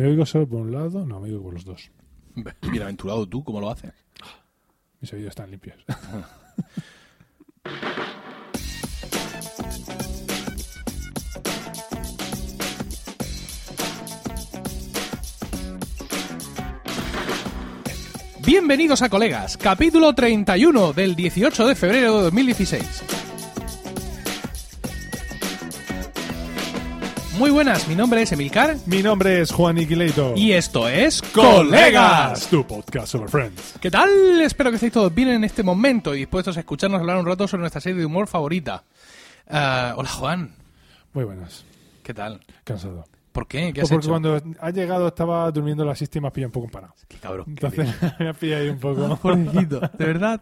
¿Me 0.00 0.06
oigo 0.06 0.24
solo 0.24 0.48
por 0.48 0.62
un 0.62 0.72
lado? 0.72 1.04
No, 1.04 1.20
me 1.20 1.28
oigo 1.28 1.42
por 1.42 1.52
los 1.52 1.66
dos. 1.66 1.90
Bienaventurado 2.72 3.28
tú, 3.28 3.44
¿cómo 3.44 3.60
lo 3.60 3.68
haces? 3.68 3.92
Mis 4.98 5.12
oídos 5.12 5.28
están 5.28 5.50
limpios. 5.50 5.76
Bienvenidos 18.46 19.02
a 19.02 19.10
Colegas, 19.10 19.58
capítulo 19.58 20.14
31 20.14 20.94
del 20.94 21.14
18 21.14 21.66
de 21.66 21.74
febrero 21.74 22.16
de 22.16 22.22
2016. 22.22 23.19
Muy 27.40 27.50
buenas, 27.50 27.88
mi 27.88 27.94
nombre 27.94 28.20
es 28.20 28.32
Emilcar 28.32 28.76
Mi 28.84 29.02
nombre 29.02 29.40
es 29.40 29.50
Juan 29.50 29.78
Iquileito. 29.78 30.34
y 30.36 30.52
esto 30.52 30.86
es 30.86 31.22
Colegas, 31.22 32.46
tu 32.48 32.66
podcast 32.66 33.08
sobre 33.08 33.30
Friends. 33.30 33.76
¿Qué 33.80 33.90
tal? 33.90 34.10
Espero 34.42 34.68
que 34.68 34.76
estéis 34.76 34.92
todos 34.92 35.14
bien 35.14 35.30
en 35.30 35.44
este 35.44 35.62
momento 35.62 36.14
y 36.14 36.18
dispuestos 36.18 36.58
a 36.58 36.60
escucharnos 36.60 37.00
hablar 37.00 37.16
un 37.16 37.24
rato 37.24 37.48
sobre 37.48 37.62
nuestra 37.62 37.80
serie 37.80 37.98
de 37.98 38.04
humor 38.04 38.26
favorita. 38.28 38.84
Ah, 39.48 39.94
hola 39.96 40.10
Juan, 40.10 40.54
Muy 41.14 41.24
buenas. 41.24 41.64
¿qué 42.02 42.12
tal? 42.12 42.40
Cansado. 42.62 43.06
¿Por 43.32 43.46
qué? 43.46 43.72
¿Qué 43.72 43.80
Pues 43.80 43.84
has 43.84 43.90
porque 43.90 44.04
hecho? 44.06 44.10
cuando 44.10 44.42
ha 44.60 44.70
llegado 44.70 45.06
estaba 45.08 45.50
durmiendo 45.52 45.84
la 45.84 45.94
siesta 45.94 46.18
y 46.18 46.20
me 46.20 46.26
has 46.28 46.32
pillado 46.34 46.48
un 46.48 46.52
poco 46.52 46.68
parado. 46.68 46.94
Qué 47.06 47.16
cabrón. 47.18 47.44
Entonces 47.48 47.88
me 48.18 48.28
has 48.28 48.36
pillado 48.36 48.62
ahí 48.62 48.68
un 48.70 48.78
poco. 48.78 49.16
Pobrecito, 49.16 49.80
de 49.80 50.04
verdad. 50.04 50.40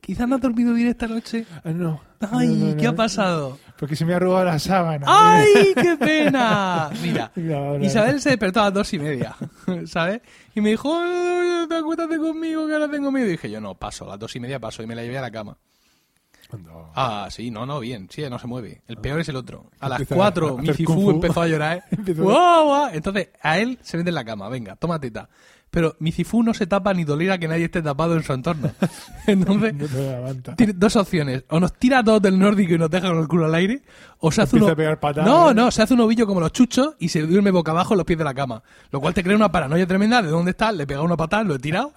Quizás 0.00 0.28
no 0.28 0.36
has 0.36 0.40
dormido 0.42 0.74
bien 0.74 0.88
esta 0.88 1.06
noche. 1.06 1.46
Ah, 1.64 1.70
no. 1.70 2.00
Ay, 2.32 2.48
No, 2.48 2.66
no, 2.70 2.76
¿qué 2.76 2.84
no. 2.84 2.90
ha 2.90 2.94
pasado? 2.94 3.58
Porque 3.78 3.94
se 3.96 4.04
me 4.04 4.12
ha 4.14 4.18
robado 4.18 4.44
la 4.44 4.58
sábana. 4.58 5.06
¡Ay, 5.08 5.72
qué 5.74 5.96
pena! 5.96 6.90
Mira. 7.02 7.30
Isabel 7.80 8.20
se 8.20 8.30
despertó 8.30 8.60
a 8.60 8.64
las 8.64 8.74
dos 8.74 8.92
y 8.94 8.98
media, 8.98 9.34
¿sabes? 9.86 10.20
Y 10.54 10.60
me 10.60 10.70
dijo, 10.70 10.92
"Ay, 10.98 11.66
te 11.68 11.76
acuéstate 11.76 12.18
conmigo 12.18 12.66
que 12.66 12.72
ahora 12.74 12.90
tengo 12.90 13.10
miedo. 13.12 13.26
Y 13.26 13.30
dije 13.32 13.50
yo, 13.50 13.60
no, 13.60 13.74
paso, 13.74 14.04
a 14.04 14.08
las 14.08 14.18
dos 14.18 14.34
y 14.36 14.40
media 14.40 14.58
paso. 14.58 14.82
Y 14.82 14.86
me 14.86 14.94
la 14.94 15.02
llevé 15.02 15.18
a 15.18 15.22
la 15.22 15.30
cama. 15.30 15.56
No. 16.56 16.90
Ah, 16.94 17.28
sí, 17.30 17.50
no, 17.50 17.66
no, 17.66 17.80
bien, 17.80 18.08
sí, 18.10 18.22
no 18.30 18.38
se 18.38 18.46
mueve. 18.46 18.80
El 18.88 18.96
peor 18.96 19.20
es 19.20 19.28
el 19.28 19.36
otro. 19.36 19.70
A 19.80 19.88
las 19.88 20.00
Empieza 20.00 20.14
cuatro, 20.14 20.56
a 20.58 20.62
mi 20.62 20.68
hacer 20.70 20.84
kung 20.86 20.96
Cifu 20.96 21.10
fu. 21.10 21.14
empezó 21.16 21.42
a 21.42 21.46
llorar. 21.48 21.84
Empezó- 21.90 22.22
¡Guau, 22.22 22.64
guau! 22.64 22.88
Entonces, 22.92 23.28
a 23.42 23.58
él 23.58 23.78
se 23.82 23.96
mete 23.98 24.08
en 24.10 24.14
la 24.14 24.24
cama, 24.24 24.48
venga, 24.48 24.76
toma 24.76 24.98
teta. 24.98 25.28
Pero 25.70 25.94
mi 25.98 26.12
Cifu 26.12 26.42
no 26.42 26.54
se 26.54 26.66
tapa 26.66 26.94
ni 26.94 27.04
tolera 27.04 27.36
que 27.36 27.46
nadie 27.46 27.66
esté 27.66 27.82
tapado 27.82 28.16
en 28.16 28.22
su 28.22 28.32
entorno. 28.32 28.70
Entonces, 29.26 29.74
No 29.74 30.56
tiene 30.56 30.72
dos 30.72 30.96
opciones. 30.96 31.44
O 31.50 31.60
nos 31.60 31.74
tira 31.74 31.98
a 31.98 32.02
todos 32.04 32.22
del 32.22 32.38
nórdico 32.38 32.72
y 32.72 32.78
nos 32.78 32.88
deja 32.88 33.08
con 33.08 33.18
el 33.18 33.28
culo 33.28 33.44
al 33.44 33.54
aire, 33.54 33.82
o 34.18 34.32
se 34.32 34.40
hace 34.40 34.56
uno... 34.56 34.74
No, 35.26 35.52
no, 35.52 35.70
se 35.70 35.82
hace 35.82 35.92
un 35.92 36.00
ovillo 36.00 36.26
como 36.26 36.40
los 36.40 36.52
chuchos 36.52 36.94
y 36.98 37.10
se 37.10 37.20
duerme 37.26 37.50
boca 37.50 37.72
abajo 37.72 37.92
en 37.92 37.98
los 37.98 38.06
pies 38.06 38.18
de 38.18 38.24
la 38.24 38.32
cama. 38.32 38.62
Lo 38.90 39.00
cual 39.02 39.12
te 39.12 39.22
crea 39.22 39.36
una 39.36 39.52
paranoia 39.52 39.86
tremenda 39.86 40.22
de 40.22 40.30
dónde 40.30 40.52
está, 40.52 40.72
le 40.72 40.84
he 40.84 40.86
pegado 40.86 41.04
una 41.04 41.18
patada, 41.18 41.44
lo 41.44 41.56
he 41.56 41.58
tirado. 41.58 41.92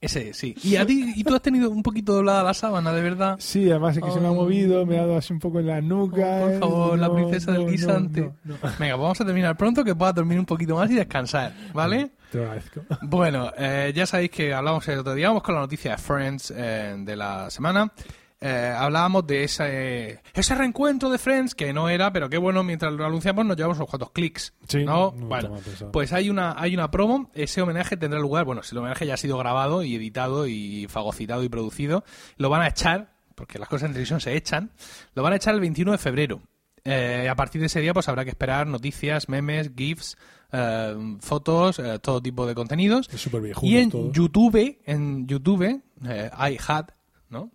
Ese, 0.00 0.34
sí. 0.34 0.54
¿Y 0.62 0.76
a 0.76 0.84
ti, 0.86 1.12
y 1.16 1.24
tú 1.24 1.34
has 1.34 1.42
tenido 1.42 1.70
un 1.70 1.82
poquito 1.82 2.12
doblada 2.14 2.42
la 2.42 2.54
sábana, 2.54 2.92
de 2.92 3.02
verdad? 3.02 3.36
Sí, 3.38 3.70
además 3.70 3.96
es 3.96 4.02
que 4.02 4.10
se 4.10 4.20
me 4.20 4.26
ha 4.26 4.30
Oh. 4.30 4.34
movido, 4.34 4.84
me 4.86 4.96
ha 4.98 5.02
dado 5.02 5.16
así 5.16 5.32
un 5.32 5.38
poco 5.40 5.60
en 5.60 5.66
la 5.66 5.80
nuca. 5.80 6.40
por 6.40 6.50
eh, 6.52 6.58
favor, 6.58 6.98
la 6.98 7.08
no, 7.08 7.14
princesa 7.14 7.52
no, 7.52 7.60
del 7.60 7.70
guisante. 7.70 8.30
no. 8.44 8.54
Venga, 8.78 8.96
vamos 8.96 9.20
a 9.20 9.24
terminar 9.24 9.56
pronto, 9.56 9.82
que 9.84 9.94
puedas 9.94 10.14
dormir 10.14 10.38
un 10.38 10.46
poquito 10.46 10.76
más 10.76 10.90
y 10.90 10.94
descansar, 10.94 11.52
¿vale? 11.72 12.10
Te 12.30 12.38
agradezco. 12.40 12.82
Bueno, 13.02 13.50
eh, 13.56 13.92
ya 13.94 14.04
sabéis 14.06 14.30
que 14.30 14.52
hablamos 14.52 14.86
el 14.88 14.98
otro 14.98 15.14
día, 15.14 15.28
vamos 15.28 15.42
con 15.42 15.54
la 15.54 15.60
noticia 15.62 15.92
de 15.92 15.98
Friends 15.98 16.52
eh, 16.56 16.96
de 16.98 17.16
la 17.16 17.48
semana. 17.50 17.90
Eh, 18.40 18.74
hablábamos 18.76 19.26
de 19.26 19.44
ese, 19.44 20.20
ese 20.34 20.54
reencuentro 20.54 21.08
de 21.08 21.18
Friends, 21.18 21.54
que 21.54 21.72
no 21.72 21.88
era, 21.88 22.12
pero 22.12 22.28
qué 22.28 22.36
bueno, 22.36 22.62
mientras 22.62 22.92
lo 22.92 23.06
anunciamos 23.06 23.46
nos 23.46 23.56
llevamos 23.56 23.78
unos 23.78 23.88
cuantos 23.88 24.10
clics. 24.10 24.52
Sí, 24.68 24.84
¿no? 24.84 25.14
no 25.16 25.28
pensado. 25.28 25.92
pues 25.92 26.12
hay 26.12 26.28
una, 26.28 26.54
hay 26.60 26.74
una 26.74 26.90
promo, 26.90 27.30
ese 27.34 27.62
homenaje 27.62 27.96
tendrá 27.96 28.20
lugar, 28.20 28.44
bueno, 28.44 28.62
si 28.62 28.74
el 28.74 28.78
homenaje 28.78 29.06
ya 29.06 29.14
ha 29.14 29.18
sido 29.18 29.38
grabado 29.38 29.82
y 29.82 29.94
editado 29.94 30.46
y 30.46 30.86
fagocitado 30.88 31.42
y 31.44 31.48
producido, 31.48 32.04
lo 32.36 32.50
van 32.50 32.62
a 32.62 32.68
echar, 32.68 33.14
porque 33.34 33.58
las 33.58 33.68
cosas 33.68 33.86
en 33.86 33.92
televisión 33.92 34.20
se 34.20 34.36
echan, 34.36 34.70
lo 35.14 35.22
van 35.22 35.32
a 35.32 35.36
echar 35.36 35.54
el 35.54 35.60
21 35.60 35.92
de 35.92 35.98
febrero. 35.98 36.42
Eh, 36.84 37.28
a 37.28 37.34
partir 37.34 37.60
de 37.60 37.66
ese 37.66 37.80
día 37.80 37.92
pues 37.92 38.08
habrá 38.08 38.22
que 38.24 38.30
esperar 38.30 38.66
noticias, 38.66 39.28
memes, 39.28 39.72
GIFs, 39.74 40.16
eh, 40.52 41.16
fotos, 41.20 41.78
eh, 41.78 41.98
todo 42.00 42.22
tipo 42.22 42.46
de 42.46 42.54
contenidos. 42.54 43.08
Es 43.12 43.28
Y 43.62 43.76
en 43.78 43.90
todo. 43.90 44.12
YouTube, 44.12 44.78
en 44.84 45.26
YouTube, 45.26 45.82
eh, 46.04 46.30
I 46.38 46.58
had, 46.66 46.86
¿no? 47.28 47.50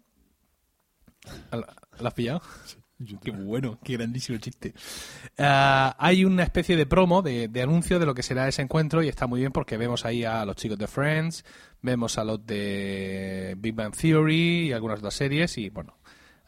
¿Lo 2.00 2.08
has 2.08 2.14
pillado? 2.14 2.42
Qué 3.24 3.32
bueno, 3.32 3.80
qué 3.84 3.94
grandísimo 3.94 4.38
chiste. 4.38 4.74
Ah, 5.38 5.96
hay 5.98 6.24
una 6.24 6.44
especie 6.44 6.76
de 6.76 6.86
promo, 6.86 7.22
de, 7.22 7.48
de 7.48 7.62
anuncio 7.62 8.00
de 8.00 8.06
lo 8.06 8.14
que 8.14 8.22
será 8.22 8.48
ese 8.48 8.62
encuentro 8.62 9.02
y 9.02 9.08
está 9.08 9.26
muy 9.26 9.40
bien 9.40 9.52
porque 9.52 9.78
vemos 9.78 10.06
ahí 10.06 10.24
a 10.24 10.46
los 10.46 10.56
chicos 10.56 10.78
de 10.78 10.88
Friends, 10.88 11.44
vemos 11.82 12.18
a 12.18 12.24
los 12.24 12.46
de 12.46 13.56
Big 13.58 13.74
Bang 13.74 13.96
Theory 13.96 14.68
y 14.68 14.72
algunas 14.74 15.00
otras 15.00 15.16
series 15.16 15.58
y 15.58 15.70
bueno, 15.70 15.98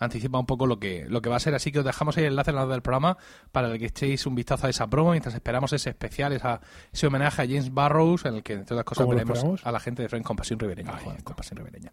anticipa 0.03 0.37
un 0.39 0.45
poco 0.45 0.67
lo 0.67 0.79
que, 0.79 1.05
lo 1.07 1.21
que 1.21 1.29
va 1.29 1.37
a 1.37 1.39
ser. 1.39 1.55
Así 1.55 1.71
que 1.71 1.79
os 1.79 1.85
dejamos 1.85 2.17
ahí 2.17 2.25
el 2.25 2.31
enlace 2.31 2.51
en 2.51 2.55
la 2.55 2.65
del 2.65 2.81
programa 2.81 3.17
para 3.51 3.77
que 3.77 3.85
echéis 3.85 4.25
un 4.25 4.35
vistazo 4.35 4.67
a 4.67 4.69
esa 4.69 4.87
promo 4.87 5.11
mientras 5.11 5.33
esperamos 5.33 5.73
ese 5.73 5.89
especial, 5.89 6.33
esa, 6.33 6.61
ese 6.91 7.07
homenaje 7.07 7.41
a 7.41 7.45
James 7.45 7.73
Barrows 7.73 8.25
en 8.25 8.35
el 8.35 8.43
que 8.43 8.53
entre 8.53 8.75
otras 8.75 8.85
cosas 8.85 9.05
¿Cómo 9.05 9.13
lo 9.13 9.25
veremos 9.25 9.65
a 9.65 9.71
la 9.71 9.79
gente 9.79 10.01
de 10.01 10.09
Friends 10.09 10.27
con 10.27 10.35
pasión 10.35 10.59
ribereña. 10.59 10.91
Ahí 10.91 11.03
joder, 11.03 11.17
está. 11.17 11.23
con 11.23 11.35
pasión 11.35 11.57
ribereña. 11.57 11.91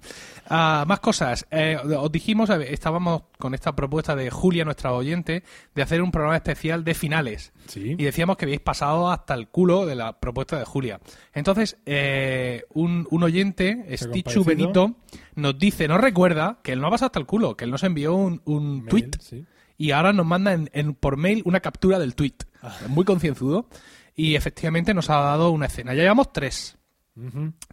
Ah, 0.48 0.84
más 0.86 1.00
cosas. 1.00 1.46
Eh, 1.50 1.76
os 1.76 2.12
dijimos, 2.12 2.50
eh, 2.50 2.72
estábamos 2.72 3.22
con 3.38 3.54
esta 3.54 3.74
propuesta 3.74 4.14
de 4.14 4.30
Julia, 4.30 4.64
nuestra 4.64 4.92
oyente, 4.92 5.42
de 5.74 5.82
hacer 5.82 6.02
un 6.02 6.10
programa 6.10 6.36
especial 6.36 6.84
de 6.84 6.94
finales. 6.94 7.52
Sí. 7.66 7.96
Y 7.98 8.04
decíamos 8.04 8.36
que 8.36 8.46
habéis 8.46 8.60
pasado 8.60 9.10
hasta 9.10 9.34
el 9.34 9.48
culo 9.48 9.86
de 9.86 9.94
la 9.94 10.18
propuesta 10.18 10.58
de 10.58 10.64
Julia. 10.64 11.00
Entonces, 11.32 11.78
eh, 11.86 12.64
un, 12.74 13.06
un 13.10 13.22
oyente, 13.22 13.86
Stichu. 13.96 14.44
Benito, 14.44 14.96
nos 15.40 15.58
dice, 15.58 15.88
nos 15.88 16.00
recuerda 16.00 16.60
que 16.62 16.72
él 16.72 16.80
no 16.80 16.86
ha 16.86 16.90
pasado 16.90 17.06
hasta 17.06 17.18
el 17.18 17.26
culo, 17.26 17.56
que 17.56 17.64
él 17.64 17.70
nos 17.70 17.82
envió 17.82 18.14
un, 18.14 18.40
un 18.44 18.78
Mail, 18.84 18.88
tweet 18.88 19.10
sí. 19.20 19.44
y 19.76 19.90
ahora 19.90 20.12
nos 20.12 20.26
manda 20.26 20.52
en, 20.52 20.70
en- 20.72 20.94
por 20.94 21.16
mail 21.16 21.42
una 21.44 21.60
captura 21.60 21.98
del 21.98 22.14
tweet. 22.14 22.34
Ah. 22.62 22.76
Muy 22.88 23.04
concienzudo. 23.04 23.66
Y 24.14 24.34
efectivamente 24.34 24.92
nos 24.92 25.08
ha 25.08 25.16
dado 25.20 25.50
una 25.50 25.66
escena. 25.66 25.94
Ya 25.94 26.02
llevamos 26.02 26.32
tres. 26.32 26.76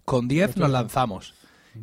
Con 0.06 0.28
10 0.28 0.58
nos 0.58 0.70
lanzamos. 0.70 1.34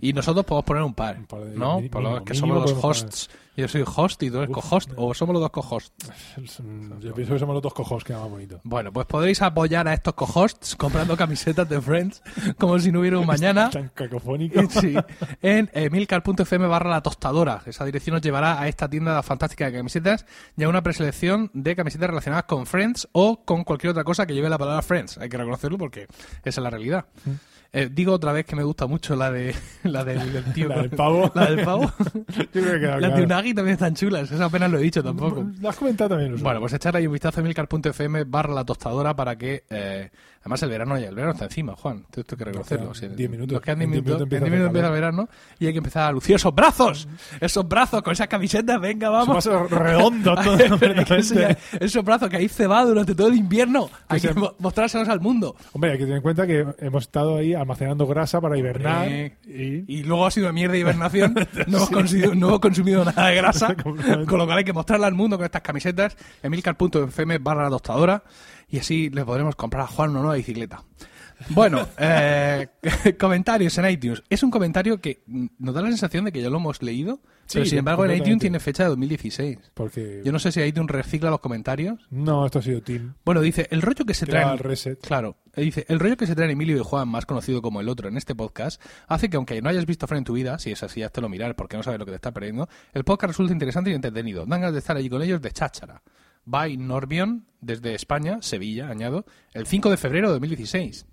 Y 0.00 0.12
nosotros 0.12 0.44
podemos 0.44 0.65
poner 0.65 0.82
un 0.82 0.94
par, 0.94 1.16
Un 1.19 1.27
par 1.27 1.41
de- 1.44 1.56
¿no? 1.56 1.77
mínimo, 1.77 1.91
Por 1.93 2.03
lo 2.03 2.25
que 2.25 2.34
somos 2.34 2.71
los 2.71 2.84
hosts. 2.84 3.31
Yo 3.56 3.69
soy 3.69 3.84
host 3.87 4.21
y 4.25 4.31
tú 4.32 4.38
eres 4.38 4.50
co-host. 4.50 4.88
me- 4.91 4.94
O 4.99 5.15
somos 5.15 5.32
los 5.32 5.41
dos 5.41 5.50
co-hosts. 5.53 6.10
Yo 7.00 7.15
pienso 7.15 7.34
que 7.34 7.38
somos 7.38 7.55
los 7.55 7.62
dos 7.62 7.72
cojos 7.72 8.03
que 8.03 8.12
más 8.12 8.28
bonito. 8.28 8.60
Bueno, 8.65 8.93
pues 8.93 9.06
podréis 9.06 9.41
apoyar 9.43 9.87
a 9.87 9.94
estos 9.94 10.15
co-hosts 10.15 10.75
comprando 10.75 11.16
camisetas 11.16 11.69
de 11.69 11.81
Friends 11.81 12.21
como 12.59 12.78
si 12.81 12.91
no 12.91 12.99
hubiera 13.00 13.19
un 13.19 13.27
mañana. 13.27 13.71
Tan 13.72 13.91
cacofónico. 13.94 14.60
Sí, 14.71 14.94
en 15.41 15.71
eh, 15.72 15.88
milcar.fm 15.88 16.66
barra 16.66 16.91
la 16.91 17.00
tostadora. 17.00 17.62
Esa 17.66 17.84
dirección 17.84 18.15
nos 18.15 18.22
llevará 18.22 18.60
a 18.60 18.66
esta 18.66 18.88
tienda 18.88 19.22
fantástica 19.22 19.66
de 19.66 19.77
camisetas 19.78 20.27
y 20.56 20.65
a 20.65 20.69
una 20.69 20.83
preselección 20.83 21.50
de 21.54 21.77
camisetas 21.77 22.09
relacionadas 22.10 22.47
con 22.47 22.66
Friends 22.66 23.09
o 23.12 23.44
con 23.44 23.62
cualquier 23.62 23.91
otra 23.93 24.03
cosa 24.03 24.27
que 24.27 24.34
lleve 24.34 24.49
la 24.49 24.59
palabra 24.59 24.83
Friends. 24.83 25.16
Hay 25.19 25.28
que 25.28 25.37
reconocerlo 25.37 25.78
porque 25.78 26.09
esa 26.44 26.60
es 26.60 26.65
la 26.65 26.71
realidad. 26.71 27.04
Eh, 27.76 27.90
digo 27.92 28.12
otra 28.12 28.32
vez 28.32 28.46
que 28.46 28.54
me 28.54 28.62
gusta 28.62 28.86
mucho 28.86 29.16
la 29.16 29.32
de 29.32 29.52
la 29.82 30.04
del, 30.04 30.32
del 30.32 30.44
tío 30.52 30.68
La 30.68 30.76
del 30.82 30.90
pavo. 30.90 31.30
La 31.34 31.46
del 31.50 31.64
pavo. 31.64 31.92
Yo 32.28 32.62
creo 32.62 32.80
que 32.80 32.86
Las 32.86 33.00
de 33.00 33.08
claro. 33.08 33.24
Unagi 33.24 33.52
también 33.52 33.72
están 33.74 33.94
chulas. 33.94 34.30
Esa 34.30 34.44
apenas 34.44 34.70
lo 34.70 34.78
he 34.78 34.82
dicho 34.82 35.02
tampoco. 35.02 35.44
Lo 35.60 35.68
has 35.68 35.76
comentado 35.76 36.10
también. 36.10 36.40
Bueno, 36.40 36.60
pues 36.60 36.72
echar 36.74 36.94
ahí 36.96 37.06
un 37.08 37.12
vistazo 37.12 37.40
a 37.40 37.42
milcar.fm 37.42 38.24
barra 38.24 38.54
la 38.54 38.64
tostadora 38.64 39.14
para 39.16 39.36
que... 39.36 39.64
eh, 39.68 40.10
además 40.44 40.62
el 40.62 40.69
verano 40.71 40.99
ya, 40.99 41.09
el 41.09 41.15
verano 41.15 41.32
está 41.32 41.47
encima, 41.47 41.75
Juan. 41.75 42.05
Esto, 42.15 42.21
hay 42.34 42.38
que 42.38 42.44
reconocerlo. 42.44 42.87
Nos 42.87 43.00
quedan 43.00 43.10
Sí, 43.12 43.16
10 43.16 43.31
minutos. 43.31 43.53
Nos 43.55 43.62
quedan 43.62 43.82
En 43.82 43.91
10 43.91 44.05
10 44.05 44.05
minutos. 44.05 44.28
minutos 44.28 44.28
10 44.28 44.43
empieza 44.43 44.44
a 44.44 44.50
minutos 44.50 44.60
hacer 44.60 44.66
empieza 44.69 44.87
el 44.87 44.93
verano 44.93 45.28
y 45.59 45.66
hay 45.66 45.72
que 45.72 45.78
empezar 45.78 46.03
a 46.09 46.12
lucir 46.12 46.37
esos 46.37 46.55
brazos. 46.55 47.09
Esos 47.41 47.69
brazos 47.69 48.03
con 48.03 48.12
esas 48.12 48.28
camisetas. 48.28 48.81
Venga, 48.81 49.09
vamos. 49.10 49.44
Redondos 49.71 50.38
que 51.09 51.15
enseñar 51.15 51.59
esos 51.81 52.04
brazos 52.04 52.28
que 52.28 52.37
hay 52.37 52.49
cebado 52.49 52.88
durante 52.88 53.15
todo 53.15 53.28
el 53.28 53.34
invierno. 53.37 53.91
Hay 54.09 54.21
que 54.21 54.28
se- 54.28 54.34
mo- 54.34 54.54
mostrárselos 54.59 55.09
al 55.09 55.21
mundo. 55.21 55.56
Hombre, 55.72 55.93
hay 55.93 55.99
que 55.99 56.04
tener 56.04 56.16
en 56.18 56.22
cuenta 56.22 56.47
que 56.47 56.66
hemos 56.78 57.03
estado 57.04 57.39
ahí 57.39 57.54
almacenando 57.54 58.07
grasa 58.07 58.41
para 58.41 58.57
hibernar. 58.59 59.09
Eh, 59.09 59.36
y... 59.47 59.84
Y 60.01 60.03
luego 60.04 60.27
ha 60.27 60.30
sido 60.30 60.53
mierda 60.53 60.72
de 60.74 60.80
hibernación. 60.80 61.34
No 61.66 61.78
hemos, 61.78 61.91
consumido, 61.91 62.34
no 62.34 62.48
hemos 62.48 62.60
consumido 62.60 63.04
nada 63.04 63.28
de 63.28 63.36
grasa. 63.36 63.74
Con 64.27 64.39
lo 64.39 64.45
cual 64.47 64.59
hay 64.59 64.65
que 64.65 64.72
mostrarla 64.72 65.07
al 65.07 65.15
mundo 65.15 65.36
con 65.36 65.45
estas 65.47 65.63
camisetas. 65.63 66.16
Emilcar.fm 66.42 67.39
barra 67.39 67.65
la 67.65 67.71
tostadora. 67.71 68.22
Y 68.69 68.78
así 68.78 69.11
le 69.11 69.25
podremos 69.25 69.57
comprar 69.57 69.84
a 69.84 69.87
Juan 69.87 70.11
una 70.11 70.21
nueva 70.21 70.37
bicicleta. 70.37 70.84
Bueno, 71.51 71.87
eh, 71.99 72.69
comentarios 73.19 73.77
en 73.78 73.91
iTunes. 73.91 74.22
Es 74.31 74.43
un 74.43 74.51
comentario 74.51 75.01
que 75.01 75.22
nos 75.27 75.75
da 75.75 75.83
la 75.83 75.89
sensación 75.89 76.25
de 76.25 76.33
que 76.33 76.41
ya 76.41 76.51
lo 76.51 76.59
hemos 76.59 76.83
leído, 76.83 77.21
Sí, 77.47 77.59
pero 77.59 77.66
sin 77.66 77.78
embargo 77.78 78.07
en 78.07 78.16
iTunes 78.16 78.39
tiene 78.39 78.59
fecha 78.59 78.84
de 78.84 78.91
2016. 78.91 79.59
Porque... 79.75 80.22
Yo 80.25 80.33
no 80.33 80.39
sé 80.39 80.51
si 80.53 80.61
iTunes 80.61 80.91
recicla 80.91 81.31
los 81.31 81.41
comentarios. 81.41 82.07
No, 82.11 82.47
esto 82.47 82.61
ha 82.61 82.63
sido 82.63 82.83
Team. 82.83 83.15
Bueno, 83.25 83.41
dice, 83.43 83.69
el 83.71 83.83
rollo 83.83 84.05
que 84.05 84.15
se 84.15 84.27
trae... 84.27 84.59
Claro, 85.03 85.37
dice, 85.55 85.84
el 85.89 86.01
rollo 86.01 86.16
que 86.16 86.27
se 86.27 86.34
traen 86.34 86.51
Emilio 86.51 86.77
y 86.77 86.81
Juan, 86.83 87.09
más 87.09 87.27
conocido 87.27 87.61
como 87.61 87.81
el 87.81 87.89
otro 87.89 88.09
en 88.09 88.16
este 88.16 88.34
podcast, 88.34 88.81
hace 89.09 89.28
que 89.28 89.37
aunque 89.37 89.61
no 89.61 89.69
hayas 89.69 89.87
visto 89.87 90.07
Friends 90.07 90.21
en 90.21 90.25
tu 90.25 90.33
vida, 90.33 90.59
si 90.59 90.72
es 90.72 90.83
así, 90.83 91.01
ya 91.01 91.11
te 91.11 91.21
lo 91.21 91.28
mirar 91.28 91.55
porque 91.55 91.77
no 91.77 91.83
sabes 91.83 91.99
lo 91.99 92.07
que 92.07 92.13
te 92.13 92.16
está 92.16 92.33
perdiendo, 92.33 92.69
el 92.95 93.05
podcast 93.05 93.33
resulta 93.33 93.53
interesante 93.53 93.91
y 93.91 93.95
entretenido. 93.95 94.47
Dan 94.47 94.61
ganas 94.61 94.72
de 94.72 94.78
estar 94.78 94.97
allí 94.97 95.11
con 95.11 95.21
ellos 95.21 95.43
de 95.43 95.51
cháchara. 95.51 96.03
By 96.44 96.76
Norbion 96.76 97.46
desde 97.60 97.94
España, 97.94 98.38
Sevilla, 98.42 98.88
añado, 98.88 99.24
el 99.52 99.66
5 99.66 99.91
de 99.91 99.96
febrero 99.96 100.28
de 100.28 100.34
2016. 100.34 101.06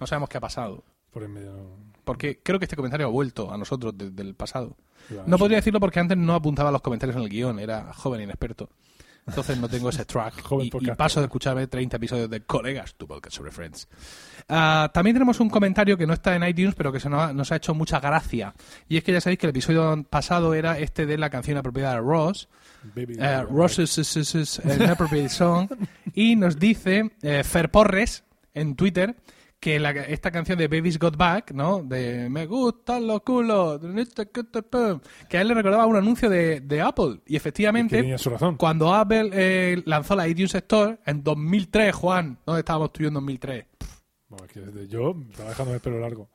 No 0.00 0.06
sabemos 0.06 0.28
qué 0.28 0.38
ha 0.38 0.40
pasado. 0.40 0.84
Por 1.10 1.22
en 1.24 1.32
medio. 1.32 1.76
Porque 2.04 2.40
creo 2.42 2.58
que 2.58 2.66
este 2.66 2.76
comentario 2.76 3.06
ha 3.06 3.10
vuelto 3.10 3.52
a 3.52 3.58
nosotros 3.58 3.92
desde 3.96 4.22
el 4.22 4.34
pasado. 4.34 4.76
Claro, 5.08 5.24
No 5.26 5.36
sí. 5.36 5.40
podría 5.40 5.56
decirlo 5.58 5.80
porque 5.80 5.98
antes 6.00 6.16
no 6.16 6.34
apuntaba 6.34 6.70
los 6.70 6.82
comentarios 6.82 7.16
en 7.16 7.22
el 7.22 7.28
guion, 7.28 7.58
era 7.58 7.92
joven 7.92 8.20
e 8.20 8.24
inexperto. 8.24 8.68
Entonces 9.26 9.58
no 9.58 9.68
tengo 9.68 9.88
ese 9.90 10.04
track. 10.04 10.40
Joven 10.42 10.70
y, 10.72 10.84
y 10.86 10.90
paso 10.94 11.20
de 11.20 11.26
escucharme 11.26 11.66
30 11.66 11.96
episodios 11.96 12.30
de 12.30 12.42
colegas, 12.42 12.94
tu 12.94 13.06
podcast 13.08 13.36
sobre 13.36 13.50
Friends. 13.50 13.88
Ah, 14.48 14.90
también 14.94 15.14
tenemos 15.16 15.40
un 15.40 15.50
comentario 15.50 15.96
que 15.96 16.06
no 16.06 16.12
está 16.14 16.36
en 16.36 16.44
iTunes, 16.46 16.74
pero 16.76 16.92
que 16.92 17.00
se 17.00 17.08
nos 17.10 17.20
ha, 17.22 17.32
nos 17.32 17.50
ha 17.50 17.56
hecho 17.56 17.74
mucha 17.74 17.98
gracia. 17.98 18.54
Y 18.88 18.96
es 18.96 19.04
que 19.04 19.12
ya 19.12 19.20
sabéis 19.20 19.38
que 19.40 19.46
el 19.46 19.50
episodio 19.50 20.04
pasado 20.08 20.54
era 20.54 20.78
este 20.78 21.06
de 21.06 21.18
la 21.18 21.28
canción 21.30 21.56
apropiada 21.58 21.94
de 21.94 22.00
Ross, 22.00 22.48
Baby, 22.94 23.16
eh, 23.18 23.42
Ross 23.50 23.80
is, 23.80 23.98
is- 23.98 24.16
is- 24.16 24.34
is 24.36 24.60
an 24.64 24.90
appropriate 24.90 25.28
song, 25.28 25.68
y 26.14 26.36
nos 26.36 26.56
dice 26.58 27.10
eh, 27.22 27.42
Fer 27.42 27.70
Porres 27.70 28.22
en 28.54 28.76
Twitter 28.76 29.16
que 29.60 29.80
la- 29.80 29.90
esta 29.90 30.30
canción 30.30 30.58
de 30.58 30.68
Baby's 30.68 30.98
Got 30.98 31.16
Back, 31.16 31.52
¿no? 31.52 31.82
De 31.82 32.28
Me 32.30 32.46
gustan 32.46 33.06
los 33.06 33.22
culos, 33.22 33.80
que 35.28 35.38
a 35.38 35.40
él 35.40 35.48
le 35.48 35.54
recordaba 35.54 35.86
un 35.86 35.96
anuncio 35.96 36.28
de, 36.28 36.60
de 36.60 36.80
Apple. 36.80 37.20
Y 37.26 37.36
efectivamente, 37.36 37.96
tenía 37.98 38.18
su 38.18 38.30
razón. 38.30 38.56
cuando 38.56 38.94
Apple 38.94 39.30
eh, 39.32 39.82
lanzó 39.86 40.14
la 40.14 40.28
iTunes 40.28 40.54
Store 40.54 40.98
en 41.06 41.22
2003, 41.22 41.94
Juan, 41.94 42.38
¿dónde 42.44 42.60
estábamos 42.60 42.92
tú 42.92 43.00
y 43.00 43.04
yo 43.04 43.08
en 43.08 43.14
2003? 43.14 43.64
Bueno, 44.28 44.44
es 44.46 44.52
que 44.52 44.60
desde 44.60 44.88
yo 44.88 45.14
estaba 45.30 45.48
dejándome 45.50 45.76
el 45.76 45.80
pelo 45.80 46.00
largo. 46.00 46.28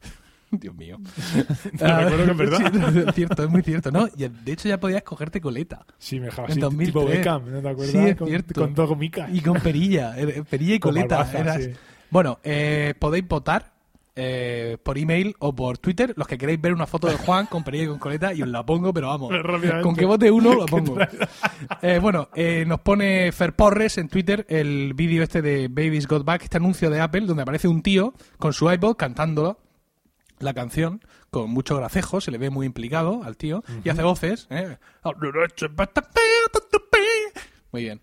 Dios 0.50 0.74
mío. 0.74 0.98
Recuerdo 1.72 2.24
que 2.24 2.30
es 2.32 2.36
verdad. 2.36 2.72
Sí, 2.92 3.04
es 3.08 3.14
cierto, 3.14 3.44
es 3.44 3.50
muy 3.50 3.62
cierto, 3.62 3.90
¿no? 3.90 4.08
Y 4.16 4.28
de 4.28 4.52
hecho 4.52 4.68
ya 4.68 4.78
podías 4.78 5.02
cogerte 5.02 5.40
coleta. 5.40 5.84
Sí, 5.98 6.20
me 6.20 6.28
así, 6.28 6.58
2003. 6.60 6.86
tipo 6.88 7.04
Beckham, 7.06 7.50
¿no 7.50 7.60
te 7.62 7.68
acuerdas? 7.68 7.92
Sí, 7.92 7.98
es 8.08 8.16
con, 8.16 8.28
cierto. 8.28 8.60
con 8.60 8.74
dos 8.74 8.88
gomicas. 8.88 9.30
Y 9.32 9.40
con 9.40 9.60
perilla, 9.60 10.14
eh, 10.18 10.42
perilla 10.48 10.74
y 10.74 10.78
Con 10.78 10.92
coleta. 10.92 11.16
barbaza, 11.18 11.38
eras- 11.40 11.64
sí. 11.64 11.70
Bueno, 12.10 12.38
eh, 12.42 12.94
podéis 12.98 13.26
votar 13.28 13.72
eh, 14.20 14.78
por 14.82 14.98
email 14.98 15.36
o 15.38 15.54
por 15.54 15.78
Twitter 15.78 16.12
los 16.16 16.26
que 16.26 16.36
queréis 16.36 16.60
ver 16.60 16.72
una 16.72 16.88
foto 16.88 17.06
de 17.06 17.16
Juan 17.16 17.46
con 17.46 17.62
perilla 17.62 17.84
y 17.84 17.86
con 17.86 18.00
coleta 18.00 18.34
y 18.34 18.42
os 18.42 18.48
la 18.48 18.66
pongo, 18.66 18.92
pero 18.92 19.06
vamos, 19.06 19.32
con 19.80 19.94
que 19.94 20.04
vote 20.06 20.28
uno 20.28 20.54
lo 20.54 20.66
pongo. 20.66 20.96
Eh, 21.80 22.00
bueno, 22.00 22.28
eh, 22.34 22.64
nos 22.66 22.80
pone 22.80 23.30
Fer 23.30 23.54
Porres 23.54 23.96
en 23.96 24.08
Twitter 24.08 24.44
el 24.48 24.92
vídeo 24.94 25.22
este 25.22 25.40
de 25.40 25.68
Baby's 25.68 26.08
Got 26.08 26.24
Back, 26.24 26.42
este 26.42 26.56
anuncio 26.56 26.90
de 26.90 27.00
Apple 27.00 27.26
donde 27.26 27.42
aparece 27.44 27.68
un 27.68 27.80
tío 27.80 28.12
con 28.38 28.52
su 28.52 28.68
iPod 28.68 28.96
cantando 28.96 29.60
la 30.40 30.52
canción 30.52 31.00
con 31.30 31.50
mucho 31.50 31.76
gracejo, 31.76 32.20
se 32.20 32.32
le 32.32 32.38
ve 32.38 32.50
muy 32.50 32.66
implicado 32.66 33.22
al 33.22 33.36
tío 33.36 33.62
y 33.84 33.88
hace 33.88 34.02
voces. 34.02 34.48
¿Eh? 37.68 37.70
Muy 37.72 37.82
bien. 37.82 38.00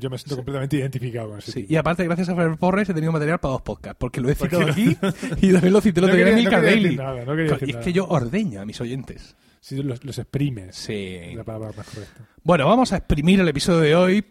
Yo 0.00 0.08
me 0.10 0.18
siento 0.18 0.36
completamente 0.36 0.76
identificado 0.76 1.28
con 1.30 1.38
ese 1.38 1.52
Sí, 1.52 1.60
tipo. 1.62 1.72
y 1.72 1.76
aparte, 1.76 2.04
gracias 2.04 2.28
a 2.30 2.34
Fer 2.36 2.56
Porres 2.56 2.88
he 2.88 2.94
tenido 2.94 3.12
material 3.12 3.38
para 3.40 3.52
dos 3.52 3.62
podcasts, 3.62 3.96
porque 3.98 4.20
lo 4.20 4.30
he 4.30 4.34
citado 4.34 4.62
aquí 4.70 4.96
y 5.40 5.52
también 5.52 5.72
lo 5.72 5.80
cité 5.80 6.00
el 6.00 6.06
No 6.06 6.12
día 6.14 6.28
en 6.28 6.34
quería- 6.34 6.36
Milcar 6.36 6.62
no 6.62 6.68
quería 6.68 6.92
nada, 6.96 7.24
no 7.24 7.36
quería 7.36 7.52
decir 7.52 7.68
y 7.68 7.70
es 7.70 7.74
nada. 7.76 7.84
que 7.84 7.92
yo 7.92 8.06
ordeño 8.08 8.60
a 8.60 8.64
mis 8.64 8.80
oyentes. 8.80 9.36
Sí, 9.60 9.80
los, 9.82 10.04
los 10.04 10.18
exprimes. 10.18 10.74
Sí. 10.74 11.20
La 11.36 11.44
palabra 11.44 11.70
más 11.76 11.86
correcta. 11.88 12.26
Bueno, 12.42 12.66
vamos 12.66 12.92
a 12.92 12.96
exprimir 12.96 13.38
el 13.38 13.46
episodio 13.48 13.78
de 13.80 13.94
hoy. 13.94 14.22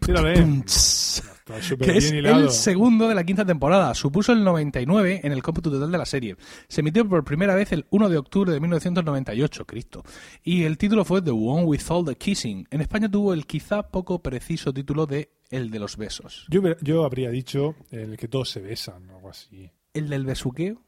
Que 1.78 1.96
es 1.98 2.10
bien 2.12 2.26
el 2.26 2.50
segundo 2.50 3.08
de 3.08 3.14
la 3.14 3.24
quinta 3.24 3.44
temporada. 3.44 3.94
Supuso 3.94 4.32
el 4.32 4.42
99 4.44 5.20
en 5.24 5.32
el 5.32 5.42
cómputo 5.42 5.70
total 5.70 5.90
de 5.92 5.98
la 5.98 6.06
serie. 6.06 6.36
Se 6.68 6.80
emitió 6.80 7.08
por 7.08 7.24
primera 7.24 7.54
vez 7.54 7.72
el 7.72 7.86
1 7.90 8.08
de 8.08 8.18
octubre 8.18 8.52
de 8.52 8.60
1998, 8.60 9.64
Cristo. 9.66 10.02
Y 10.42 10.64
el 10.64 10.78
título 10.78 11.04
fue 11.04 11.22
The 11.22 11.30
One 11.30 11.64
with 11.64 11.82
All 11.88 12.04
the 12.04 12.16
Kissing. 12.16 12.66
En 12.70 12.80
España 12.80 13.10
tuvo 13.10 13.32
el 13.32 13.46
quizá 13.46 13.82
poco 13.88 14.20
preciso 14.20 14.72
título 14.72 15.06
de 15.06 15.30
El 15.50 15.70
de 15.70 15.78
los 15.78 15.96
besos. 15.96 16.46
Yo, 16.48 16.62
yo 16.80 17.04
habría 17.04 17.30
dicho 17.30 17.74
el 17.90 18.16
que 18.16 18.28
todos 18.28 18.50
se 18.50 18.60
besan 18.60 19.08
o 19.10 19.16
algo 19.16 19.30
así. 19.30 19.70
¿El 19.94 20.08
del 20.08 20.24
besuqueo? 20.24 20.80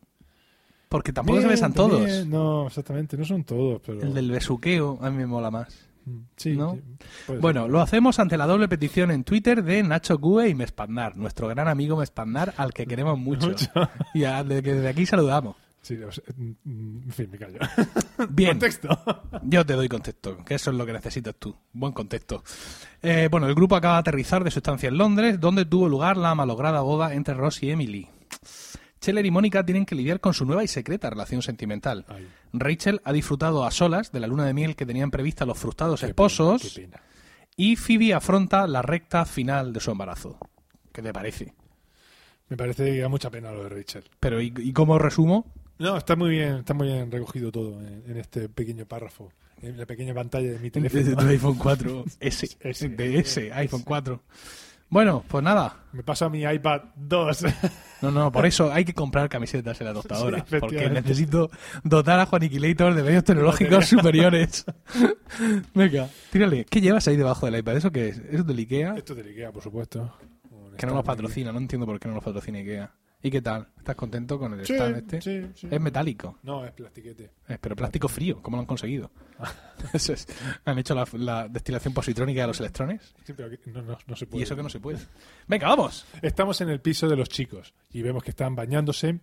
Porque 0.89 1.13
tampoco 1.13 1.39
se 1.39 1.47
Bien, 1.47 1.55
besan 1.55 1.73
todos. 1.73 1.99
también. 1.99 2.31
No, 2.31 2.67
exactamente, 2.69 3.17
no 3.17 3.25
son 3.25 3.43
todos, 3.45 3.81
pero... 3.85 4.01
El 4.01 4.15
del 4.15 4.31
besuqueo 4.31 4.99
a 5.03 5.11
mí 5.11 5.17
me 5.17 5.27
mola 5.27 5.51
más. 5.51 5.89
Sí, 6.37 6.57
¿no? 6.57 6.75
sí, 6.75 6.83
puede 7.27 7.41
Bueno, 7.41 7.69
lo 7.69 7.81
hacemos 7.81 8.19
ante 8.19 8.37
la 8.37 8.47
doble 8.47 8.69
petición 8.69 9.11
en 9.11 9.25
Twitter 9.25 9.63
de 9.63 9.83
Nacho 9.83 10.19
Gue 10.19 10.49
y 10.49 10.55
Mespandar, 10.55 11.17
nuestro 11.17 11.49
gran 11.49 11.69
amigo 11.69 11.97
Mespandar, 11.97 12.55
al 12.57 12.73
que 12.73 12.87
queremos 12.87 13.19
mucho. 13.19 13.49
Mucho. 13.49 13.71
Y 14.15 14.25
al 14.25 14.49
que 14.49 14.75
desde 14.75 14.89
aquí 14.89 15.07
saludamos. 15.07 15.57
Sí, 15.85 16.03
o 16.03 16.11
sea, 16.11 16.25
en 16.39 17.13
fin, 17.13 17.29
me 17.31 17.37
callo. 17.37 17.59
Bien, 18.31 18.53
Contexto. 18.53 18.89
yo 19.43 19.67
te 19.67 19.75
doy 19.75 19.87
contexto, 19.87 20.43
que 20.43 20.55
eso 20.55 20.71
es 20.71 20.77
lo 20.79 20.87
que 20.87 20.95
necesitas 20.95 21.35
tú. 21.39 21.55
Buen 21.75 21.93
contexto. 21.93 22.43
Eh, 23.03 23.29
bueno, 23.31 23.47
el 23.49 23.55
grupo 23.55 23.77
acaba 23.77 23.97
de 23.97 24.01
aterrizar 24.01 24.43
de 24.45 24.51
su 24.51 24.61
estancia 24.61 24.89
en 24.89 24.97
Londres, 24.97 25.39
donde 25.39 25.67
tuvo 25.67 25.87
lugar 25.87 26.17
la 26.17 26.35
malograda 26.35 26.81
boda 26.81 27.13
entre 27.13 27.35
Ross 27.35 27.63
y 27.63 27.71
Emily. 27.71 28.09
Scheller 29.05 29.27
y 29.27 29.31
Mónica 29.31 29.65
tienen 29.65 29.85
que 29.87 29.95
lidiar 29.95 30.21
con 30.21 30.35
su 30.35 30.45
nueva 30.45 30.65
y 30.65 30.69
secreta 30.69 31.11
relación 31.11 31.43
sentimental. 31.43 32.05
Ay, 32.09 32.27
Rachel 32.53 33.01
ha 33.05 33.13
disfrutado 33.13 33.65
a 33.65 33.71
solas 33.71 34.11
de 34.13 34.21
la 34.21 34.27
luna 34.27 34.47
de 34.47 34.55
miel 34.55 34.75
que 34.77 34.87
tenían 34.87 35.11
prevista 35.11 35.45
los 35.45 35.59
frustrados 35.59 36.01
qué 36.01 36.07
esposos. 36.07 36.63
pena, 36.63 36.75
qué 36.75 36.81
pena. 36.83 37.03
Y 37.57 37.77
Phoebe 37.77 38.15
afronta 38.15 38.67
la 38.67 38.83
recta 38.83 39.25
final 39.25 39.73
de 39.73 39.81
su 39.81 39.91
embarazo. 39.91 40.39
¿Qué 40.93 41.03
te 41.03 41.13
parece? 41.13 41.53
Me 42.49 42.57
parece 42.57 42.85
que 42.93 42.99
da 43.01 43.09
mucha 43.09 43.31
pena 43.31 43.53
lo 43.53 43.63
de 43.65 43.69
Rachel. 43.69 44.05
Pero 44.21 44.41
¿y, 44.41 44.53
y 44.57 44.73
cómo 44.73 44.99
resumo? 44.99 45.47
No, 45.79 45.97
está 45.97 46.15
muy 46.17 46.31
bien, 46.31 46.57
está 46.59 46.73
muy 46.75 46.87
bien 46.89 47.11
recogido 47.11 47.51
todo 47.51 47.81
en, 47.81 48.03
en 48.07 48.17
este 48.19 48.49
pequeño 48.49 48.87
párrafo, 48.87 49.33
en 49.63 49.77
la 49.77 49.87
pequeña 49.87 50.15
pantalla 50.15 50.53
de 50.53 50.59
mi 50.59 50.71
teléfono. 50.73 51.17
tu 51.17 51.27
iPhone 51.27 51.57
4 51.57 52.05
S, 52.21 52.57
Ese. 52.61 52.89
de 52.91 53.19
ese 53.19 53.53
iPhone 53.53 53.83
4. 53.83 54.23
Bueno, 54.95 55.25
pues 55.27 55.43
nada. 55.43 55.75
Me 55.91 56.05
pasa 56.05 56.29
mi 56.29 56.45
iPad 56.45 56.83
2. 56.95 57.47
No, 58.03 58.13
no, 58.13 58.31
por 58.31 58.47
eso 58.47 58.73
hay 58.73 58.85
que 58.85 58.95
comprar 58.95 59.29
camisetas 59.29 59.81
en 59.81 59.89
la 59.89 59.93
tostadora. 59.93 60.45
Sí, 60.49 60.57
porque 60.61 60.89
necesito 60.89 61.51
dotar 61.83 62.21
a 62.21 62.27
Juaniquilator 62.27 62.95
de 62.95 63.03
medios 63.03 63.25
tecnológicos 63.25 63.87
superiores. 63.87 64.65
Venga, 65.75 66.09
tírale. 66.31 66.65
¿Qué 66.67 66.81
llevas 66.81 67.09
ahí 67.09 67.17
debajo 67.17 67.47
del 67.47 67.59
iPad? 67.59 67.79
¿Eso 67.79 67.91
qué 67.91 68.11
es? 68.11 68.19
¿Eso 68.31 68.45
del 68.45 68.59
Ikea? 68.59 68.95
Esto 68.97 69.17
de 69.17 69.23
Ikea, 69.23 69.51
por 69.51 69.65
supuesto. 69.65 70.15
Que 70.79 70.87
no 70.87 70.95
nos 70.95 71.05
patrocina, 71.05 71.51
no 71.51 71.59
entiendo 71.59 71.87
por 71.87 71.99
qué 71.99 72.07
no 72.07 72.15
nos 72.15 72.23
patrocina 72.23 72.59
Ikea. 72.59 72.93
¿Y 73.25 73.31
qué 73.31 73.41
tal? 73.41 73.67
¿Estás 73.79 73.97
contento 73.97 74.39
con 74.39 74.53
el. 74.53 74.67
Sí, 74.67 74.75
stand 74.75 74.97
este? 74.99 75.21
sí, 75.23 75.51
sí. 75.55 75.69
Es 75.71 75.81
metálico. 75.81 76.39
No, 76.43 76.63
es 76.65 76.73
plastiquete. 76.73 77.31
Pero 77.59 77.75
plástico 77.75 78.07
frío, 78.07 78.43
¿cómo 78.43 78.59
lo 78.59 78.61
han 78.61 78.67
conseguido? 78.67 79.11
Eso 79.95 80.13
es. 80.13 80.29
¿Han 80.67 80.79
hecho 80.79 80.95
la, 80.95 81.09
la 81.15 81.49
destilación 81.49 81.95
positrónica 81.95 82.43
de 82.43 82.47
los 82.49 82.61
electrones? 82.61 83.15
Sí, 83.25 83.33
pero 83.33 83.49
no, 83.73 83.83
no, 83.83 83.99
no 84.07 84.15
se 84.17 84.27
puede. 84.27 84.41
Y 84.41 84.43
eso 84.45 84.55
que 84.55 84.63
no 84.63 84.69
se 84.69 84.79
puede. 84.79 84.99
Venga, 85.49 85.69
vamos. 85.69 86.05
Estamos 86.21 86.61
en 86.61 86.69
el 86.69 86.81
piso 86.83 87.09
de 87.09 87.17
los 87.17 87.31
chicos 87.31 87.73
y 87.93 88.03
vemos 88.03 88.23
que 88.23 88.31
están 88.31 88.55
bañándose. 88.55 89.19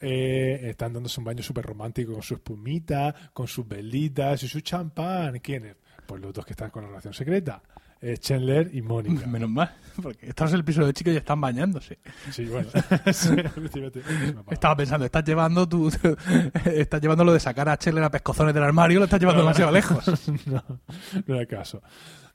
eh, 0.00 0.60
están 0.70 0.94
dándose 0.94 1.20
un 1.20 1.24
baño 1.26 1.42
súper 1.42 1.66
romántico 1.66 2.14
con 2.14 2.22
su 2.22 2.34
espumita, 2.34 3.14
con 3.34 3.46
sus 3.46 3.68
velitas 3.68 4.42
y 4.42 4.48
su 4.48 4.60
champán. 4.62 5.38
¿Quiénes? 5.40 5.76
Pues 6.06 6.22
los 6.22 6.32
dos 6.32 6.44
que 6.46 6.54
están 6.54 6.70
con 6.70 6.82
la 6.84 6.88
relación 6.88 7.12
secreta. 7.14 7.62
Eh, 8.04 8.16
Chandler 8.18 8.68
y 8.74 8.82
Mónica. 8.82 9.26
Menos 9.28 9.48
mal, 9.48 9.72
porque 10.02 10.26
estamos 10.28 10.52
en 10.52 10.58
el 10.58 10.64
piso 10.64 10.84
de 10.84 10.92
chicos 10.92 11.14
y 11.14 11.16
están 11.18 11.40
bañándose. 11.40 11.98
Sí, 12.32 12.44
bueno. 12.46 12.68
Sí. 13.12 13.36
Es 13.54 13.92
Estaba 14.50 14.76
pensando, 14.76 15.06
estás 15.06 15.24
llevando 15.24 15.68
tu, 15.68 15.88
estás 16.64 17.00
llevando 17.00 17.24
lo 17.24 17.32
de 17.32 17.38
sacar 17.38 17.68
a 17.68 17.76
Chandler 17.78 18.02
a 18.04 18.10
pescozones 18.10 18.54
del 18.54 18.64
armario, 18.64 18.98
lo 18.98 19.04
estás 19.04 19.20
llevando 19.20 19.42
demasiado 19.42 19.70
lejos. 19.70 20.04
no, 20.46 20.62
no 21.26 21.34
era 21.36 21.46
caso. 21.46 21.80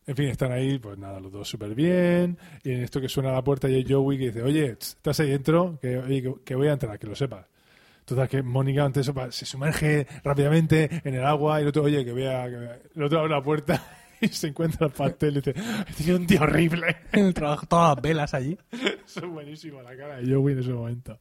En 0.05 0.15
fin, 0.15 0.29
están 0.29 0.53
ahí, 0.53 0.79
pues 0.79 0.97
nada, 0.97 1.19
los 1.19 1.33
dos 1.33 1.49
súper 1.49 1.75
bien. 1.75 2.37
Y 2.63 2.71
en 2.71 2.83
esto 2.83 3.01
que 3.01 3.09
suena 3.09 3.29
a 3.29 3.33
la 3.33 3.43
puerta 3.43 3.67
y 3.67 3.75
hay 3.75 3.85
Joey 3.85 4.17
que 4.17 4.25
dice, 4.27 4.41
oye, 4.41 4.77
estás 4.79 5.19
ahí 5.19 5.31
dentro, 5.31 5.77
que, 5.81 5.97
oye, 5.97 6.33
que, 6.45 6.55
voy 6.55 6.69
a 6.69 6.73
entrar, 6.73 6.97
que 6.97 7.07
lo 7.07 7.15
sepas. 7.15 7.45
Total, 8.05 8.29
que 8.29 8.41
Mónica 8.41 8.85
ante 8.85 9.01
eso 9.01 9.13
pa- 9.13 9.33
se 9.33 9.45
sumerge 9.45 10.07
rápidamente 10.23 11.01
en 11.03 11.13
el 11.15 11.25
agua 11.25 11.59
y 11.59 11.63
el 11.63 11.67
otro, 11.67 11.83
oye, 11.83 12.05
que 12.05 12.13
vea, 12.13 12.45
que 12.45 12.55
vea. 12.55 12.79
El 12.95 13.03
otro 13.03 13.19
abre 13.19 13.31
la 13.33 13.43
puerta 13.43 13.83
y 14.21 14.27
se 14.29 14.47
encuentra 14.47 14.87
el 14.87 14.93
pastel 14.93 15.33
y 15.33 15.41
dice, 15.41 15.53
he 15.87 15.93
tenido 15.93 16.17
un 16.17 16.27
día 16.27 16.41
horrible. 16.41 16.97
En 17.11 17.25
el 17.25 17.33
trabajo, 17.33 17.65
todas 17.65 17.95
las 17.95 18.01
velas 18.01 18.33
allí. 18.33 18.57
Eso 18.71 19.19
es 19.19 19.31
buenísimo, 19.31 19.81
la 19.81 19.95
cara 19.95 20.17
de 20.17 20.33
Joey 20.33 20.53
en 20.53 20.59
ese 20.59 20.73
momento. 20.73 21.19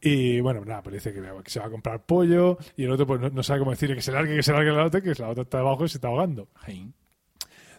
Y 0.00 0.40
bueno, 0.40 0.64
nada, 0.64 0.82
pues 0.82 0.94
dice 0.94 1.12
que, 1.12 1.20
que 1.20 1.50
se 1.50 1.60
va 1.60 1.66
a 1.66 1.70
comprar 1.70 2.04
pollo 2.04 2.58
y 2.76 2.84
el 2.84 2.90
otro 2.90 3.06
pues 3.06 3.20
no, 3.20 3.30
no 3.30 3.42
sabe 3.42 3.60
cómo 3.60 3.70
decirle 3.70 3.94
que 3.94 4.02
se 4.02 4.12
largue, 4.12 4.34
que 4.34 4.42
se 4.42 4.52
largue 4.52 4.72
la 4.72 4.86
otra, 4.86 5.00
que 5.00 5.14
la 5.14 5.28
otra 5.28 5.42
está 5.44 5.58
debajo 5.58 5.84
y 5.84 5.88
se 5.88 5.98
está 5.98 6.08
ahogando. 6.08 6.48
Ay, 6.54 6.92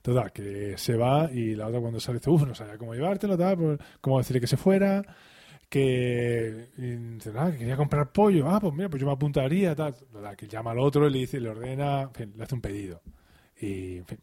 Total, 0.01 0.31
que 0.31 0.77
se 0.77 0.95
va 0.95 1.29
y 1.31 1.55
la 1.55 1.67
otra 1.67 1.81
cuando 1.81 1.99
sale 1.99 2.19
dice, 2.19 2.29
uff, 2.29 2.45
no 2.45 2.55
sabía 2.55 2.77
cómo 2.77 2.93
llevártelo, 2.93 3.37
tal, 3.37 3.57
pues, 3.57 3.79
cómo 3.99 4.17
decirle 4.17 4.39
que 4.39 4.47
se 4.47 4.55
fuera, 4.57 5.03
que 5.67 6.69
dice, 6.77 7.33
nada, 7.33 7.51
que 7.51 7.59
quería 7.59 7.75
comprar 7.75 8.11
pollo, 8.11 8.49
ah, 8.49 8.59
pues 8.61 8.73
mira, 8.73 8.89
pues 8.89 9.01
yo 9.01 9.07
me 9.07 9.13
apuntaría, 9.13 9.75
tal, 9.75 9.93
Total, 9.93 10.35
que 10.37 10.47
llama 10.47 10.71
al 10.71 10.79
otro 10.79 11.07
y 11.07 11.11
le 11.11 11.19
dice, 11.19 11.39
le 11.39 11.49
ordena, 11.49 12.03
en 12.03 12.13
fin, 12.13 12.33
le 12.35 12.43
hace 12.43 12.55
un 12.55 12.61
pedido. 12.61 13.01
Y, 13.59 13.97
en 13.97 14.05
fin, 14.05 14.19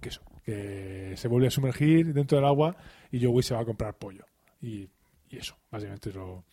que 0.00 0.08
eso, 0.10 0.22
que 0.44 1.14
se 1.16 1.28
vuelve 1.28 1.48
a 1.48 1.50
sumergir 1.50 2.12
dentro 2.14 2.36
del 2.38 2.44
agua 2.46 2.76
y 3.10 3.24
Joey 3.24 3.42
se 3.42 3.54
va 3.54 3.60
a 3.60 3.64
comprar 3.64 3.94
pollo. 3.94 4.24
Y, 4.62 4.88
y 5.28 5.36
eso, 5.38 5.56
básicamente 5.70 6.10
es 6.10 6.14
lo, 6.14 6.44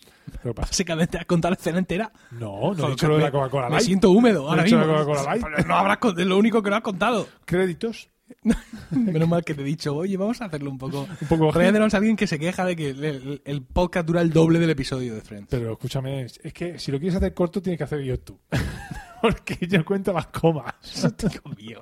lo 0.44 0.52
que 0.52 0.54
pasa. 0.54 0.70
Básicamente 0.70 1.18
has 1.18 1.25
contado 1.25 1.52
la 1.52 1.58
escena 1.60 1.78
entera. 1.80 2.12
No, 2.32 2.40
no 2.40 2.74
Joder, 2.74 2.86
he 2.86 2.90
dicho 2.92 3.08
lo 3.08 3.13
de 3.13 3.18
me- 3.20 3.24
la 3.25 3.32
Coca-Cola 3.32 3.66
Me 3.70 3.72
Light. 3.75 3.86
siento 3.86 4.10
húmedo 4.12 4.50
ahora 4.50 4.62
he 4.62 4.66
dicho 4.66 4.78
mismo. 4.80 4.94
la 4.94 5.00
Coca-Cola 5.06 5.24
Light. 5.24 5.44
Pero 5.56 5.68
No 5.68 5.75
habrás 5.75 5.98
con- 5.98 6.20
es 6.20 6.25
lo 6.25 6.38
único 6.38 6.63
que 6.63 6.70
no 6.72 6.75
has 6.78 6.82
contado. 6.82 7.28
Créditos. 7.46 8.10
Menos 8.90 9.30
mal 9.30 9.44
que 9.44 9.54
te 9.54 9.62
he 9.62 9.66
dicho, 9.66 9.96
oye, 9.96 10.18
vamos 10.18 10.42
a 10.42 10.46
hacerlo 10.46 10.72
un 10.72 10.78
poco. 10.80 11.02
Un 11.22 11.28
poco 11.28 11.52
Reynolds 11.52 11.94
es 11.94 11.94
alguien 11.94 12.16
que 12.16 12.25
se 12.25 12.40
queja 12.40 12.66
de 12.66 12.75
que 12.75 12.90
el, 12.90 13.42
el- 13.46 13.62
podcast 13.63 14.08
dura 14.08 14.22
el 14.22 14.32
doble 14.32 14.58
del 14.58 14.72
episodio 14.72 15.13
de 15.13 15.22
Friends. 15.22 15.48
Pero 15.52 15.74
escúchame, 15.74 16.24
es 16.24 16.54
que 16.54 16.80
si 16.80 16.92
lo 16.92 16.98
quieres 16.98 17.16
hacer 17.16 17.34
corto 17.36 17.62
tienes 17.62 17.78
que 17.78 17.84
hacer 17.84 18.00
guion 18.02 18.18
tú. 18.20 18.40
Porque 19.24 19.56
yo 19.68 19.86
cuento 19.86 20.12
las 20.12 20.27
comas. 20.27 20.74
Dios 21.18 21.42
mío. 21.58 21.82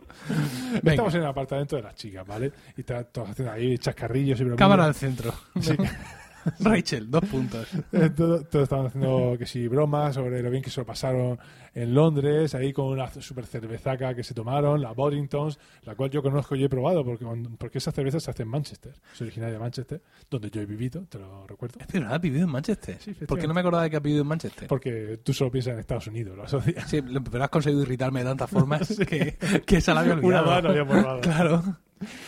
Venga, 0.73 0.91
Estamos 0.91 1.15
en 1.15 1.21
el 1.21 1.25
apartamento 1.27 1.75
de 1.75 1.81
las 1.81 1.95
chicas, 1.95 2.25
¿vale? 2.27 2.51
Y 2.77 2.81
está 2.81 3.03
todos 3.03 3.31
haciendo 3.31 3.51
ahí 3.51 3.79
chascarrillos 3.79 4.39
y 4.41 4.43
bromas. 4.43 4.59
cámara 4.59 4.85
al 4.85 4.93
centro. 4.93 5.33
Sí. 5.59 5.75
Rachel, 6.59 7.09
dos 7.09 7.23
puntos. 7.25 7.67
Eh, 7.91 8.09
todo- 8.15 8.43
Todos 8.43 8.63
estaban 8.63 8.87
haciendo 8.87 9.35
que 9.37 9.45
sí, 9.45 9.67
bromas 9.67 10.15
sobre 10.15 10.41
lo 10.41 10.49
bien 10.49 10.63
que 10.63 10.69
se 10.69 10.81
lo 10.81 10.85
pasaron 10.85 11.37
en 11.73 11.93
Londres, 11.93 12.53
ahí 12.53 12.73
con 12.73 12.87
una 12.87 13.09
super 13.09 13.45
cervezaca 13.45 14.13
que 14.13 14.23
se 14.23 14.33
tomaron, 14.33 14.81
la 14.81 14.91
Boddingtons, 14.91 15.57
la 15.83 15.95
cual 15.95 16.09
yo 16.09 16.21
conozco 16.21 16.55
y 16.55 16.63
he 16.65 16.69
probado, 16.69 17.03
porque, 17.05 17.25
porque 17.57 17.77
esa 17.77 17.91
cerveza 17.93 18.19
se 18.19 18.29
hace 18.29 18.43
en 18.43 18.49
Manchester. 18.49 18.93
Es 19.13 19.21
originaria 19.21 19.53
de 19.53 19.59
Manchester, 19.59 20.01
donde 20.29 20.49
yo 20.49 20.61
he 20.61 20.65
vivido, 20.65 21.05
te 21.07 21.17
lo 21.17 21.47
recuerdo. 21.47 21.79
Es 21.79 21.87
verdad, 21.87 22.15
has 22.15 22.21
vivido 22.21 22.43
en 22.45 22.51
Manchester. 22.51 22.97
Sí. 22.99 23.13
¿Por 23.13 23.39
qué 23.39 23.47
no 23.47 23.53
me 23.53 23.61
acordaba 23.61 23.83
de 23.83 23.89
que 23.89 23.95
has 23.97 24.03
vivido 24.03 24.21
en 24.23 24.27
Manchester? 24.27 24.67
Porque 24.67 25.19
tú 25.23 25.33
solo 25.33 25.49
piensas 25.49 25.73
en 25.75 25.79
Estados 25.79 26.07
Unidos, 26.07 26.35
lo 26.35 26.43
asocias. 26.43 26.89
Sí, 26.89 27.01
pero 27.31 27.43
has 27.43 27.49
conseguido 27.49 27.83
irritarme 27.83 28.19
de 28.19 28.25
tantas 28.25 28.49
formas 28.49 28.89
que, 29.07 29.37
que 29.65 29.77
esa 29.77 29.93
la 29.93 30.01
había 30.01 30.13
Una 30.15 30.21
olvidado. 30.41 30.45
mano 30.51 30.69
había 30.69 30.85
probado. 30.85 31.21
Claro. 31.31 31.63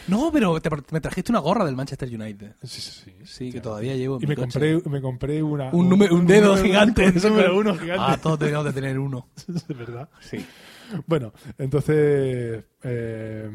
No, 0.07 0.29
pero 0.31 0.59
te- 0.61 0.69
me 0.91 1.01
trajiste 1.01 1.31
una 1.31 1.39
gorra 1.39 1.65
del 1.65 1.75
Manchester 1.75 2.07
United. 2.09 2.55
Sí, 2.63 2.81
sí, 2.81 2.91
sí. 3.05 3.13
Sí, 3.25 3.51
que 3.51 3.61
todavía 3.61 3.95
llevo. 3.95 4.17
en 4.17 4.23
Y 4.23 4.25
mi 4.25 4.29
me 4.29 4.35
coche. 4.35 4.51
compré, 4.81 4.91
me 4.91 5.01
compré 5.01 5.43
una, 5.43 5.69
Un, 5.71 5.89
número- 5.89 6.13
un 6.15 6.25
dedo 6.27 6.55
número- 6.55 6.63
gigante. 6.63 7.07
Un 7.07 7.21
número 7.31 7.57
uno 7.57 7.75
gigante. 7.75 8.03
Ah, 8.07 8.17
todos 8.21 8.39
deberíamos 8.39 8.65
de 8.65 8.73
tener 8.73 8.99
uno. 8.99 9.27
Es 9.47 9.67
verdad. 9.67 10.09
Sí. 10.21 10.45
Bueno, 11.07 11.33
entonces 11.57 12.63
eh, 12.83 13.49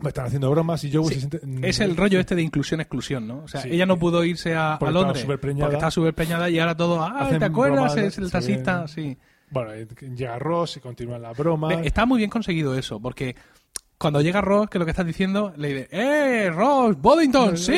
me 0.00 0.08
están 0.08 0.26
haciendo 0.26 0.50
bromas 0.50 0.82
y 0.84 0.90
yo 0.90 1.02
Sí, 1.04 1.14
se 1.14 1.20
siente- 1.20 1.40
Es 1.68 1.80
el 1.80 1.96
rollo 1.96 2.20
este 2.20 2.34
de 2.34 2.42
inclusión-exclusión, 2.42 3.26
¿no? 3.26 3.42
O 3.44 3.48
sea, 3.48 3.62
Sí. 3.62 3.70
ella 3.72 3.86
no 3.86 3.98
pudo 3.98 4.24
irse 4.24 4.54
a, 4.54 4.76
Porque 4.78 4.86
a 4.86 4.88
estaba 4.90 4.92
Londres 5.06 5.22
superpreñada. 5.22 5.64
porque 5.66 5.76
estaba 5.76 5.90
súper 5.90 6.14
preñada 6.14 6.50
y 6.50 6.58
ahora 6.58 6.76
todo, 6.76 7.02
ah, 7.02 7.16
Hacen 7.20 7.38
¿te 7.38 7.44
acuerdas? 7.46 7.94
bromas, 7.94 7.96
Es 7.96 8.18
el 8.18 8.30
taxista, 8.30 8.78
ven- 8.80 8.88
sí. 8.88 9.18
Bueno, 9.50 9.72
eh, 9.72 9.86
llega 10.16 10.38
Ross 10.38 10.78
y 10.78 10.80
continúan 10.80 11.22
las 11.22 11.36
bromas. 11.36 11.74
Está 11.84 12.06
muy 12.06 12.18
bien 12.18 12.30
conseguido 12.30 12.76
eso, 12.76 12.98
porque 13.00 13.36
cuando 13.98 14.20
llega 14.20 14.40
Ross, 14.40 14.68
que 14.68 14.78
lo 14.78 14.84
que 14.84 14.90
estás 14.90 15.06
diciendo, 15.06 15.52
le 15.56 15.68
dice, 15.68 15.88
¡eh, 15.92 16.50
Ross, 16.50 16.96
Boddington, 17.00 17.56
sí! 17.56 17.72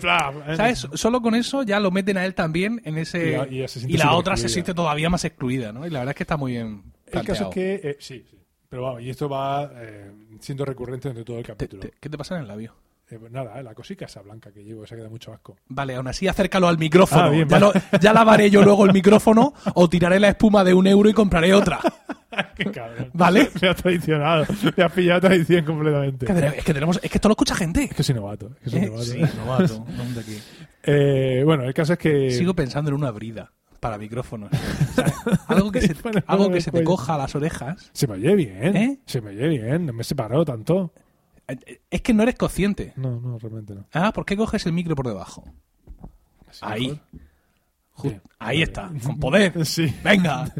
Pla, 0.00 0.32
eh. 0.48 0.56
¿Sabes? 0.56 0.86
Solo 0.94 1.20
con 1.22 1.34
eso 1.34 1.62
ya 1.62 1.80
lo 1.80 1.90
meten 1.90 2.18
a 2.18 2.24
él 2.24 2.34
también 2.34 2.80
en 2.84 2.98
ese... 2.98 3.28
Y 3.28 3.32
la- 3.36 3.48
y 3.48 3.58
ella 3.58 3.68
se 3.68 3.80
siente 3.80 3.94
y 3.94 3.98
la 3.98 4.04
súper 4.04 4.18
otra 4.18 4.36
se 4.36 4.48
siente 4.48 4.74
todavía 4.74 5.10
más 5.10 5.24
excluida, 5.24 5.72
¿no? 5.72 5.86
Y 5.86 5.90
la 5.90 6.00
verdad 6.00 6.10
es 6.12 6.16
que 6.16 6.22
está 6.24 6.36
muy 6.36 6.52
bien 6.52 6.82
El 7.06 7.24
caso 7.24 7.44
es 7.48 7.54
que, 7.54 7.74
eh, 7.82 7.96
sí, 7.98 8.24
sí. 8.30 8.38
Pero 8.68 8.82
vamos, 8.82 9.02
y 9.02 9.10
esto 9.10 9.28
va 9.28 9.70
eh, 9.74 10.10
siendo 10.40 10.64
recurrente 10.64 11.08
durante 11.08 11.24
todo 11.24 11.38
el 11.38 11.44
capítulo. 11.44 11.82
te- 11.82 11.92
¿Qué 12.00 12.08
te 12.10 12.18
pasa 12.18 12.34
en 12.36 12.42
el 12.42 12.48
labio? 12.48 12.74
Eh, 13.08 13.18
pues 13.20 13.30
nada, 13.30 13.58
eh, 13.58 13.62
la 13.62 13.72
cosica 13.74 14.06
esa 14.06 14.20
blanca 14.22 14.50
que 14.52 14.64
llevo, 14.64 14.82
esa 14.82 14.96
que 14.96 15.02
da 15.02 15.08
mucho 15.08 15.32
asco. 15.32 15.56
Vale, 15.68 15.94
aún 15.94 16.08
así 16.08 16.26
acércalo 16.26 16.66
al 16.66 16.76
micrófono. 16.76 17.22
Ah, 17.22 17.28
bien, 17.28 17.48
ya, 17.48 17.58
vale. 17.60 17.80
lo- 17.92 17.98
ya 18.00 18.12
lavaré 18.12 18.50
yo 18.50 18.62
luego 18.62 18.84
el 18.84 18.92
micrófono 18.92 19.54
o 19.74 19.88
tiraré 19.88 20.18
la 20.18 20.28
espuma 20.30 20.64
de 20.64 20.74
un 20.74 20.86
euro 20.88 21.08
y 21.08 21.12
compraré 21.14 21.54
otra. 21.54 21.78
Qué 22.56 22.64
cabrón. 22.70 23.10
¿Vale? 23.14 23.50
Me 23.62 23.68
has 23.68 23.76
traicionado. 23.76 24.46
Me 24.76 24.84
has 24.84 24.92
pillado 24.92 25.20
traición 25.20 25.64
completamente. 25.64 26.26
Que 26.26 26.32
tenemos- 26.34 26.56
es 26.58 26.64
que 26.64 26.74
tenemos, 26.74 27.00
es 27.02 27.10
que 27.10 27.18
esto 27.18 27.28
lo 27.28 27.32
escucha 27.32 27.54
gente. 27.54 27.84
Es 27.84 27.94
que 27.94 28.02
soy 28.02 28.14
novato. 28.14 28.50
es 28.64 28.64
que 28.64 28.70
soy 28.70 28.80
¿Eh? 28.80 28.86
novato. 28.88 29.04
Sí, 29.04 29.18
novato. 29.36 29.86
¿Dónde 29.96 30.20
aquí? 30.20 30.38
Eh, 30.84 31.42
bueno, 31.44 31.64
el 31.64 31.74
caso 31.74 31.94
es 31.94 31.98
que... 31.98 32.30
Sigo 32.30 32.54
pensando 32.54 32.90
en 32.90 32.94
una 32.96 33.10
brida 33.10 33.52
para 33.80 33.98
micrófonos. 33.98 34.50
O 34.52 34.92
sea, 34.94 35.12
algo 35.48 35.70
que 35.70 35.80
se, 35.82 35.94
Bueno, 35.94 36.22
algo 36.26 36.50
que 36.50 36.60
se 36.60 36.66
te 36.66 36.70
cuello. 36.72 36.86
coja 36.86 37.14
a 37.14 37.18
las 37.18 37.34
orejas. 37.34 37.90
Se 37.92 38.06
me 38.06 38.14
oye 38.14 38.34
bien. 38.34 38.76
¿Eh? 38.76 39.00
Se 39.06 39.20
me 39.20 39.30
oye 39.30 39.48
bien. 39.48 39.86
No 39.86 39.92
me 39.92 40.00
he 40.02 40.04
separado 40.04 40.44
tanto. 40.44 40.92
Es 41.90 42.00
que 42.02 42.12
no 42.14 42.22
eres 42.24 42.34
consciente. 42.36 42.92
No, 42.96 43.20
no, 43.20 43.38
realmente 43.38 43.74
no. 43.74 43.86
Ah, 43.92 44.12
¿por 44.12 44.24
qué 44.24 44.36
coges 44.36 44.64
el 44.66 44.72
micro 44.72 44.96
por 44.96 45.06
debajo? 45.06 45.44
Así 46.48 46.60
Ahí. 46.62 47.00
mejor. 47.96 48.20
Ahí 48.38 48.58
Vale. 48.58 48.62
está, 48.62 48.90
con 49.04 49.20
poder. 49.20 49.64
Sí. 49.66 49.94
Venga. 50.02 50.52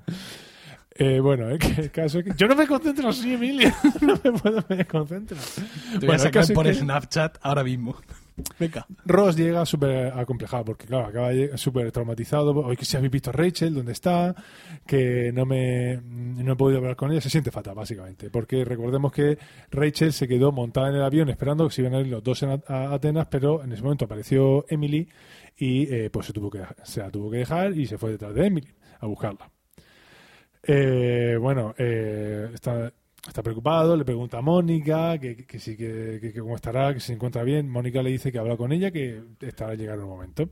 Eh, 0.99 1.21
bueno, 1.21 1.51
eh, 1.51 1.59
que 1.59 1.81
el 1.83 1.91
caso 1.91 2.19
es 2.21 2.25
que... 2.25 2.33
Yo 2.37 2.47
no 2.47 2.57
me 2.57 2.67
concentro 2.67 3.09
así, 3.09 3.35
Emilia. 3.35 3.75
no 4.01 4.19
me 4.23 4.33
puedo 4.33 4.65
me 4.69 4.85
concentrar. 4.87 5.41
Te 5.43 5.61
voy 5.61 5.99
Bueno, 5.99 6.13
a 6.13 6.15
el 6.17 6.21
sacar 6.21 6.47
por 6.55 6.67
que- 6.67 6.75
Snapchat 6.75 7.39
ahora 7.43 7.63
mismo. 7.65 7.97
Venga. 8.61 8.87
Ross 9.07 9.35
llega 9.35 9.65
súper 9.65 10.09
acomplejado 10.09 10.67
porque, 10.67 10.87
claro, 10.87 11.07
acaba 11.07 11.31
súper 11.57 11.91
traumatizado. 11.91 12.53
Hoy 12.55 12.77
que 12.77 12.85
si 12.85 12.95
habéis 12.97 13.11
visto 13.13 13.31
a 13.31 13.33
Rachel, 13.33 13.73
dónde 13.75 13.93
está, 13.93 14.35
que 14.87 15.33
no 15.33 15.47
me 15.47 15.97
no 16.03 16.53
he 16.53 16.57
podido 16.57 16.79
hablar 16.81 16.97
con 16.97 17.11
ella, 17.11 17.23
se 17.23 17.31
siente 17.31 17.51
fatal, 17.51 17.75
básicamente. 17.75 18.29
Porque 18.29 18.63
recordemos 18.67 19.11
que 19.11 19.39
Rachel 19.71 20.13
se 20.13 20.29
quedó 20.29 20.53
montada 20.53 20.91
en 20.91 20.97
el 20.97 21.03
avión 21.03 21.31
esperando 21.31 21.67
que 21.67 21.75
se 21.75 21.81
iban 21.81 21.95
a 21.95 22.01
ir 22.01 22.09
los 22.09 22.23
dos 22.23 22.43
en 22.43 22.51
a, 22.51 22.61
a 22.69 22.93
Atenas, 22.93 23.27
pero 23.31 23.65
en 23.65 23.73
ese 23.73 23.83
momento 23.83 24.05
apareció 24.05 24.67
Emily 24.69 25.09
y 25.57 25.85
eh, 25.91 26.11
pues 26.11 26.27
se, 26.27 26.35
tuvo 26.35 26.51
que, 26.51 26.61
se 26.85 27.01
la 27.01 27.11
tuvo 27.11 27.31
que 27.31 27.39
dejar 27.39 27.73
y 27.75 27.87
se 27.87 27.97
fue 27.97 28.11
detrás 28.11 28.35
de 28.35 28.47
Emily 28.49 28.69
a 29.01 29.07
buscarla. 29.07 29.51
Eh, 30.69 31.37
bueno, 31.41 31.75
eh, 31.79 32.51
está, 32.53 32.93
está 33.27 33.43
preocupado, 33.43 33.97
le 33.97 34.05
pregunta 34.05 34.39
a 34.39 34.43
Mónica 34.43 35.17
que, 35.19 35.37
que, 35.47 35.59
sí, 35.61 35.77
que, 35.77 36.19
que- 36.21 36.41
cómo 36.41 36.57
estará, 36.57 36.93
que 36.93 37.01
se 37.01 37.13
encuentra 37.13 37.43
bien. 37.45 37.69
Mónica 37.69 38.03
le 38.03 38.11
dice 38.11 38.33
que 38.33 38.39
habla 38.39 38.57
con 38.57 38.73
ella, 38.73 38.91
que 38.91 39.23
estará 39.41 39.73
a 39.73 39.77
llegar 39.77 39.99
un 40.01 40.09
momento. 40.09 40.49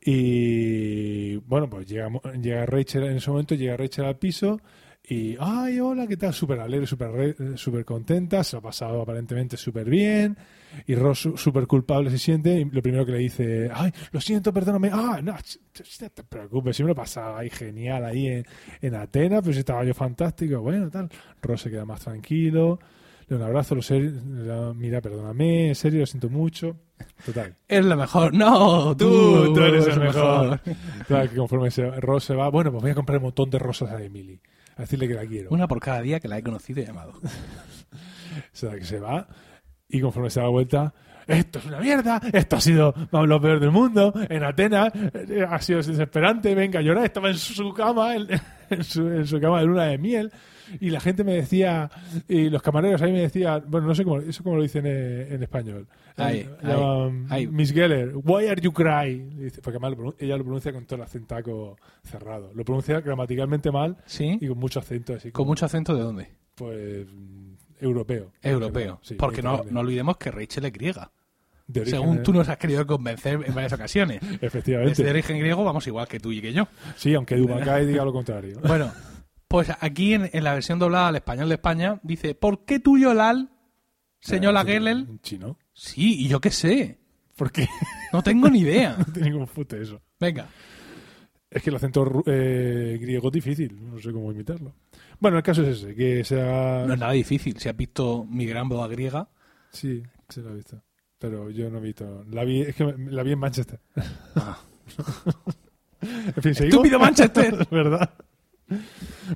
Y 0.00 1.36
bueno, 1.36 1.68
pues 1.68 1.86
llega, 1.88 2.08
llega 2.40 2.66
Rachel 2.66 3.04
en 3.04 3.16
ese 3.16 3.30
momento, 3.30 3.54
llega 3.54 3.76
Rachel 3.76 4.04
al 4.04 4.18
piso 4.18 4.60
y, 5.06 5.36
ay, 5.38 5.80
hola, 5.80 6.06
¿qué 6.06 6.16
tal? 6.16 6.32
Súper 6.32 6.60
alegre, 6.60 6.86
súper 6.86 7.10
re- 7.10 7.56
súper 7.58 7.84
contenta, 7.84 8.42
se 8.42 8.56
ha 8.56 8.60
pasado 8.60 9.02
aparentemente 9.02 9.56
súper 9.56 9.88
bien. 9.88 10.36
Y 10.86 10.94
Ross 10.94 11.28
súper 11.36 11.66
culpable 11.66 12.10
se 12.10 12.18
siente 12.18 12.58
y 12.58 12.64
lo 12.64 12.82
primero 12.82 13.04
que 13.06 13.12
le 13.12 13.18
dice, 13.18 13.70
ay, 13.72 13.92
lo 14.12 14.20
siento, 14.20 14.52
perdóname, 14.52 14.90
ah, 14.92 15.20
no, 15.22 15.32
no 15.34 16.10
te 16.10 16.24
preocupes, 16.24 16.76
si 16.76 16.82
lo 16.82 16.94
pasaba 16.94 17.38
ahí 17.40 17.50
genial 17.50 18.04
ahí 18.04 18.26
en, 18.28 18.44
en 18.80 18.94
Atenas, 18.96 19.42
pues 19.44 19.56
estaba 19.56 19.84
yo 19.84 19.94
fantástico, 19.94 20.60
bueno, 20.62 20.90
tal. 20.90 21.08
Ross 21.42 21.60
se 21.62 21.70
queda 21.70 21.84
más 21.84 22.00
tranquilo, 22.00 22.80
le 23.28 23.36
da 23.36 23.44
un 23.44 23.48
abrazo, 23.50 23.74
lo 23.76 23.82
sé, 23.82 24.00
mira, 24.74 25.00
perdóname, 25.00 25.68
en 25.68 25.74
serio, 25.76 26.00
lo 26.00 26.06
siento 26.06 26.28
mucho. 26.30 26.76
Total. 27.26 27.54
Es 27.68 27.84
lo 27.84 27.96
mejor. 27.96 28.34
No, 28.34 28.96
tú, 28.96 29.44
Tú, 29.46 29.54
tú 29.54 29.60
eres 29.60 29.86
el 29.86 30.00
mejor. 30.00 30.60
Claro, 31.06 31.30
que 31.30 31.36
conforme 31.36 31.70
se, 31.70 31.88
Ross 32.00 32.24
se 32.24 32.34
va, 32.34 32.48
bueno, 32.48 32.72
pues 32.72 32.82
voy 32.82 32.90
a 32.90 32.94
comprar 32.94 33.18
un 33.18 33.24
montón 33.24 33.50
de 33.50 33.58
rosas 33.58 33.90
a 33.92 34.02
Emily. 34.02 34.40
A 34.76 34.82
decirle 34.82 35.08
que 35.08 35.14
la 35.14 35.26
quiero. 35.26 35.50
Una 35.50 35.68
por 35.68 35.80
cada 35.80 36.00
día 36.00 36.20
que 36.20 36.28
la 36.28 36.38
he 36.38 36.42
conocido 36.42 36.80
y 36.80 36.86
llamado. 36.86 37.12
O 38.34 38.56
sea, 38.56 38.72
que 38.72 38.84
se 38.84 38.98
va 38.98 39.28
y 39.88 40.00
conforme 40.00 40.28
se 40.28 40.40
da 40.40 40.48
vuelta, 40.48 40.92
esto 41.26 41.58
es 41.58 41.66
una 41.66 41.78
mierda, 41.78 42.20
esto 42.32 42.56
ha 42.56 42.60
sido 42.60 42.94
vamos, 43.10 43.28
lo 43.28 43.40
peor 43.40 43.60
del 43.60 43.70
mundo, 43.70 44.12
en 44.28 44.42
Atenas 44.42 44.92
eh, 44.94 45.46
ha 45.48 45.60
sido 45.60 45.78
desesperante, 45.80 46.54
venga 46.54 46.80
a 46.80 46.82
llorar, 46.82 47.04
estaba 47.04 47.30
en 47.30 47.36
su 47.36 47.72
cama, 47.72 48.16
en, 48.16 48.26
en 48.70 48.82
su, 48.84 49.06
en 49.06 49.26
su 49.26 49.40
cama 49.40 49.60
de 49.60 49.66
luna 49.66 49.84
de 49.84 49.98
miel, 49.98 50.32
y 50.80 50.90
la 50.90 51.00
gente 51.00 51.24
me 51.24 51.34
decía, 51.34 51.90
y 52.28 52.48
los 52.50 52.62
camareros 52.62 53.00
ahí 53.02 53.12
me 53.12 53.20
decían, 53.20 53.64
bueno, 53.68 53.86
no 53.86 53.94
sé 53.94 54.04
cómo, 54.04 54.18
eso 54.20 54.42
cómo 54.42 54.56
lo 54.56 54.62
dicen 54.62 54.86
en, 54.86 55.32
en 55.32 55.42
español. 55.42 55.86
Ahí, 56.16 56.40
Eh, 56.40 56.48
ahí, 56.62 57.24
ahí. 57.30 57.46
Miss 57.46 57.72
Geller, 57.72 58.12
why 58.14 58.46
are 58.46 58.60
you 58.60 58.72
cry? 58.72 59.18
Dice, 59.36 59.60
porque 59.62 59.78
además 59.78 59.98
lo 59.98 60.14
ella 60.18 60.36
lo 60.36 60.44
pronuncia 60.44 60.72
con 60.72 60.84
todo 60.86 60.96
el 60.96 61.02
acentaco 61.02 61.76
cerrado. 62.02 62.52
Lo 62.54 62.64
pronuncia 62.64 63.00
gramaticalmente 63.00 63.70
mal 63.72 63.96
¿Sí? 64.06 64.38
y 64.40 64.46
con 64.48 64.58
mucho 64.58 64.78
acento 64.80 65.14
así. 65.14 65.30
¿Con 65.32 65.46
mucho 65.46 65.66
acento 65.66 65.94
de 65.94 66.02
dónde? 66.02 66.28
Pues 66.54 67.06
mm, 67.12 67.54
europeo. 67.80 68.32
Europeo. 68.42 69.00
Sí, 69.02 69.14
Porque 69.14 69.42
no, 69.42 69.64
no 69.70 69.80
olvidemos 69.80 70.16
que 70.16 70.30
Rachel 70.30 70.64
es 70.66 70.72
griega. 70.72 71.10
Según 71.86 72.22
tú 72.22 72.32
nos 72.34 72.48
has 72.48 72.58
querido 72.58 72.86
convencer 72.86 73.40
en 73.44 73.54
varias 73.54 73.72
ocasiones. 73.72 74.20
Efectivamente. 74.42 74.90
Desde 74.90 75.04
de 75.04 75.10
origen 75.10 75.38
griego 75.38 75.64
vamos 75.64 75.86
igual 75.86 76.06
que 76.06 76.20
tú 76.20 76.30
y 76.30 76.40
que 76.42 76.52
yo. 76.52 76.68
Sí, 76.96 77.14
aunque 77.14 77.36
Dumacay 77.36 77.86
diga 77.86 78.04
lo 78.04 78.12
contrario. 78.12 78.60
Bueno, 78.66 78.92
pues 79.48 79.70
aquí 79.80 80.14
en, 80.14 80.30
en 80.32 80.44
la 80.44 80.54
versión 80.54 80.78
doblada 80.78 81.08
al 81.08 81.16
español 81.16 81.48
de 81.48 81.54
España 81.56 82.00
dice, 82.02 82.34
¿por 82.34 82.64
qué 82.64 82.80
tú, 82.80 82.98
Yolal, 82.98 83.50
señora 84.20 84.62
Eh, 84.62 84.64
Gellel? 84.66 85.20
Chino. 85.22 85.58
Sí, 85.72 86.24
y 86.24 86.28
yo 86.28 86.40
qué 86.40 86.50
sé. 86.50 86.98
¿Por 87.36 87.50
qué? 87.50 87.66
No 88.12 88.22
tengo 88.22 88.48
ni 88.48 88.60
idea. 88.60 88.96
no 88.98 89.04
tiene 89.12 89.30
ningún 89.30 89.46
fute 89.46 89.80
eso. 89.82 90.00
Venga. 90.20 90.46
Es 91.50 91.62
que 91.62 91.70
el 91.70 91.76
acento 91.76 92.22
eh, 92.26 92.98
griego 93.00 93.28
es 93.28 93.32
difícil. 93.32 93.78
No 93.90 94.00
sé 94.00 94.12
cómo 94.12 94.32
imitarlo. 94.32 94.74
Bueno, 95.20 95.36
el 95.36 95.42
caso 95.42 95.62
es 95.62 95.78
ese, 95.78 95.94
que 95.94 96.24
sea... 96.24 96.84
No 96.86 96.94
es 96.94 96.98
nada 96.98 97.12
difícil. 97.12 97.58
Si 97.58 97.68
has 97.68 97.76
visto 97.76 98.24
mi 98.28 98.46
gran 98.46 98.68
boda 98.68 98.88
griega, 98.88 99.28
Sí, 99.70 100.02
se 100.28 100.40
lo 100.40 100.50
he 100.50 100.54
visto. 100.54 100.82
Pero 101.18 101.50
yo 101.50 101.70
no 101.70 101.78
he 101.78 101.80
visto... 101.80 102.24
La 102.30 102.44
vi, 102.44 102.62
es 102.62 102.74
que 102.76 102.84
la 102.84 103.22
vi 103.22 103.32
en 103.32 103.38
Manchester. 103.38 103.80
Ah. 104.36 104.58
en 106.00 106.42
fin, 106.42 106.54
¿seguimos? 106.54 106.60
¡Estúpido 106.74 106.98
Manchester! 106.98 107.68
¿Verdad? 107.70 108.10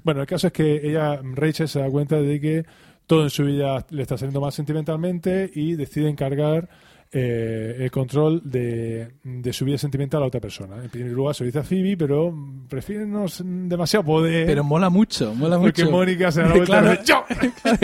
Bueno, 0.05 0.21
el 0.23 0.27
caso 0.27 0.47
es 0.49 0.53
que 0.53 0.81
ella, 0.89 1.21
Rachel, 1.23 1.69
se 1.69 1.81
da 1.81 1.91
cuenta 1.91 2.17
de 2.17 2.41
que 2.41 2.65
todo 3.07 3.23
en 3.23 3.31
su 3.31 3.45
vida 3.45 3.87
le 3.91 4.03
está 4.03 4.17
saliendo 4.19 4.41
mal 4.41 4.53
sentimentalmente 4.53 5.51
y 5.55 5.75
decide 5.77 6.09
encargar 6.09 6.69
eh, 7.11 7.77
el 7.79 7.91
control 7.91 8.43
de, 8.45 9.15
de 9.25 9.53
su 9.55 9.65
vida 9.65 9.79
sentimental 9.79 10.23
a 10.23 10.27
otra 10.27 10.41
persona. 10.41 10.77
En 10.85 10.91
primer 10.91 11.13
lugar 11.13 11.35
se 11.35 11.45
dice 11.47 11.61
a 11.61 11.63
Phoebe, 11.63 11.97
pero 11.97 12.35
prefiere 12.69 13.07
no 13.07 13.25
demasiado 13.43 14.05
poder. 14.05 14.45
Pero 14.47 14.63
mola 14.63 14.91
mucho, 14.91 15.35
mola 15.35 15.59
porque 15.59 15.85
mucho. 15.85 15.97
Mónica 15.97 16.31
se 16.31 16.43
da 16.43 16.49
la 16.49 16.55
vuelta 16.57 16.81
Claro. 16.81 16.93
y 16.93 16.97
dice, 16.99 17.05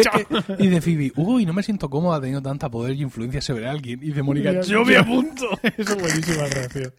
¡Yo! 0.03 0.55
Y 0.59 0.67
de 0.69 0.81
Phoebe, 0.83 1.13
uy, 1.17 1.47
no 1.47 1.55
me 1.55 1.63
siento 1.63 1.89
cómoda 1.89 2.21
teniendo 2.21 2.43
tanta 2.43 2.69
poder 2.71 2.95
y 2.97 3.01
influencia 3.03 3.41
sobre 3.41 3.67
alguien. 3.67 4.01
Y 4.03 4.11
de 4.11 4.23
Mónica, 4.23 4.61
yo 4.61 4.85
me 4.85 4.97
apunto. 4.99 5.47
Eso 5.63 5.95
es 5.95 6.03
buenísima 6.03 6.45
reacción. 6.47 6.93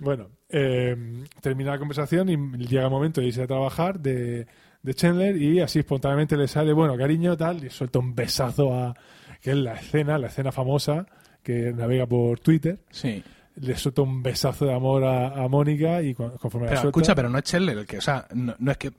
Bueno, 0.00 0.28
eh, 0.48 1.24
termina 1.40 1.72
la 1.72 1.78
conversación 1.78 2.28
y 2.28 2.36
llega 2.66 2.84
el 2.84 2.90
momento 2.90 3.20
de 3.20 3.26
irse 3.28 3.42
a 3.42 3.46
trabajar 3.46 4.00
de, 4.00 4.46
de 4.82 4.94
Chandler 4.94 5.36
y 5.36 5.60
así 5.60 5.80
espontáneamente 5.80 6.36
le 6.36 6.48
sale, 6.48 6.72
bueno, 6.72 6.96
cariño, 6.96 7.36
tal, 7.36 7.64
y 7.64 7.70
suelta 7.70 7.98
un 7.98 8.14
besazo 8.14 8.74
a... 8.74 8.94
que 9.40 9.50
es 9.50 9.56
la 9.56 9.74
escena, 9.74 10.18
la 10.18 10.28
escena 10.28 10.52
famosa 10.52 11.06
que 11.42 11.72
navega 11.72 12.06
por 12.06 12.40
Twitter. 12.40 12.78
Sí. 12.90 13.22
Le 13.56 13.76
suelta 13.76 14.02
un 14.02 14.22
besazo 14.22 14.66
de 14.66 14.74
amor 14.74 15.04
a, 15.04 15.44
a 15.44 15.48
Mónica 15.48 16.02
y 16.02 16.14
conforme 16.14 16.66
la 16.66 16.70
Pero 16.70 16.80
suelta... 16.80 16.88
escucha, 16.88 17.14
pero 17.14 17.28
no 17.28 17.38
es 17.38 17.44
Chandler 17.44 17.78
el 17.78 17.86
que, 17.86 17.98
o 17.98 18.00
sea, 18.00 18.26
no, 18.34 18.54
no 18.58 18.70
es 18.70 18.78
que. 18.78 18.90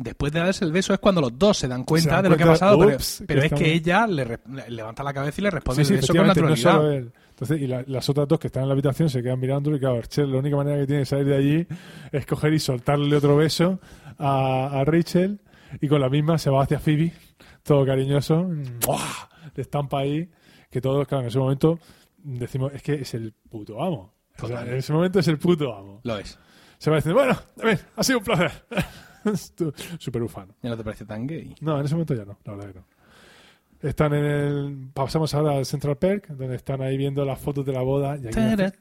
Después 0.00 0.30
de 0.32 0.38
darse 0.38 0.64
el 0.64 0.70
beso 0.70 0.94
es 0.94 1.00
cuando 1.00 1.20
los 1.20 1.36
dos 1.36 1.56
se 1.58 1.66
dan 1.66 1.82
cuenta 1.82 2.08
Se 2.08 2.14
dan 2.14 2.22
de 2.22 2.30
lo 2.30 2.36
que 2.36 2.44
ha 2.44 2.46
cuenta, 2.46 2.66
pasado, 2.66 2.78
pero, 2.78 2.94
ups, 2.96 3.24
pero 3.26 3.40
que 3.40 3.46
es 3.48 3.52
que 3.52 3.72
ella 3.72 4.06
le, 4.06 4.38
levanta 4.68 5.02
la 5.02 5.12
cabeza 5.12 5.40
y 5.40 5.42
le 5.44 5.50
responde 5.50 5.84
Sí, 5.84 5.88
sí, 5.88 5.94
el 5.94 6.00
beso 6.00 6.12
con 6.12 6.22
no 6.22 6.28
naturalidad. 6.28 6.92
él. 6.94 7.12
Entonces, 7.30 7.60
y 7.60 7.66
la- 7.66 7.82
las 7.86 8.08
otras 8.08 8.28
dos 8.28 8.38
que 8.38 8.46
están 8.46 8.62
en 8.62 8.68
la 8.68 8.74
habitación 8.74 9.10
se 9.10 9.20
quedan 9.24 9.40
mirándolo 9.40 9.76
y 9.76 9.80
claro, 9.80 10.00
Cher, 10.02 10.28
la 10.28 10.38
única 10.38 10.56
manera 10.56 10.78
que 10.78 10.86
tiene 10.86 11.00
de 11.00 11.06
salir 11.06 11.24
de 11.26 11.36
allí 11.36 11.66
es 12.12 12.26
coger 12.26 12.52
y 12.52 12.60
soltarle 12.60 13.16
otro 13.16 13.36
beso 13.36 13.80
a, 14.18 14.80
a 14.80 14.84
Rachel 14.84 15.40
y 15.80 15.88
con 15.88 16.00
la 16.00 16.08
misma 16.08 16.38
se 16.38 16.48
va 16.50 16.62
hacia 16.62 16.78
Phoebe, 16.78 17.12
todo 17.64 17.84
cariñoso, 17.84 18.44
¡mua! 18.86 19.00
le 19.56 19.62
estampa 19.62 19.98
ahí, 19.98 20.30
que 20.70 20.80
todos, 20.80 21.08
claro, 21.08 21.22
en 21.22 21.28
ese 21.28 21.38
momento 21.40 21.80
decimos, 22.22 22.72
es 22.72 22.82
que 22.82 22.94
es 22.94 23.14
el 23.14 23.32
puto 23.50 23.82
amo. 23.82 24.14
O 24.40 24.46
sea, 24.46 24.62
en 24.62 24.74
ese 24.76 24.92
momento 24.92 25.18
es 25.18 25.26
el 25.26 25.38
puto 25.38 25.74
amo. 25.74 26.00
Lo 26.04 26.16
es. 26.18 26.38
Se 26.78 26.88
va 26.88 26.96
diciendo, 26.96 27.20
bueno, 27.20 27.36
ha 27.96 28.04
sido 28.04 28.18
un 28.20 28.24
placer. 28.24 28.52
Súper 29.98 30.22
ufano. 30.22 30.54
Ya 30.62 30.70
no 30.70 30.76
te 30.76 30.84
parece 30.84 31.04
tan 31.04 31.26
gay. 31.26 31.54
No, 31.60 31.78
en 31.78 31.84
ese 31.84 31.94
momento 31.94 32.14
ya 32.14 32.24
no, 32.24 32.38
la 32.44 32.52
verdad 32.54 32.72
que 32.72 32.78
no. 32.78 32.86
Están 33.80 34.12
en 34.14 34.24
el. 34.24 34.88
Pasamos 34.92 35.32
ahora 35.34 35.56
al 35.56 35.64
Central 35.64 35.96
Perk, 35.98 36.28
donde 36.28 36.56
están 36.56 36.82
ahí 36.82 36.96
viendo 36.96 37.24
las 37.24 37.38
fotos 37.38 37.64
de 37.64 37.72
la 37.72 37.82
boda. 37.82 38.16
Y 38.16 38.26
aquí 38.26 38.34
Tara. 38.34 38.72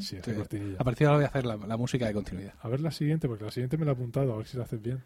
Sí, 0.00 0.16
esa 0.16 0.34
cortinilla. 0.34 0.76
A 0.78 0.84
partir 0.84 1.06
de 1.06 1.12
ahora 1.12 1.16
voy 1.16 1.24
a 1.24 1.28
hacer 1.28 1.46
la, 1.46 1.56
la 1.56 1.76
música 1.76 2.06
de 2.06 2.12
continuidad. 2.12 2.54
A 2.60 2.68
ver 2.68 2.80
la 2.80 2.90
siguiente, 2.92 3.26
porque 3.26 3.44
la 3.44 3.50
siguiente 3.50 3.76
me 3.76 3.84
la 3.84 3.92
he 3.92 3.94
apuntado, 3.94 4.34
a 4.34 4.36
ver 4.36 4.46
si 4.46 4.56
la 4.56 4.64
haces 4.64 4.80
bien. 4.80 5.02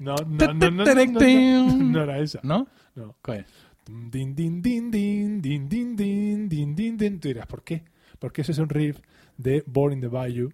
No, 0.00 0.16
no, 0.16 0.16
no, 0.26 0.54
no, 0.54 0.54
no, 0.54 0.70
no, 0.70 0.70
no, 0.70 1.76
no 1.76 2.02
era 2.02 2.18
esa. 2.18 2.40
¿No? 2.42 2.66
No. 2.94 3.14
¿Cuál 3.22 3.40
es? 3.40 3.46
Din, 3.86 4.34
din, 4.34 4.62
din, 4.62 4.90
din, 4.90 5.40
din, 5.42 5.68
din, 5.68 6.48
din, 6.48 6.74
din, 6.74 6.96
din. 6.96 7.20
Tú 7.20 7.28
dirás, 7.28 7.46
¿por 7.46 7.62
qué? 7.62 7.84
Porque 8.18 8.40
ese 8.40 8.52
es 8.52 8.58
un 8.58 8.70
riff 8.70 8.98
de 9.36 9.62
Born 9.66 9.92
in 9.92 10.00
the 10.00 10.08
Bayou, 10.08 10.50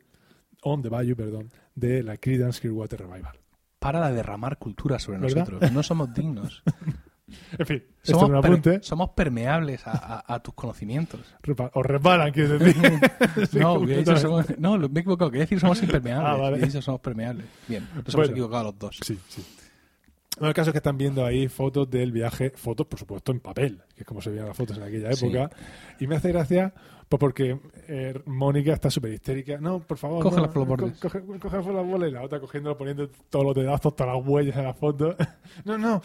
on 0.62 0.82
the 0.82 0.88
Bayou, 0.88 1.16
perdón, 1.16 1.50
de 1.74 2.02
la 2.02 2.16
Creedence 2.16 2.60
Clearwater 2.60 3.00
Revival. 3.00 3.38
Para 3.78 4.08
de 4.08 4.14
derramar 4.16 4.58
cultura 4.58 4.98
sobre 4.98 5.18
¿Verdad? 5.18 5.46
nosotros. 5.48 5.72
No 5.72 5.82
somos 5.82 6.12
dignos. 6.14 6.62
En 7.56 7.64
fin, 7.64 7.76
esto 7.76 7.92
es 8.02 8.10
Somos, 8.10 8.24
un 8.28 8.40
per- 8.40 8.50
apunte. 8.50 8.82
somos 8.82 9.10
permeables 9.10 9.86
a, 9.86 9.92
a- 9.92 10.34
a 10.34 10.42
tus 10.42 10.52
conocimientos. 10.52 11.20
Os 11.74 11.86
reparan, 11.86 12.32
quiero 12.32 12.58
decir. 12.58 12.82
Sí, 13.52 13.58
no, 13.60 13.86
que 13.86 14.00
he 14.00 14.04
somos- 14.16 14.58
no, 14.58 14.76
me 14.76 14.86
he 14.98 15.00
equivocado. 15.00 15.30
Quería 15.30 15.44
decir 15.44 15.60
somos 15.60 15.80
impermeables. 15.80 16.28
Ah, 16.28 16.34
vale. 16.36 16.56
He 16.58 16.66
dicho 16.66 16.82
somos 16.82 17.00
permeables. 17.00 17.46
Bien, 17.68 17.88
nos 18.04 18.12
hemos 18.12 18.30
equivocado 18.30 18.64
los 18.64 18.78
dos. 18.80 18.98
Sí, 19.04 19.16
sí. 19.28 19.44
Bueno, 20.38 20.48
el 20.48 20.54
caso 20.54 20.70
es 20.70 20.72
que 20.72 20.78
están 20.78 20.98
viendo 20.98 21.24
ahí 21.24 21.46
fotos 21.46 21.88
del 21.88 22.10
viaje, 22.10 22.50
fotos 22.56 22.88
por 22.88 22.98
supuesto 22.98 23.30
en 23.30 23.38
papel, 23.38 23.80
que 23.94 24.00
es 24.02 24.06
como 24.06 24.20
se 24.20 24.30
veían 24.30 24.46
las 24.46 24.56
fotos 24.56 24.76
en 24.78 24.82
aquella 24.82 25.12
Sí. 25.12 25.26
época. 25.26 25.50
Y 26.00 26.08
me 26.08 26.16
hace 26.16 26.32
gracia 26.32 26.74
pues 27.10 27.18
porque 27.18 27.58
eh, 27.88 28.22
Mónica 28.26 28.72
está 28.72 28.88
súper 28.88 29.12
histérica. 29.12 29.58
No, 29.58 29.80
por 29.80 29.98
favor. 29.98 30.22
Coge 30.22 30.36
no, 30.36 30.42
las 30.42 30.52
florboles. 30.52 30.92
co- 30.98 31.08
Coge, 31.10 31.24
coge 31.40 31.56
las 31.56 31.66
florboles 31.66 32.08
y 32.10 32.12
la 32.14 32.22
otra 32.22 32.38
cogiéndolo, 32.38 32.76
poniendo 32.78 33.08
todos 33.28 33.44
los 33.46 33.54
dedazos, 33.56 33.96
todas 33.96 34.14
las 34.16 34.24
huellas 34.24 34.56
en 34.56 34.62
la 34.64 34.74
foto. 34.74 35.16
no, 35.64 35.76
no, 35.76 36.00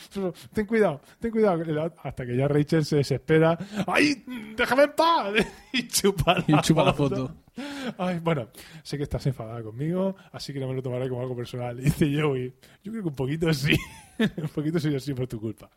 ten 0.51 0.65
cuidado, 0.65 1.01
ten 1.19 1.29
cuidado. 1.29 1.63
Y 1.63 1.91
Hasta 2.03 2.25
que 2.25 2.35
ya 2.35 2.47
Rachel 2.47 2.83
se 2.85 2.95
desespera. 2.95 3.55
¡Ay, 3.85 4.23
déjame 4.57 4.83
en 4.85 4.93
paz! 4.93 5.33
y 5.73 5.87
chupa 5.87 6.39
la, 6.39 6.43
Y 6.47 6.61
chupa 6.61 6.83
la 6.83 6.93
foto. 6.93 7.35
Ay, 7.99 8.17
bueno, 8.19 8.47
sé 8.81 8.97
que 8.97 9.03
estás 9.03 9.27
enfadada 9.27 9.61
conmigo, 9.61 10.15
así 10.31 10.53
que 10.53 10.59
no 10.59 10.67
me 10.67 10.73
lo 10.73 10.81
tomaré 10.81 11.07
como 11.07 11.21
algo 11.21 11.35
personal. 11.35 11.77
Dice 11.81 12.11
Joey, 12.19 12.51
yo 12.83 12.91
creo 12.91 13.03
que 13.03 13.09
un 13.09 13.15
poquito 13.15 13.53
sí, 13.53 13.77
un 14.17 14.49
poquito 14.49 14.79
sí, 14.79 14.99
sí 14.99 15.13
por 15.13 15.27
tu 15.27 15.39
culpa. 15.39 15.69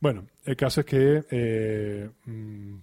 Bueno, 0.00 0.26
el 0.44 0.54
caso 0.54 0.80
es 0.80 0.86
que 0.86 1.24
eh, 1.30 2.10
mm, 2.26 2.74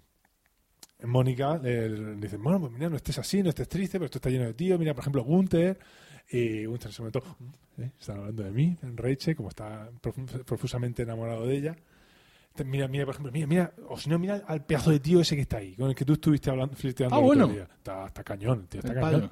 Mónica 1.06 1.58
le, 1.58 1.90
le 1.90 2.16
dice, 2.16 2.38
bueno, 2.38 2.60
pues 2.60 2.72
mira, 2.72 2.90
no 2.90 2.96
estés 2.96 3.18
así, 3.20 3.42
no 3.44 3.50
estés 3.50 3.68
triste, 3.68 3.98
pero 3.98 4.06
esto 4.06 4.18
está 4.18 4.30
lleno 4.30 4.46
de 4.46 4.54
tío. 4.54 4.78
Mira, 4.80 4.94
por 4.94 5.02
ejemplo, 5.02 5.24
Gunther. 5.24 5.78
Y 6.30 6.66
Gunther 6.66 6.88
en 6.88 6.92
ese 6.92 7.02
momento, 7.02 7.24
¿eh? 7.78 7.92
están 8.00 8.18
hablando 8.18 8.44
de 8.44 8.52
mí, 8.52 8.76
en 8.82 8.98
Rachel, 8.98 9.36
como 9.36 9.50
está 9.50 9.90
profu- 10.02 10.44
profusamente 10.44 11.04
enamorado 11.04 11.46
de 11.46 11.56
ella. 11.58 11.76
Mira, 12.66 12.88
mira, 12.88 13.06
por 13.06 13.14
ejemplo, 13.14 13.32
mira, 13.34 13.48
mira, 13.48 13.74
o 13.90 13.98
si 14.00 14.10
no, 14.10 14.18
mira 14.18 14.42
al 14.48 14.64
pedazo 14.66 14.90
de 14.90 15.00
tío 15.02 15.20
ese 15.20 15.36
que 15.36 15.42
está 15.42 15.58
ahí, 15.58 15.76
con 15.76 15.90
el 15.90 15.96
que 15.96 16.06
tú 16.06 16.14
estuviste 16.14 16.50
hablando, 16.50 16.76
flirteando 16.76 17.16
Ah, 17.16 17.20
el 17.20 17.26
otro 17.26 17.38
bueno. 17.40 17.54
día. 17.54 17.68
Está, 17.78 18.06
está 18.08 18.24
cañón, 18.24 18.66
tío, 18.68 18.80
está 18.80 18.94
El 18.94 19.00
cañón. 19.02 19.32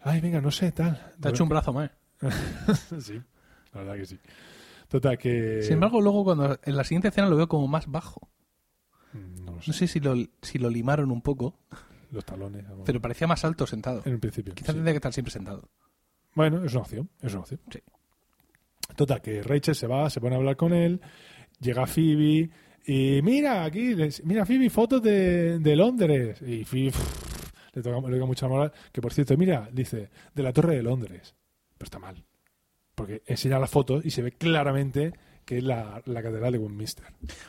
Ay, 0.00 0.20
venga, 0.20 0.40
no 0.40 0.50
sé, 0.50 0.70
tal. 0.72 1.14
Te 1.20 1.28
ha 1.28 1.30
hecho 1.30 1.42
un 1.44 1.48
brazo 1.48 1.72
más. 1.72 1.90
sí, 3.00 3.20
la 3.72 3.80
verdad 3.80 3.96
que 3.96 4.06
sí. 4.06 4.18
Total, 4.88 5.18
que... 5.18 5.62
Sin 5.62 5.72
embargo, 5.74 6.00
luego 6.00 6.22
cuando 6.24 6.58
en 6.62 6.76
la 6.76 6.84
siguiente 6.84 7.08
escena 7.08 7.28
lo 7.28 7.36
veo 7.36 7.48
como 7.48 7.66
más 7.66 7.86
bajo. 7.90 8.28
No 9.56 9.62
sé, 9.62 9.70
No 9.70 9.72
sé 9.74 9.86
si 9.88 10.00
lo, 10.00 10.14
si 10.42 10.58
lo 10.58 10.70
limaron 10.70 11.10
un 11.10 11.20
poco, 11.22 11.58
los 12.10 12.24
talones. 12.24 12.64
vamos. 12.68 12.82
pero 12.86 13.00
parecía 13.00 13.26
más 13.26 13.44
alto 13.44 13.66
sentado. 13.66 14.02
En 14.04 14.14
un 14.14 14.20
principio. 14.20 14.54
Quizás 14.54 14.68
sí. 14.68 14.74
tendría 14.74 14.92
que 14.92 14.98
estar 14.98 15.12
siempre 15.12 15.32
sentado. 15.32 15.68
Bueno, 16.34 16.64
es 16.64 16.72
una 16.72 16.82
opción, 16.82 17.08
es 17.22 17.32
una 17.32 17.40
opción. 17.42 17.60
Sí. 17.70 17.80
Total, 18.94 19.20
que 19.20 19.42
Rachel 19.42 19.74
se 19.74 19.86
va, 19.86 20.08
se 20.10 20.20
pone 20.20 20.34
a 20.36 20.38
hablar 20.38 20.56
con 20.56 20.72
él, 20.72 21.00
llega 21.60 21.86
Phoebe 21.86 22.50
y 22.86 23.20
mira, 23.22 23.64
aquí, 23.64 23.94
les- 23.94 24.24
mira 24.24 24.46
Phoebe, 24.46 24.70
fotos 24.70 25.02
de, 25.02 25.58
de 25.58 25.76
Londres. 25.76 26.40
Y 26.42 26.64
Phoebe 26.64 26.90
pff, 26.92 27.50
le 27.74 27.82
toca, 27.82 28.08
le 28.08 28.14
toca 28.16 28.26
mucha 28.26 28.48
moral, 28.48 28.72
que 28.92 29.00
por 29.00 29.12
cierto, 29.12 29.36
mira, 29.36 29.68
dice, 29.72 30.08
de 30.34 30.42
la 30.42 30.52
Torre 30.52 30.76
de 30.76 30.82
Londres. 30.82 31.34
Pero 31.76 31.86
está 31.86 31.98
mal. 31.98 32.22
Porque 32.94 33.22
enseña 33.26 33.58
las 33.58 33.70
fotos 33.70 34.04
y 34.06 34.10
se 34.10 34.22
ve 34.22 34.32
claramente 34.32 35.12
que 35.46 35.58
es 35.58 35.64
la, 35.64 36.02
la 36.04 36.22
Catedral 36.22 36.52
de 36.52 36.58
Westminster. 36.58 37.04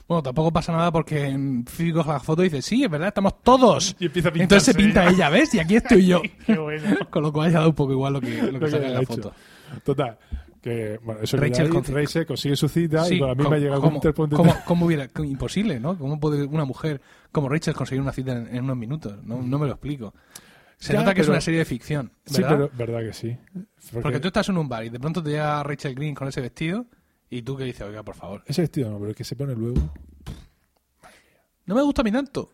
Bueno, 0.07 0.21
tampoco 0.23 0.51
pasa 0.53 0.71
nada 0.71 0.91
porque 0.91 1.25
en 1.25 1.65
Phoebe 1.65 1.93
coge 1.93 2.10
la 2.12 2.19
foto 2.19 2.43
y 2.43 2.45
dice, 2.49 2.62
sí, 2.62 2.83
es 2.83 2.89
verdad, 2.89 3.07
estamos 3.10 3.41
todos. 3.43 3.95
Y 3.99 4.05
empieza 4.05 4.29
a 4.29 4.31
Entonces 4.36 4.63
se 4.63 4.73
pinta 4.75 5.10
ella, 5.10 5.29
¿ves? 5.29 5.53
Y 5.55 5.60
aquí 5.60 5.75
estoy 5.77 6.05
yo. 6.05 6.21
Qué 6.45 6.57
bueno. 6.57 6.95
Con 7.10 7.23
lo 7.23 7.33
cual 7.33 7.51
ya 7.51 7.60
da 7.60 7.67
un 7.67 7.73
poco 7.73 7.91
igual 7.93 8.13
lo 8.13 8.21
que, 8.21 8.29
lo 8.29 8.45
que 8.45 8.51
Lo 8.51 8.60
que 8.60 8.69
sale 8.69 8.86
en 8.88 8.93
la 8.93 9.01
hecho. 9.01 9.13
foto. 9.15 9.33
Total, 9.83 10.17
que 10.62 10.99
bueno, 11.03 11.21
eso 11.21 11.38
Rachel 11.38 11.51
Rachel, 11.65 11.69
consigue- 11.69 11.95
Rachel 12.01 12.25
consigue 12.27 12.55
su 12.55 12.69
cita 12.69 13.03
Sí, 13.05 13.15
y 13.15 13.19
con 13.19 13.27
la 13.29 13.36
misma 13.36 13.49
¿cómo- 13.49 13.57
llega 13.57 13.75
cómo- 13.81 14.01
cómo- 14.29 14.55
cómo 14.65 14.86
hubiera, 14.86 15.07
imposible, 15.23 15.79
¿no? 15.79 15.97
¿Cómo 15.97 16.19
puede 16.19 16.45
una 16.45 16.65
mujer 16.65 17.01
como 17.31 17.49
Rachel 17.49 17.73
conseguir 17.73 18.01
una 18.01 18.13
cita 18.13 18.31
en, 18.33 18.55
en 18.55 18.63
unos 18.63 18.77
minutos? 18.77 19.17
No, 19.23 19.41
no 19.41 19.57
me 19.60 19.65
lo 19.65 19.71
explico. 19.73 20.13
Se 20.77 20.93
Ya, 20.93 20.99
nota 20.99 21.15
que 21.15 21.21
es 21.21 21.27
una 21.27 21.41
serie 21.41 21.57
de 21.60 21.65
ficción, 21.65 22.12
Sí, 22.25 22.43
¿verdad? 22.43 22.69
pero 22.75 22.91
verdad 22.91 23.07
que 23.07 23.13
sí. 23.13 23.36
Porque, 23.91 24.01
Porque 24.03 24.19
tú 24.19 24.27
estás 24.27 24.47
en 24.49 24.57
un 24.60 24.69
bar 24.69 24.86
y 24.86 24.89
de 24.89 24.99
pronto 24.99 25.23
te 25.23 25.31
llega 25.31 25.63
Rachel 25.63 25.95
Green 25.95 26.13
con 26.13 26.27
ese 26.27 26.39
vestido 26.39 26.86
y 27.30 27.42
tú 27.42 27.58
que 27.58 27.63
dices, 27.66 27.82
oiga, 27.82 28.04
por 28.04 28.16
favor. 28.16 28.44
Ese 28.46 28.62
vestido 28.62 28.90
no, 28.90 28.98
pero 28.98 29.10
el 29.10 29.16
que 29.16 29.24
se 29.24 29.36
pone 29.36 29.54
luego. 29.56 29.80
No 31.66 31.76
me 31.76 31.82
gusta 31.82 32.02
a 32.02 32.04
mí 32.04 32.12
tanto. 32.12 32.52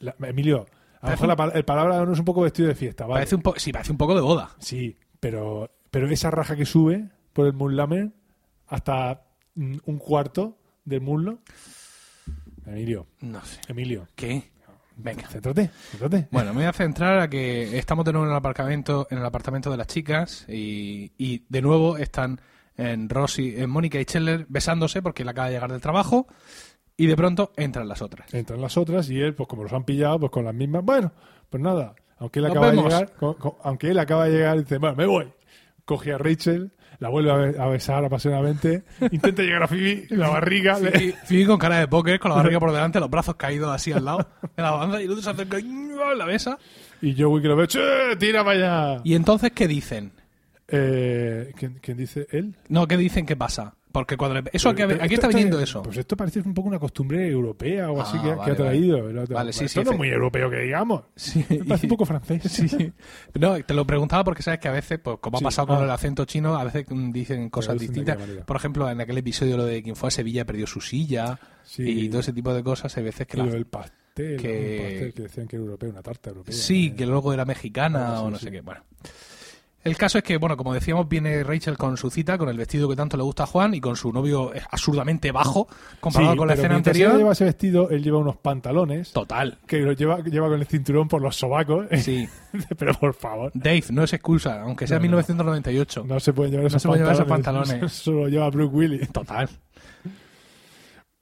La- 0.00 0.14
Emilio, 0.22 0.58
a 0.58 0.60
lo 0.60 1.00
Parece 1.00 1.22
mejor 1.22 1.28
la, 1.28 1.36
pal- 1.36 1.52
el 1.56 1.64
palabra 1.64 2.04
no 2.04 2.12
es 2.12 2.18
un 2.18 2.24
poco 2.24 2.42
vestido 2.42 2.68
de 2.68 2.74
fiesta, 2.74 3.04
¿vale? 3.06 3.20
Parece 3.20 3.34
un 3.36 3.42
po 3.42 3.54
sí, 3.56 3.72
parece 3.72 3.92
un 3.92 3.98
poco 3.98 4.14
de 4.14 4.20
boda. 4.20 4.50
Sí, 4.58 4.96
pero, 5.20 5.70
pero 5.90 6.08
esa 6.10 6.30
raja 6.30 6.56
que 6.56 6.66
sube 6.66 7.08
por 7.32 7.46
el 7.46 7.52
Moonlamer 7.54 8.10
hasta 8.66 9.22
mm, 9.54 9.76
un 9.86 9.98
cuarto 9.98 10.58
del 10.84 11.00
muslo. 11.00 11.38
Emilio, 12.66 13.06
No 13.20 13.44
sé. 13.44 13.60
Emilio, 13.68 14.06
¿Qué? 14.14 14.50
Venga. 14.96 15.26
céntrate, 15.28 15.70
céntrate. 15.90 16.28
Bueno, 16.30 16.50
me 16.52 16.60
voy 16.60 16.64
a 16.66 16.72
centrar 16.72 17.18
a 17.18 17.28
que 17.28 17.78
estamos 17.78 18.04
de 18.04 18.12
nuevo 18.12 18.26
en 18.26 18.30
el 18.32 18.36
aparcamiento, 18.36 19.08
en 19.10 19.18
el 19.18 19.24
apartamento 19.24 19.70
de 19.70 19.76
las 19.76 19.86
chicas 19.88 20.44
y, 20.48 21.10
y 21.18 21.44
de 21.48 21.62
nuevo 21.62 21.96
están 21.98 22.40
en 22.76 23.08
Rosy, 23.08 23.54
en 23.56 23.70
Mónica 23.70 24.00
y 24.00 24.04
Chandler 24.04 24.46
besándose 24.48 25.02
porque 25.02 25.22
él 25.22 25.28
acaba 25.28 25.48
de 25.48 25.54
llegar 25.54 25.70
del 25.70 25.80
trabajo 25.80 26.26
y 26.96 27.06
de 27.06 27.16
pronto 27.16 27.52
entran 27.56 27.88
las 27.88 28.02
otras. 28.02 28.32
Entran 28.34 28.60
las 28.60 28.76
otras 28.76 29.08
y 29.10 29.20
él, 29.20 29.34
pues 29.34 29.48
como 29.48 29.62
los 29.64 29.72
han 29.72 29.84
pillado, 29.84 30.20
pues 30.20 30.30
con 30.32 30.44
las 30.44 30.54
mismas. 30.54 30.84
Bueno, 30.84 31.12
pues 31.50 31.62
nada, 31.62 31.94
aunque 32.18 32.38
él 32.40 32.44
Nos 32.46 32.52
acaba 32.52 32.70
vemos. 32.70 32.84
de 32.84 32.90
llegar, 32.90 33.12
aunque 33.64 33.90
él 33.90 33.98
acaba 33.98 34.24
de 34.26 34.30
llegar, 34.32 34.58
dice, 34.58 34.78
bueno, 34.78 34.96
me 34.96 35.06
voy. 35.06 35.32
Coge 35.84 36.14
a 36.14 36.18
Rachel, 36.18 36.72
la 36.98 37.10
vuelve 37.10 37.30
a, 37.30 37.34
be- 37.34 37.58
a 37.60 37.66
besar 37.66 38.04
apasionadamente, 38.04 38.84
intenta 39.12 39.42
llegar 39.42 39.64
a 39.64 39.68
Phoebe, 39.68 40.06
la 40.10 40.28
barriga, 40.30 40.78
le- 40.78 40.90
Phoebe 40.92 41.14
Phoebe 41.26 41.46
con 41.46 41.58
cara 41.58 41.78
de 41.78 41.88
póker, 41.88 42.18
con 42.18 42.30
la 42.30 42.36
barriga 42.38 42.58
por 42.58 42.72
delante, 42.72 42.98
los 43.00 43.10
brazos 43.10 43.34
caídos 43.36 43.70
así 43.70 43.92
al 43.92 44.04
lado 44.04 44.26
de 44.56 44.62
la 44.62 44.70
banda 44.70 45.00
y 45.00 45.04
el 45.04 45.10
otro 45.10 45.22
se 45.22 45.30
acerca 45.30 45.58
y 45.60 45.64
la 46.16 46.24
besa. 46.24 46.58
y 47.02 47.20
Joey 47.20 47.42
que 47.42 47.48
lo 47.48 47.56
ve, 47.56 47.66
"Che, 47.66 47.80
tira 48.18 48.42
para 48.44 48.92
allá. 48.94 49.00
Y 49.04 49.14
entonces, 49.14 49.50
¿qué 49.54 49.68
dicen? 49.68 50.12
Eh, 50.68 51.52
¿quién, 51.56 51.78
quién 51.80 51.96
dice 51.96 52.26
él? 52.30 52.56
No, 52.68 52.86
¿qué 52.86 52.96
dicen 52.96 53.26
que 53.26 53.36
pasa? 53.36 53.74
Porque 53.92 54.16
cuando 54.16 54.40
le- 54.40 54.50
eso 54.52 54.70
aquí, 54.70 54.82
Pero 54.88 54.94
aquí 55.04 55.14
esto- 55.14 55.26
está 55.26 55.28
viniendo 55.28 55.60
esto- 55.60 55.78
eso. 55.78 55.82
Pues 55.84 55.98
esto 55.98 56.16
parece 56.16 56.40
un 56.40 56.52
poco 56.52 56.66
una 56.68 56.80
costumbre 56.80 57.28
europea 57.28 57.92
o 57.92 58.00
así 58.00 58.16
Ah, 58.18 58.22
que, 58.22 58.28
que 58.30 58.34
vale, 58.34 58.52
ha 58.52 58.56
traído. 58.56 59.26
Vale, 59.28 59.52
sí, 59.52 59.66
esto 59.66 59.80
sí, 59.82 59.84
no 59.84 59.92
es 59.92 59.96
muy 59.98 60.08
europeo 60.08 60.50
que 60.50 60.56
digamos. 60.62 61.02
Sí, 61.14 61.44
Me 61.48 61.58
parece 61.58 61.86
y- 61.86 61.88
un 61.88 61.90
poco 61.90 62.04
francés. 62.06 62.42
Sí. 62.50 62.92
No, 63.38 63.62
te 63.62 63.72
lo 63.72 63.86
preguntaba 63.86 64.24
porque 64.24 64.42
sabes 64.42 64.58
que 64.58 64.66
a 64.66 64.72
veces, 64.72 64.98
pues 64.98 65.18
como 65.20 65.38
Sí, 65.38 65.44
ha 65.44 65.46
pasado 65.46 65.68
con 65.68 65.76
ah. 65.78 65.84
el 65.84 65.90
acento 65.90 66.24
chino, 66.24 66.56
a 66.56 66.64
veces 66.64 66.86
mm, 66.88 67.12
dicen 67.12 67.50
cosas 67.50 67.78
distintas. 67.78 68.18
Por 68.44 68.56
ejemplo, 68.56 68.90
en 68.90 69.00
aquel 69.00 69.18
episodio 69.18 69.56
lo 69.56 69.64
de 69.64 69.80
quien 69.80 69.94
fue 69.94 70.08
a 70.08 70.10
Sevilla 70.10 70.44
perdió 70.44 70.66
su 70.66 70.80
silla 70.80 71.38
y 71.78 72.08
todo 72.08 72.20
ese 72.20 72.32
tipo 72.32 72.52
de 72.52 72.64
cosas, 72.64 72.96
hay 72.96 73.04
veces 73.04 73.28
que 73.28 73.36
lo 73.36 73.46
del 73.46 73.66
pastel, 73.66 74.40
que- 74.40 74.78
un 74.80 74.90
pastel 74.90 75.14
que 75.14 75.22
decían 75.22 75.46
que 75.46 75.54
era 75.54 75.64
europeo, 75.66 75.90
una 75.90 76.02
tarta 76.02 76.30
europea. 76.30 76.52
Sí, 76.52 76.86
¿eh? 76.86 76.94
que 76.96 77.06
luego 77.06 77.32
era 77.32 77.44
mexicana 77.44 78.16
Ah, 78.16 78.22
o 78.22 78.30
no 78.30 78.38
sé 78.40 78.50
qué. 78.50 78.60
Bueno. 78.60 78.80
El 79.84 79.96
caso 79.98 80.16
es 80.18 80.24
que, 80.24 80.38
bueno, 80.38 80.56
como 80.56 80.72
decíamos, 80.72 81.06
viene 81.08 81.44
Rachel 81.44 81.76
con 81.76 81.96
su 81.98 82.10
cita, 82.10 82.38
con 82.38 82.48
el 82.48 82.56
vestido 82.56 82.88
que 82.88 82.96
tanto 82.96 83.16
le 83.18 83.22
gusta 83.22 83.42
a 83.42 83.46
Juan 83.46 83.74
y 83.74 83.80
con 83.82 83.96
su 83.96 84.12
novio 84.12 84.54
eh, 84.54 84.62
absurdamente 84.70 85.30
bajo, 85.30 85.68
comparado 86.00 86.32
Sí, 86.32 86.38
con 86.38 86.48
la 86.48 86.54
pero 86.54 86.62
escena 86.62 86.76
anterior. 86.76 87.16
lleva 87.18 87.32
ese 87.32 87.44
vestido, 87.44 87.90
él 87.90 88.02
lleva 88.02 88.18
unos 88.18 88.36
pantalones 88.38 89.12
Total. 89.12 89.58
que 89.66 89.80
los 89.80 89.94
lleva, 89.96 90.20
lleva 90.20 90.48
con 90.48 90.58
el 90.60 90.66
cinturón 90.66 91.06
por 91.06 91.20
los 91.20 91.36
sobacos. 91.36 91.86
Sí. 92.00 92.26
pero 92.78 92.94
por 92.94 93.12
favor, 93.14 93.50
Dave, 93.54 93.84
no 93.90 94.04
es 94.04 94.12
excusa, 94.14 94.62
aunque 94.62 94.86
sea 94.86 94.96
No, 94.96 95.00
no. 95.02 95.08
1998. 95.08 96.04
no 96.06 96.18
se 96.18 96.32
pueden 96.32 96.52
llevar 96.52 96.62
No 96.64 96.68
esos 96.68 96.82
se 96.82 96.88
pueden 96.88 97.02
llevar 97.02 97.14
esos 97.16 97.26
pantalones. 97.28 97.68
pantalones. 97.68 97.92
Eso 98.00 98.12
lo 98.12 98.28
lleva 98.28 98.48
Brooke 98.50 98.74
Willis. 98.74 99.12
Total. 99.12 99.48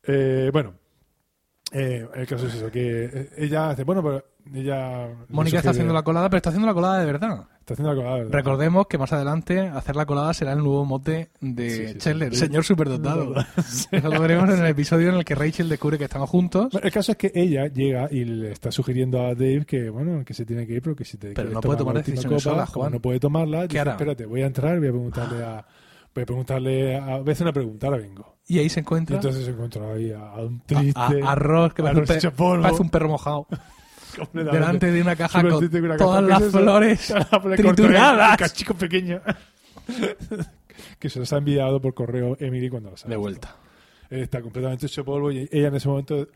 Eh, 0.04 0.50
bueno, 0.52 0.74
eh, 1.72 2.06
el 2.14 2.26
caso 2.26 2.46
es 2.46 2.54
eso, 2.54 2.70
que 2.70 3.04
eh, 3.04 3.30
ella 3.38 3.70
hace, 3.70 3.84
bueno, 3.84 4.02
pero 4.02 4.24
ella... 4.54 5.08
Mónica 5.28 5.58
está 5.58 5.70
haciendo 5.70 5.94
la 5.94 6.02
colada, 6.02 6.28
pero 6.28 6.38
está 6.38 6.50
haciendo 6.50 6.66
la 6.66 6.74
colada 6.74 6.98
de 7.00 7.06
verdad. 7.06 7.44
Está 7.62 7.74
haciendo 7.74 7.94
la 7.94 7.96
colada, 7.96 8.16
¿verdad? 8.16 8.32
Recordemos 8.32 8.86
que 8.88 8.98
más 8.98 9.12
adelante 9.12 9.60
hacer 9.60 9.94
la 9.94 10.04
colada 10.04 10.34
será 10.34 10.52
el 10.52 10.58
nuevo 10.58 10.84
mote 10.84 11.30
de 11.40 11.70
Sí, 11.70 11.88
sí. 11.92 11.98
Chandler, 11.98 12.34
Sí. 12.34 12.40
señor 12.40 12.64
superdotado. 12.64 13.34
Eso 13.56 14.08
lo 14.08 14.20
veremos 14.20 14.50
en 14.50 14.58
el 14.58 14.66
episodio 14.66 15.10
en 15.10 15.14
el 15.14 15.24
que 15.24 15.36
Rachel 15.36 15.68
descubre 15.68 15.96
que 15.96 16.04
están 16.04 16.26
juntos. 16.26 16.70
Bueno, 16.72 16.84
el 16.86 16.92
caso 16.92 17.12
es 17.12 17.18
que 17.18 17.30
ella 17.34 17.68
llega 17.68 18.08
y 18.10 18.24
le 18.24 18.50
está 18.50 18.72
sugiriendo 18.72 19.20
a 19.22 19.28
Dave 19.36 19.64
que, 19.64 19.90
bueno, 19.90 20.24
que 20.24 20.34
se 20.34 20.44
tiene 20.44 20.66
que 20.66 20.72
ir, 20.74 20.82
pero 20.82 20.96
que 20.96 21.04
si 21.04 21.18
te 21.18 21.32
Pero 21.34 21.50
no 21.50 21.60
puede 21.60 21.78
tomar 21.78 21.94
decisiones 21.98 22.26
copa, 22.26 22.40
sola, 22.40 22.66
Juan. 22.66 22.92
no 22.92 23.00
puede 23.00 23.20
tomarla, 23.20 23.68
dice, 23.68 23.78
espérate, 23.88 24.26
voy 24.26 24.42
a 24.42 24.46
entrar, 24.46 24.78
voy 24.80 24.88
a 24.88 24.90
preguntarle 24.90 25.44
a... 25.44 25.64
Voy 26.14 26.22
a 26.24 26.26
preguntarle 26.26 26.96
a... 26.98 27.18
Voy 27.20 27.28
a 27.30 27.32
hacer 27.32 27.44
una 27.46 27.52
pregunta, 27.54 27.86
ahora 27.86 27.98
vengo. 27.98 28.36
Y 28.46 28.58
ahí 28.58 28.68
se 28.68 28.80
Y 28.80 28.82
encuentra 28.82 29.16
entonces 29.16 29.44
se 29.46 29.50
encuentra 29.52 29.92
ahí 29.94 30.10
a, 30.10 30.30
a 30.32 30.42
un 30.42 30.60
triste... 30.66 31.00
a- 31.00 31.30
a 31.30 31.34
Ross, 31.36 31.72
que 31.72 31.82
parece 31.82 32.00
un, 32.28 32.34
pe- 32.34 32.60
parece 32.60 32.82
un 32.82 32.90
perro 32.90 33.08
mojado. 33.08 33.46
Delante 34.32 34.90
de 34.90 35.02
una 35.02 35.16
caja 35.16 35.42
con 35.42 35.64
una 35.64 35.96
todas 35.96 36.22
¿Qué 36.22 36.28
las 36.28 36.42
es 36.42 36.50
flores 36.50 37.14
trituradas. 37.56 38.30
Un 38.30 38.36
cachico 38.36 38.74
pequeño. 38.74 39.20
que 40.98 41.08
se 41.08 41.18
los 41.18 41.32
ha 41.32 41.38
enviado 41.38 41.80
por 41.80 41.94
correo 41.94 42.36
Emily 42.40 42.68
cuando 42.68 42.90
lo 42.90 42.96
sabe. 42.96 43.14
de 43.14 43.16
vuelta. 43.16 43.56
Él 44.10 44.20
está 44.20 44.42
completamente 44.42 44.86
hecho 44.86 45.04
polvo 45.04 45.32
y 45.32 45.48
ella 45.50 45.68
en 45.68 45.74
ese 45.74 45.88
momento 45.88 46.28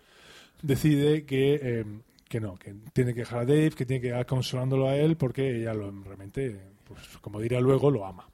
decide 0.63 1.25
que, 1.25 1.61
eh, 1.63 1.85
que 2.29 2.41
no, 2.41 2.57
que 2.57 2.75
tiene 2.93 3.13
que 3.13 3.21
dejar 3.21 3.41
a 3.41 3.45
Dave, 3.45 3.71
que 3.71 3.87
tiene 3.87 4.01
que 4.01 4.09
ir 4.09 4.27
consolándolo 4.27 4.89
a 4.89 4.97
él 4.97 5.17
porque 5.17 5.61
ella 5.61 5.75
lo 5.75 5.91
realmente, 6.03 6.59
pues, 6.85 7.19
como 7.21 7.41
dirá 7.41 7.61
luego, 7.61 7.91
lo 7.91 8.07
ama. 8.07 8.29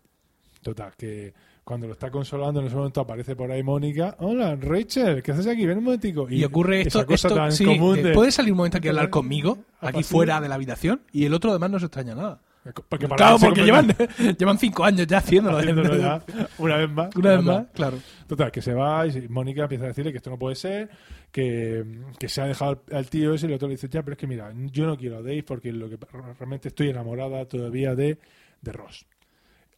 Total, 0.62 0.92
que 0.96 1.35
cuando 1.64 1.87
lo 1.87 1.92
está 1.92 2.11
consolando 2.11 2.61
en 2.61 2.66
ese 2.66 2.77
momento 2.77 3.01
aparece 3.01 3.37
por 3.37 3.51
ahí 3.51 3.62
Mónica. 3.62 4.16
Hola, 4.18 4.57
Rachel, 4.57 5.22
¿qué 5.22 5.33
haces 5.33 5.46
aquí? 5.46 5.64
Ven 5.64 5.79
un 5.79 5.85
momentico. 5.85 6.29
Y, 6.29 6.42
ocurre 6.44 6.81
esto, 6.83 6.98
esa 7.01 7.07
cosa 7.07 7.29
esto 7.29 7.35
tan 7.40 7.53
sí, 7.53 7.64
común 7.64 7.94
que 7.96 8.03
de- 8.03 8.12
puede 8.12 8.33
salir 8.33 8.53
un 8.53 8.59
momento 8.59 8.79
aquí 8.79 8.88
a 8.88 8.90
hablar 8.90 9.11
conmigo, 9.11 9.59
aquí 9.81 10.03
fuera 10.03 10.40
de 10.40 10.48
la 10.48 10.57
habitación, 10.57 11.03
y 11.12 11.25
el 11.25 11.35
otro 11.35 11.51
además 11.51 11.70
no 11.70 11.79
se 11.79 11.87
extraña 11.87 12.14
nada. 12.14 12.40
Porque 12.88 13.09
para 13.09 13.16
claro, 13.16 13.38
porque 13.40 13.62
llevan, 13.64 13.88
llevan 14.38 14.57
cinco 14.57 14.85
años 14.85 15.05
ya 15.09 15.18
haciéndolo. 15.18 15.59
haciéndolo 15.59 15.96
ya, 15.96 16.22
una 16.59 16.77
vez 16.77 16.90
más. 16.90 17.16
Una 17.16 17.31
vez 17.31 17.42
más, 17.42 17.66
claro. 17.75 17.98
Total, 18.29 18.53
que 18.53 18.62
se 18.62 18.72
va 18.72 19.05
y 19.07 19.29
Mónica 19.29 19.62
empieza 19.62 19.85
a 19.85 19.88
decirle 19.88 20.12
que 20.12 20.18
esto 20.18 20.31
no 20.31 20.38
puede 20.38 20.55
ser, 20.55 20.88
que, 21.33 21.85
que 22.20 22.29
se 22.29 22.40
ha 22.40 22.46
dejado 22.46 22.83
al, 22.90 22.96
al 22.96 23.11
tío 23.11 23.35
ese 23.35 23.46
y 23.46 23.48
el 23.48 23.55
otro 23.57 23.66
le 23.66 23.75
dice, 23.75 23.88
ya, 23.90 24.03
pero 24.05 24.12
es 24.12 24.18
que 24.18 24.29
mira, 24.29 24.53
yo 24.55 24.87
no 24.87 24.96
quiero 24.96 25.18
a 25.18 25.22
Dave 25.22 25.42
porque 25.42 25.72
lo 25.72 25.88
que 25.88 25.98
realmente 26.38 26.68
estoy 26.68 26.90
enamorada 26.90 27.44
todavía 27.46 27.96
de, 27.96 28.18
de 28.61 28.72
Ross. 28.72 29.07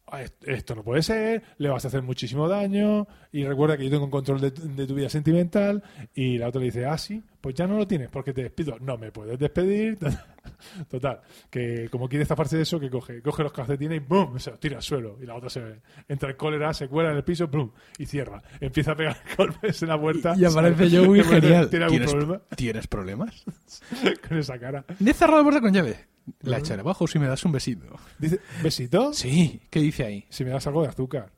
Ah, 0.07 0.21
est- 0.21 0.47
Esto 0.47 0.75
no 0.75 0.83
puede 0.83 1.01
ser, 1.01 1.41
le 1.57 1.67
vas 1.69 1.83
a 1.83 1.87
hacer 1.87 2.03
muchísimo 2.03 2.47
daño 2.47 3.07
y 3.31 3.43
recuerda 3.43 3.75
que 3.75 3.85
yo 3.85 3.89
tengo 3.89 4.05
un 4.05 4.11
control 4.11 4.39
de, 4.39 4.51
de 4.51 4.85
tu 4.85 4.93
vida 4.93 5.09
sentimental 5.09 5.81
y 6.13 6.37
la 6.37 6.47
otra 6.49 6.59
le 6.59 6.65
dice, 6.65 6.85
ah, 6.85 6.95
sí, 6.97 7.23
pues 7.41 7.55
ya 7.55 7.65
no 7.65 7.75
lo 7.77 7.87
tienes 7.87 8.09
porque 8.09 8.31
te 8.31 8.43
despido. 8.43 8.77
No 8.79 8.97
me 8.99 9.11
puedes 9.11 9.39
despedir. 9.39 9.97
Total, 10.89 11.21
que 11.49 11.89
como 11.89 12.07
quiere 12.07 12.23
zafarse 12.25 12.57
de 12.57 12.63
eso, 12.63 12.79
que 12.79 12.89
coge, 12.89 13.21
coge 13.23 13.41
los 13.43 13.51
calcetines 13.51 13.97
y 13.97 14.05
¡bum! 14.05 14.37
se 14.37 14.51
los 14.51 14.59
tira 14.59 14.77
al 14.77 14.83
suelo. 14.83 15.17
Y 15.21 15.25
la 15.25 15.35
otra 15.35 15.49
se 15.49 15.81
entra 16.07 16.29
en 16.29 16.35
cólera, 16.37 16.71
se 16.73 16.87
cuela 16.87 17.09
en 17.09 17.17
el 17.17 17.23
piso 17.23 17.47
¡bum! 17.47 17.71
y 17.97 18.05
cierra. 18.05 18.43
Empieza 18.59 18.91
a 18.91 18.95
pegar 18.95 19.17
golpes 19.37 19.81
en 19.81 19.89
la 19.89 19.99
puerta. 19.99 20.35
Y 20.37 20.45
aparece 20.45 20.87
Que 20.87 20.99
parece- 20.99 21.23
genial. 21.41 21.69
¿Tiene 21.69 21.85
algún 21.85 21.97
¿Tienes, 21.97 22.11
problema 22.13 22.41
¿Tienes 22.55 22.87
problemas? 22.87 23.43
con 24.29 24.37
esa 24.37 24.59
cara? 24.59 24.85
Le 24.99 25.09
he 25.11 25.13
cerrado 25.15 25.39
la 25.39 25.43
puerta 25.43 25.61
con 25.61 25.73
llave. 25.73 25.95
La 26.41 26.57
echaré 26.57 26.81
abajo 26.81 27.07
si 27.07 27.19
me 27.19 27.27
das 27.27 27.43
un 27.45 27.51
besito. 27.51 27.99
Dice, 28.17 28.39
¿besito? 28.63 29.13
Sí, 29.13 29.61
¿qué 29.69 29.79
dice 29.79 30.05
ahí? 30.05 30.25
Si 30.29 30.43
me 30.43 30.51
das 30.51 30.65
algo 30.67 30.81
de 30.81 30.89
azúcar. 30.89 31.31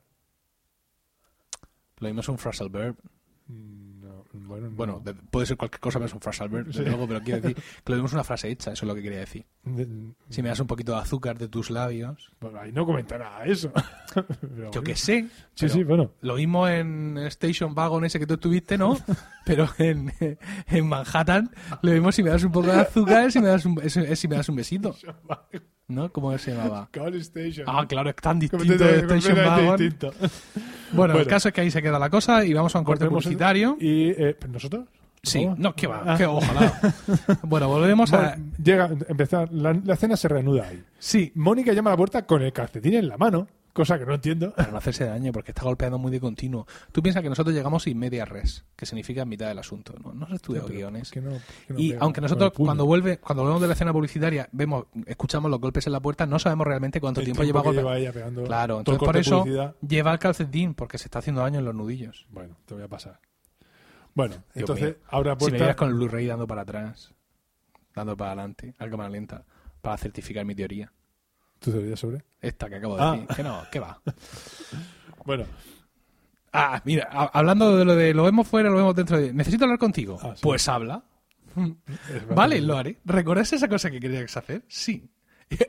Lo 2.00 2.08
mismo 2.08 2.22
es 2.22 2.30
un 2.30 2.38
phrasal 2.38 2.70
verb. 2.70 2.96
Mm, 3.48 3.77
bueno, 4.48 4.70
no. 4.70 4.76
Bueno, 4.76 5.02
de- 5.04 5.14
puede 5.14 5.46
ser 5.46 5.58
cualquier 5.58 5.80
cosa 5.80 6.00
menos 6.00 6.14
un 6.14 6.20
phrasal 6.22 6.50
verb, 6.50 6.66
desde 6.68 6.84
Sí. 6.84 6.90
luego, 6.90 7.08
pero 7.08 7.22
quiero 7.22 7.42
decir 7.42 7.56
que 7.84 7.92
lo 7.92 7.96
mismo 7.96 8.08
es 8.08 8.14
una 8.14 8.24
frase 8.24 8.50
hecha, 8.50 8.72
eso 8.72 8.86
es 8.86 8.88
lo 8.88 8.96
que 8.96 9.02
quería 9.04 9.20
decir. 9.20 9.46
De- 9.64 10.14
Si 10.30 10.42
me 10.42 10.50
das 10.50 10.60
un 10.60 10.68
poquito 10.68 10.94
de 10.94 11.00
azúcar 11.00 11.38
de 11.38 11.48
tus 11.48 11.70
labios, 11.70 12.32
Bueno, 12.40 12.60
ahí 12.60 12.72
no 12.72 12.86
comenta 12.86 13.18
nada 13.18 13.44
de 13.44 13.52
eso. 13.52 13.72
Pero 14.42 14.72
yo 14.72 14.82
que 14.84 14.96
sé. 14.96 15.28
Sí, 15.54 15.70
sí, 15.70 15.84
bueno. 15.84 16.12
Lo 16.22 16.36
mismo 16.36 16.68
en 16.68 17.18
Station 17.28 17.74
Wagon 17.76 18.06
ese 18.06 18.20
que 18.20 18.26
tú 18.28 18.36
estuviste, 18.36 18.78
¿no? 18.78 18.98
Pero 19.46 19.68
en, 19.78 20.12
en 20.68 20.88
Manhattan, 20.88 21.50
lo 21.82 21.92
mismo 21.92 22.12
si 22.12 22.24
me 22.24 22.30
das 22.32 22.44
un 22.44 22.52
poco 22.52 22.68
de 22.68 22.80
azúcar, 22.82 23.32
si 23.32 23.40
me 23.40 23.48
das 23.48 23.66
un, 23.66 23.80
es- 23.84 23.96
es 23.98 24.20
si 24.20 24.28
me 24.28 24.36
das 24.38 24.50
un 24.50 24.56
besito, 24.56 24.96
¿no? 25.88 26.12
¿Cómo 26.12 26.38
se 26.38 26.54
llamaba? 26.54 26.90
Call 26.92 27.16
Station. 27.16 27.66
Ah, 27.70 27.86
claro, 27.88 28.10
es 28.10 28.16
tan 28.18 28.40
distinto 28.40 28.66
de 28.66 28.74
Station 29.00 29.08
completamente 29.08 29.62
Wagon. 29.64 29.78
distinto. 29.78 30.14
Bueno, 30.92 31.18
el 31.18 31.28
caso 31.28 31.48
es 31.50 31.54
que 31.54 31.62
ahí 31.62 31.72
se 31.72 31.82
queda 31.82 32.00
la 32.00 32.10
cosa 32.10 32.44
y 32.46 32.54
vamos 32.54 32.76
a 32.76 32.80
un 32.80 32.86
corte 32.86 33.08
publicitario. 33.08 33.78
¿Y 33.80 34.10
eh, 34.10 34.36
nosotros? 34.50 34.86
Sí, 35.24 35.46
no, 35.58 35.74
que 35.76 35.88
va, 35.88 36.04
Ah. 36.06 36.18
que 36.18 36.26
ojalá. 36.26 36.80
bueno, 37.44 37.68
volvemos 37.68 38.14
a... 38.14 38.38
Llega, 38.64 38.90
empezar, 39.10 39.52
la, 39.52 39.74
la 39.74 39.94
escena 39.96 40.16
se 40.16 40.28
reanuda 40.28 40.68
ahí. 40.70 40.82
Sí, 41.00 41.32
Mónica 41.36 41.74
llama 41.74 41.90
a 41.90 41.94
la 41.94 41.98
puerta 41.98 42.26
con 42.26 42.42
el 42.44 42.54
calcetín 42.54 42.94
en 42.94 43.08
la 43.10 43.18
mano, 43.18 43.48
cosa 43.78 43.98
que 44.00 44.06
no 44.06 44.14
entiendo. 44.16 44.54
para 44.54 44.72
no 44.72 44.78
hacerse 44.78 45.06
daño, 45.06 45.32
porque 45.32 45.52
está 45.52 45.64
golpeando 45.64 45.98
muy 45.98 46.12
de 46.12 46.20
continuo. 46.20 46.66
Tú 46.92 47.02
piensas 47.02 47.24
que 47.24 47.30
nosotros 47.30 47.56
llegamos 47.56 47.84
sin 47.84 47.98
media 47.98 48.26
res, 48.26 48.66
que 48.76 48.86
significa 48.86 49.24
mitad 49.26 49.48
del 49.48 49.60
asunto. 49.60 49.94
No, 50.04 50.14
no 50.14 50.28
estudiado 50.36 50.68
Pero, 50.68 50.78
guiones. 50.80 51.12
que 51.12 51.22
no- 51.22 51.32
que 51.68 51.74
no 51.74 51.80
Y 51.80 51.90
pega 51.92 52.02
aunque 52.04 52.22
nosotros 52.22 52.52
cuando 52.58 52.86
vuelve, 52.86 53.20
cuando 53.20 53.44
volvemos 53.44 53.62
de 53.62 53.68
la 53.68 53.74
escena 53.74 53.94
publicitaria, 53.94 54.50
vemos, 54.52 54.86
escuchamos 55.06 55.50
los 55.52 55.60
golpes 55.62 55.86
en 55.88 55.94
la 55.94 56.00
puerta, 56.00 56.26
no 56.26 56.40
sabemos 56.40 56.68
realmente 56.68 57.00
cuánto 57.00 57.22
El 57.22 57.26
tiempo 57.26 57.44
lleva 57.44 57.98
ella 57.98 58.12
pegando 58.12 58.44
Claro, 58.44 58.80
entonces 58.80 59.04
por 59.06 59.16
eso 59.18 59.40
publicidad. 59.40 59.76
lleva 59.88 60.12
el 60.12 60.20
calcetín, 60.20 60.74
porque 60.74 60.98
se 60.98 61.06
está 61.06 61.20
haciendo 61.20 61.42
daño 61.42 61.60
en 61.60 61.66
los 61.66 61.76
nudillos. 61.76 62.26
Bueno, 62.30 62.58
te 62.66 62.74
voy 62.74 62.84
a 62.84 62.88
pasar. 62.88 63.20
Bueno, 64.16 64.34
Dios 64.36 64.46
entonces 64.56 64.86
mío. 64.86 64.96
abre 65.10 65.30
la 65.30 65.40
Si 65.40 65.52
me 65.52 65.58
puerta. 65.60 65.76
con 65.76 65.90
el 65.90 65.94
Blu-ray 65.94 66.26
dando 66.26 66.48
para 66.48 66.62
atrás, 66.64 67.14
dando 67.96 68.18
para 68.18 68.32
adelante, 68.32 68.74
a 68.80 68.90
cámara 68.90 69.10
lenta, 69.10 69.46
para 69.82 69.98
certificar 69.98 70.44
mi 70.44 70.56
teoría. 70.56 70.92
¿Tu 71.60 71.72
teoría 71.72 71.96
sobre? 71.96 72.24
Esta 72.42 72.70
que 72.70 72.76
acabo 72.76 72.96
de 72.98 73.04
Ah. 73.04 73.12
decir. 73.14 73.28
Que 73.36 73.44
no, 73.44 73.64
que 73.72 73.80
va. 73.80 74.00
Bueno, 75.26 75.44
Ah, 76.54 76.82
mira, 76.86 77.04
hablando 77.34 77.78
de 77.78 77.84
lo 77.86 77.96
de 77.96 78.14
lo 78.14 78.24
vemos 78.24 78.48
fuera, 78.48 78.70
lo 78.70 78.78
vemos 78.78 78.96
dentro 78.96 79.20
de... 79.20 79.32
Necesito 79.34 79.66
hablar 79.66 79.78
contigo. 79.78 80.18
Ah, 80.22 80.32
sí. 80.34 80.40
Pues 80.42 80.68
habla. 80.70 81.04
Vale, 82.34 82.62
lo 82.62 82.78
haré. 82.78 82.98
¿Recuerdas 83.06 83.52
esa 83.54 83.68
cosa 83.68 83.92
que 83.92 84.00
querías 84.00 84.36
hacer? 84.38 84.64
Sí. 84.68 85.04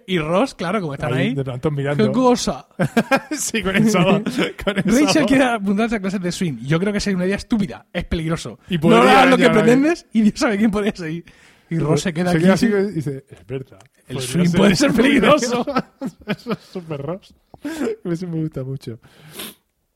Y 0.07 0.18
Ross, 0.18 0.55
claro, 0.55 0.81
como 0.81 0.94
están 0.94 1.12
ahí. 1.14 1.35
de 1.35 1.44
pronto 1.44 1.70
¿Qué 1.70 1.77
mirando. 1.77 2.12
cosa? 2.12 2.66
sí, 3.33 3.62
con 3.62 3.77
eso. 3.77 3.98
con. 4.64 4.74
Rachel 4.77 5.27
quiere 5.27 5.44
apuntarse 5.44 5.96
a 5.96 6.01
clases 6.01 6.20
de 6.20 6.33
swing. 6.33 6.59
Yo 6.62 6.79
creo 6.81 6.92
que 6.92 7.01
sería 7.01 7.16
una 7.16 7.27
idea 7.27 7.37
estúpida. 7.37 7.87
Es 7.92 8.05
peligroso. 8.05 8.59
Y 8.68 8.79
no 8.79 8.96
hagas 8.96 9.29
lo 9.31 9.37
que 9.37 9.51
pretendes 9.51 10.07
y 10.12 10.22
Dios 10.22 10.38
sabe 10.38 10.57
quién 10.59 10.70
podría 10.70 10.94
seguir. 10.94 11.24
Y 11.70 11.78
Ross 11.78 12.02
se 12.02 12.12
queda 12.12 12.31
aquí. 12.33 12.46
así 12.46 12.66
y 12.66 12.90
dice, 12.92 13.24
es 13.28 13.46
verdad. 13.46 13.78
El 14.09 14.20
swing 14.20 14.50
puede 14.52 14.74
ser 14.76 14.92
peligroso. 14.96 15.64
Eso 16.26 16.52
es 16.52 16.59
súper 16.59 17.00
Ross. 17.02 17.35
Eso 18.04 18.26
me 18.28 18.40
gusta 18.40 18.64
mucho. 18.64 18.98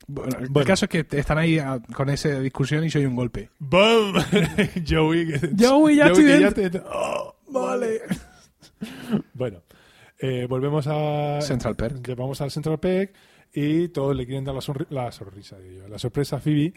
Bueno, 0.06 0.37
el 0.40 0.48
Bueno. 0.48 0.66
caso 0.66 0.87
es 0.87 0.90
que 0.90 1.06
están 1.18 1.38
ahí 1.38 1.58
ah, 1.58 1.80
con 1.94 2.11
esa 2.11 2.40
discusión 2.40 2.85
y 2.85 2.90
soy 2.90 3.06
un 3.06 3.14
golpe. 3.16 3.50
¡Bum! 3.58 4.14
Joey. 4.88 5.32
Joey, 5.58 5.96
ya 5.96 6.06
accidente. 6.06 6.70
te- 6.70 6.82
¡Oh! 6.85 7.37
vale. 7.48 8.00
bueno, 9.35 9.62
eh, 10.18 10.46
volvemos 10.48 10.87
a... 10.88 11.40
Central 11.40 11.76
Perk. 11.76 12.14
Vamos 12.16 12.40
al 12.40 12.50
Central 12.50 12.78
Perk 12.80 13.12
y 13.54 13.88
todos 13.88 14.16
le 14.16 14.26
quieren 14.26 14.44
dar 14.44 14.54
la, 14.54 14.62
la 14.90 15.12
sonrisa, 15.12 15.58
digo 15.58 15.87
la 15.88 15.98
sorpresa 15.98 16.37
a 16.37 16.40
Phoebe 16.40 16.72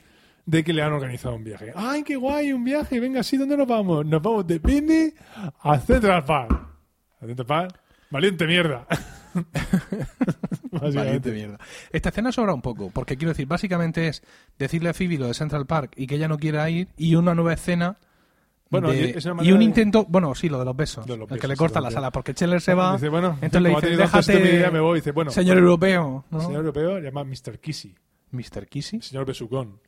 de 0.46 0.64
que 0.64 0.74
le 0.74 0.82
han 0.82 0.94
organizado 0.94 1.36
un 1.36 1.44
viaje. 1.44 1.72
¡Ay, 1.76 2.04
qué 2.04 2.16
guay! 2.16 2.54
Un 2.54 2.64
viaje. 2.64 3.00
Venga, 3.00 3.24
sí, 3.24 3.38
¿dónde 3.38 3.58
nos 3.58 3.68
vamos? 3.68 4.06
Nos 4.06 4.22
vamos 4.22 4.46
de 4.48 4.60
Picnic 4.60 5.16
a 5.62 5.80
Central 5.80 6.24
Park. 6.24 6.52
¿A 7.22 7.26
Central 7.26 7.46
Park? 7.48 7.80
Valiente 8.12 8.46
mierda. 8.46 8.86
Valiente 10.72 11.32
mierda. 11.32 11.58
Esta 11.92 12.10
escena 12.10 12.32
sobra 12.32 12.54
un 12.54 12.62
poco, 12.62 12.90
porque 12.92 13.18
quiero 13.18 13.30
decir, 13.32 13.48
básicamente 13.48 14.08
es 14.08 14.22
decirle 14.58 14.90
a 14.90 14.94
Phoebe 14.94 15.18
lo 15.18 15.28
de 15.28 15.34
Central 15.34 15.66
Park 15.66 15.94
y 15.96 16.08
que 16.08 16.16
ella 16.16 16.28
no 16.28 16.38
quiera 16.38 16.70
ir, 16.70 16.90
y 16.98 17.16
una 17.16 17.34
nueva 17.36 17.54
escena. 17.54 17.98
Bueno, 18.70 18.92
de- 18.92 19.12
es 19.12 19.26
una 19.26 19.44
y 19.44 19.52
un 19.52 19.60
de- 19.60 19.66
intento, 19.66 20.06
bueno, 20.10 20.34
sí, 20.36 20.50
lo 20.50 20.58
de 20.60 20.66
los 20.66 20.76
besos, 20.76 21.06
De 21.06 21.16
los 21.16 21.30
el 21.32 21.40
que 21.40 21.48
le 21.48 21.56
corta 21.56 21.80
la 21.80 21.92
sala, 21.92 22.08
que- 22.08 22.14
porque 22.14 22.34
Cheller 22.34 22.60
se 22.62 22.74
va, 22.74 22.94
Dice, 22.94 23.10
bueno, 23.10 23.38
entonces 23.42 23.62
le 23.62 23.70
dice, 23.70 23.96
déjate, 23.96 24.72
me 24.72 24.80
voy. 24.80 25.00
Dice, 25.00 25.12
bueno, 25.12 25.32
señor 25.32 25.58
europeo, 25.58 26.26
¿no? 26.30 26.42
señor 26.42 26.58
europeo 26.66 27.00
llama 27.00 27.24
Mr. 27.24 27.60
Kissy, 27.60 27.96
Mr. 28.32 28.68
Kissy. 28.68 29.02
señor 29.02 29.26
Besucón. 29.26 29.80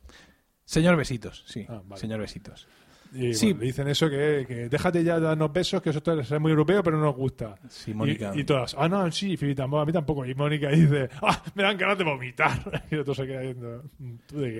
Señor 0.68 0.96
Besitos, 0.96 1.44
sí, 1.46 1.64
Ah, 1.66 1.80
vale. 1.82 1.98
señor 1.98 2.20
Besitos. 2.20 2.68
Y 3.14 3.32
Sí. 3.32 3.46
bueno, 3.46 3.60
le 3.60 3.66
dicen 3.68 3.88
eso, 3.88 4.10
que, 4.10 4.44
que 4.46 4.68
déjate 4.68 5.02
ya 5.02 5.14
de 5.14 5.22
darnos 5.22 5.50
besos, 5.50 5.80
que 5.80 5.88
eso 5.88 6.02
es 6.20 6.40
muy 6.40 6.50
europeo, 6.50 6.82
pero 6.82 6.98
no 6.98 7.04
nos 7.04 7.16
gusta. 7.16 7.54
Sí, 7.70 7.94
Mónica. 7.94 8.32
Y, 8.34 8.40
y 8.40 8.44
todas, 8.44 8.76
ah, 8.78 8.86
no, 8.86 9.10
sí, 9.10 9.34
a 9.40 9.46
mí 9.46 9.92
tampoco. 9.92 10.26
Y 10.26 10.34
Mónica 10.34 10.68
dice, 10.68 11.08
ah, 11.22 11.42
me 11.54 11.62
dan 11.62 11.78
ganas 11.78 11.96
de 11.96 12.04
vomitar. 12.04 12.82
Y 12.90 12.96
el 12.96 13.00
otro 13.00 13.14
se 13.14 13.26
queda 13.26 13.40
viendo, 13.40 13.82
¿tú 14.26 14.40
de 14.40 14.52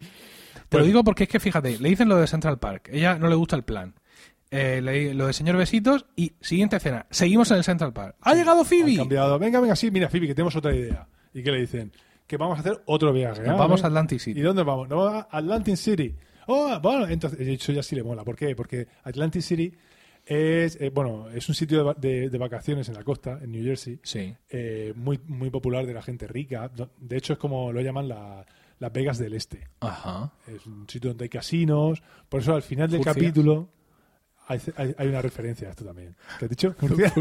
qué? 0.00 0.06
Te 0.70 0.78
lo 0.78 0.84
digo 0.84 1.04
porque 1.04 1.24
es 1.24 1.28
que 1.28 1.40
fíjate, 1.40 1.78
le 1.78 1.88
dicen 1.90 2.08
lo 2.08 2.16
de 2.16 2.26
Central 2.26 2.58
Park, 2.58 2.88
ella 2.90 3.18
no 3.18 3.28
le 3.28 3.34
gusta 3.34 3.54
el 3.56 3.64
plan. 3.64 3.92
Eh, 4.50 4.80
le- 4.82 5.12
lo 5.12 5.26
de 5.26 5.34
señor 5.34 5.56
Besitos 5.58 6.06
y 6.16 6.32
siguiente 6.40 6.76
escena, 6.76 7.04
seguimos 7.10 7.50
en 7.50 7.58
el 7.58 7.64
Central 7.64 7.92
Park. 7.92 8.16
¡Ha 8.22 8.34
llegado 8.34 8.64
Phoebe! 8.64 8.96
cambiado, 8.96 9.38
venga, 9.38 9.60
venga, 9.60 9.76
sí, 9.76 9.90
mira, 9.90 10.08
Phoebe, 10.08 10.26
que 10.26 10.34
tenemos 10.34 10.56
otra 10.56 10.74
idea. 10.74 11.06
¿Y 11.34 11.42
qué 11.42 11.50
le 11.52 11.60
dicen? 11.60 11.92
Que 12.30 12.36
vamos 12.36 12.58
a 12.58 12.60
hacer 12.60 12.80
otro 12.86 13.12
viaje. 13.12 13.40
Nos 13.42 13.50
Ah, 13.50 13.56
vamos 13.56 13.82
a 13.82 13.88
Atlantic 13.88 14.16
¿Y 14.16 14.20
City. 14.20 14.40
dónde 14.40 14.62
vamos? 14.62 14.88
Nos 14.88 15.04
vamos 15.04 15.26
a 15.28 15.36
Atlantic 15.36 15.74
City. 15.74 16.14
Oh, 16.46 16.78
bueno, 16.80 17.08
entonces, 17.08 17.40
eso 17.40 17.72
ya 17.72 17.82
sí 17.82 17.96
le 17.96 18.04
mola. 18.04 18.22
¿Por 18.22 18.36
qué? 18.36 18.54
Porque 18.54 18.86
Atlantic 19.02 19.42
City 19.42 19.72
es, 20.24 20.80
eh, 20.80 20.90
bueno, 20.94 21.28
es 21.30 21.48
un 21.48 21.56
sitio 21.56 21.82
de, 21.94 22.08
de- 22.08 22.30
de 22.30 22.38
vacaciones 22.38 22.88
en 22.88 22.94
la 22.94 23.02
costa, 23.02 23.40
en 23.42 23.50
New 23.50 23.64
Jersey, 23.64 23.98
Sí. 24.04 24.32
eh, 24.48 24.92
muy, 24.94 25.18
muy 25.26 25.50
popular 25.50 25.84
de 25.86 25.92
la 25.94 26.02
gente 26.02 26.28
rica. 26.28 26.70
De 27.00 27.16
hecho, 27.16 27.32
es 27.32 27.38
como 27.40 27.72
lo 27.72 27.80
llaman 27.80 28.06
la- 28.06 28.46
las 28.78 28.92
Vegas 28.92 29.18
del 29.18 29.34
Este. 29.34 29.66
Ajá. 29.80 30.32
Es 30.46 30.64
un 30.66 30.88
sitio 30.88 31.10
donde 31.10 31.24
hay 31.24 31.28
casinos. 31.30 32.00
Por 32.28 32.42
eso, 32.42 32.54
al 32.54 32.62
final 32.62 32.88
del 32.90 33.00
capítulo, 33.04 33.70
hay, 34.50 34.60
hay- 34.76 34.94
hay 34.98 35.08
una 35.08 35.22
referencia 35.22 35.68
a 35.68 35.70
esto 35.70 35.84
también. 35.84 36.14
¿Qué 36.38 36.44
has 36.46 36.50
dicho? 36.50 36.72
¿Furcia? 36.74 37.12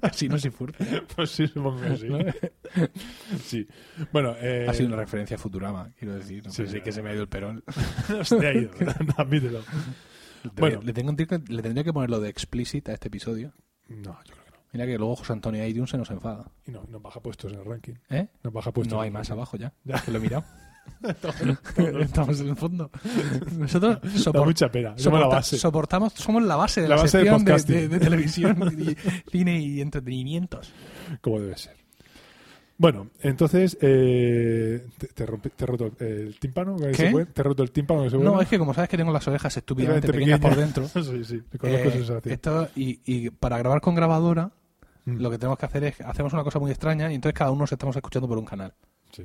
Así 0.00 0.28
no 0.28 0.38
se 0.38 0.50
furta. 0.50 0.84
pues 1.16 1.30
sí, 1.30 1.46
supongo 1.46 1.80
que 1.80 1.96
sí. 1.96 2.08
sí. 3.44 3.68
Bueno, 4.12 4.34
eh, 4.40 4.66
Ha 4.68 4.74
sido 4.74 4.88
una 4.88 4.96
referencia 4.96 5.36
a 5.36 5.38
Futurama, 5.38 5.90
quiero 5.98 6.14
decir. 6.14 6.44
Sí, 6.50 6.66
Sí, 6.66 6.72
sí. 6.74 6.80
que 6.80 6.92
se 6.92 7.02
me 7.02 7.10
ha 7.10 7.12
ido 7.14 7.22
el 7.22 7.28
perón. 7.28 7.62
se 8.24 8.36
te 8.36 8.46
ha 8.46 8.54
ido, 8.54 8.70
admítelo. 9.16 9.62
Bueno. 10.56 10.80
le, 10.82 10.92
tengo, 10.92 11.12
le 11.48 11.62
tendría 11.62 11.84
que 11.84 11.92
poner 11.92 12.08
lo 12.10 12.20
de 12.20 12.28
explicit 12.30 12.88
a 12.88 12.92
este 12.94 13.08
episodio. 13.08 13.52
No, 13.88 14.18
yo 14.24 14.32
creo 14.34 14.44
que 14.44 14.50
no. 14.52 14.56
Mira 14.72 14.86
que 14.86 14.96
luego 14.98 15.16
José 15.16 15.32
Antonio 15.32 15.62
Airiun 15.62 15.86
se 15.86 15.98
nos 15.98 16.10
enfada. 16.10 16.50
Y 16.66 16.70
no, 16.70 16.84
nos 16.88 17.02
baja 17.02 17.20
puestos 17.20 17.52
en 17.52 17.58
el 17.58 17.64
ranking. 17.64 17.94
¿Eh? 18.08 18.28
Nos 18.42 18.52
baja 18.52 18.72
puestos 18.72 18.94
no 18.96 19.02
hay 19.02 19.10
más 19.10 19.30
abajo 19.30 19.56
ya. 19.56 19.74
Ya. 19.84 20.00
Que 20.00 20.10
lo 20.12 20.18
he 20.18 20.20
mirado. 20.20 20.44
Estamos 22.00 22.40
en 22.40 22.48
el 22.48 22.56
fondo. 22.56 22.90
Nosotros 23.56 24.00
Da 24.02 24.10
sopor- 24.10 24.44
mucha 24.46 24.70
pena. 24.70 24.94
Somos 24.96 25.20
la 25.20 25.24
soporta- 25.26 25.36
base. 25.36 25.58
soportamos, 25.58 26.12
somos 26.14 26.42
la 26.42 26.56
base 26.56 26.82
de 26.82 26.88
La 26.88 26.96
la, 26.96 27.02
base 27.02 27.18
de 27.18 27.24
sección 27.24 27.44
de, 27.44 27.50
podcasting. 27.52 27.76
de- 27.76 27.88
de 27.88 27.98
televisión, 28.00 28.74
y 28.78 29.30
cine 29.30 29.60
y 29.60 29.80
entretenimientos. 29.80 30.72
Como 31.20 31.40
debe 31.40 31.56
ser. 31.56 31.76
Bueno, 32.76 33.08
entonces, 33.20 33.76
eh, 33.82 34.86
te, 34.96 35.08
te, 35.08 35.26
rompí- 35.26 35.50
te 35.54 35.64
he 35.64 35.66
roto 35.66 35.92
el 35.98 36.38
tímpano. 36.38 36.76
¿Qué? 36.76 36.94
se 36.94 37.10
puede? 37.10 37.26
Te 37.26 37.40
he 37.40 37.44
roto 37.44 37.62
el 37.62 37.70
tímpano. 37.72 38.08
Se 38.08 38.16
No, 38.16 38.40
es 38.40 38.48
que 38.48 38.58
como 38.58 38.72
sabes 38.72 38.88
que 38.88 38.96
tengo 38.96 39.12
las 39.12 39.26
orejas 39.28 39.54
estúpidamente 39.56 40.10
pequeñas 40.10 40.40
por 40.40 40.56
dentro. 40.56 40.86
sí, 40.88 41.24
sí, 41.24 41.42
conozco 41.58 41.88
eh, 41.88 42.20
esto- 42.24 42.68
y, 42.76 43.00
y 43.04 43.30
para 43.30 43.58
grabar 43.58 43.80
con 43.80 43.94
grabadora, 43.94 44.50
Mm. 45.06 45.16
lo 45.18 45.30
que 45.30 45.38
tenemos 45.38 45.58
que 45.58 45.64
hacer 45.64 45.84
es 45.84 46.00
hacemos 46.02 46.34
una 46.34 46.44
cosa 46.44 46.58
muy 46.58 46.70
extraña 46.70 47.10
y 47.10 47.14
entonces 47.14 47.36
cada 47.38 47.50
uno 47.50 47.60
nos 47.60 47.72
estamos 47.72 47.96
escuchando 47.96 48.28
por 48.28 48.36
un 48.36 48.44
canal. 48.44 48.74
Sí. 49.12 49.24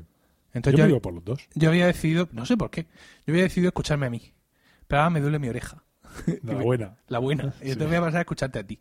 Entonces 0.56 0.90
Yo 0.90 1.02
por 1.02 1.14
los 1.14 1.24
dos. 1.24 1.48
yo 1.54 1.70
había 1.70 1.86
decidido, 1.86 2.30
no 2.32 2.46
sé 2.46 2.58
por 2.58 2.72
qué, 2.72 2.88
yo 3.28 3.34
había 3.34 3.44
decidido 3.44 3.70
escucharme 3.70 4.08
a 4.08 4.10
mí. 4.10 4.34
Pero 4.88 5.02
ahora 5.02 5.10
me 5.10 5.20
duele 5.20 5.38
mi 5.38 5.50
oreja, 5.50 5.84
La 6.44 6.54
buena. 6.56 6.98
la 7.08 7.20
buena. 7.20 7.54
Y 7.62 7.72
entonces 7.72 7.88
voy 7.88 7.98
a 7.98 8.02
pasar 8.02 8.18
a 8.18 8.22
escucharte 8.22 8.60
a 8.60 8.64
ti. 8.66 8.80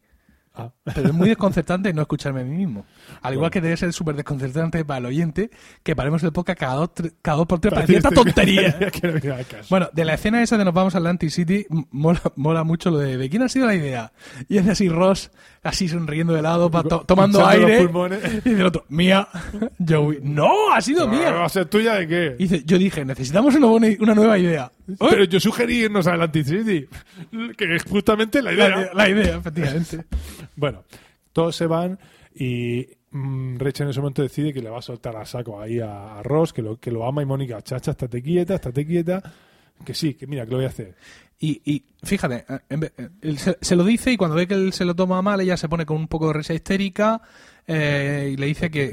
Ah. 0.56 0.70
Pero 0.84 1.08
es 1.08 1.12
muy 1.14 1.28
desconcertante 1.28 1.92
no 1.92 2.02
escucharme 2.02 2.42
a 2.42 2.44
mí 2.44 2.54
mismo. 2.56 2.86
Al 3.22 3.34
igual 3.34 3.50
que 3.50 3.60
debe 3.60 3.76
ser 3.76 3.92
súper 3.92 4.14
desconcertante 4.14 4.84
para 4.84 4.98
el 4.98 5.06
oyente 5.06 5.50
que 5.82 5.96
paremos 5.96 6.22
el 6.22 6.32
podcast 6.32 6.60
cada 6.60 6.74
dos, 6.74 6.90
cada 7.22 7.38
dos 7.38 7.46
por 7.48 7.58
tres 7.58 7.70
para 7.74 7.80
decir 7.82 7.96
esta 7.96 8.10
tontería. 8.10 8.76
no. 9.02 9.34
Bueno, 9.68 9.88
de 9.92 10.04
la 10.04 10.14
escena 10.14 10.42
esa 10.44 10.56
de 10.56 10.64
nos 10.64 10.72
vamos 10.72 10.94
a 10.94 10.98
Atlantic 10.98 11.30
City, 11.30 11.66
mola, 11.90 12.20
mola 12.36 12.62
mucho 12.62 12.90
lo 12.92 12.98
de, 12.98 13.16
¿de 13.16 13.28
quién 13.28 13.42
ha 13.42 13.48
sido 13.48 13.66
la 13.66 13.74
idea? 13.74 14.12
Y 14.48 14.58
es 14.58 14.68
así 14.68 14.88
Ross, 14.88 15.32
así 15.64 15.88
sonriendo 15.88 16.32
de 16.34 16.42
lado, 16.42 16.70
pa- 16.70 16.84
to- 16.84 17.04
tomando 17.04 17.44
aire. 17.46 17.88
Y 18.44 18.50
del 18.50 18.66
otro, 18.66 18.84
mía. 18.88 19.26
Joey, 19.86 20.20
no, 20.22 20.72
ha 20.72 20.80
sido 20.80 21.06
¿Va 21.08 21.12
mía. 21.12 21.44
a 21.44 21.48
ser 21.48 21.66
tuya 21.66 21.94
de 21.94 22.06
qué? 22.06 22.36
Y 22.38 22.46
dice, 22.46 22.62
yo 22.64 22.78
dije, 22.78 23.04
necesitamos 23.04 23.56
una, 23.56 23.66
buena- 23.66 23.88
una 23.98 24.14
nueva 24.14 24.38
idea. 24.38 24.70
¡Eh! 24.88 24.94
Pero 25.10 25.24
yo 25.24 25.40
sugerí 25.40 25.84
irnos 25.84 26.06
a 26.06 26.12
Atlantic 26.14 26.44
City, 26.46 26.86
que 27.56 27.74
es 27.76 27.84
justamente 27.84 28.42
la 28.42 28.52
La, 28.52 28.68
idea. 28.68 28.90
la 28.94 29.08
idea, 29.08 29.36
efectivamente. 29.36 30.04
Bueno, 30.56 30.84
todos 31.32 31.56
se 31.56 31.66
van 31.66 31.98
y 32.34 32.86
mm, 33.10 33.56
Rachel 33.58 33.84
en 33.86 33.90
ese 33.90 34.00
momento 34.00 34.22
decide 34.22 34.52
que 34.52 34.60
le 34.62 34.70
va 34.70 34.78
a 34.78 34.82
soltar 34.82 35.16
a 35.16 35.24
saco 35.24 35.60
ahí 35.60 35.80
a, 35.80 36.18
a 36.18 36.22
Ross, 36.22 36.52
que 36.52 36.62
lo, 36.62 36.78
que 36.78 36.90
lo 36.90 37.06
ama 37.06 37.22
y 37.22 37.26
Mónica, 37.26 37.60
chacha, 37.62 37.92
estate 37.92 38.22
quieta, 38.22 38.54
estate 38.56 38.86
quieta, 38.86 39.22
que 39.84 39.94
sí, 39.94 40.14
que 40.14 40.26
mira, 40.26 40.44
que 40.44 40.50
lo 40.52 40.58
voy 40.58 40.66
a 40.66 40.68
hacer. 40.68 40.94
Y, 41.40 41.60
y 41.64 41.82
fíjate, 42.02 42.44
eh, 42.48 42.58
en 42.68 42.80
vez- 42.80 42.92
eh, 42.96 43.08
él 43.22 43.38
se, 43.38 43.58
se 43.60 43.74
lo 43.76 43.84
dice 43.84 44.12
y 44.12 44.16
cuando 44.16 44.36
ve 44.36 44.46
que 44.46 44.54
él 44.54 44.72
se 44.72 44.84
lo 44.84 44.94
toma 44.94 45.20
mal, 45.22 45.40
ella 45.40 45.56
se 45.56 45.68
pone 45.68 45.84
con 45.86 45.96
un 45.96 46.08
poco 46.08 46.28
de 46.28 46.34
risa 46.34 46.54
histérica 46.54 47.20
eh, 47.66 48.30
y 48.32 48.36
le 48.36 48.46
dice 48.46 48.70
que, 48.70 48.92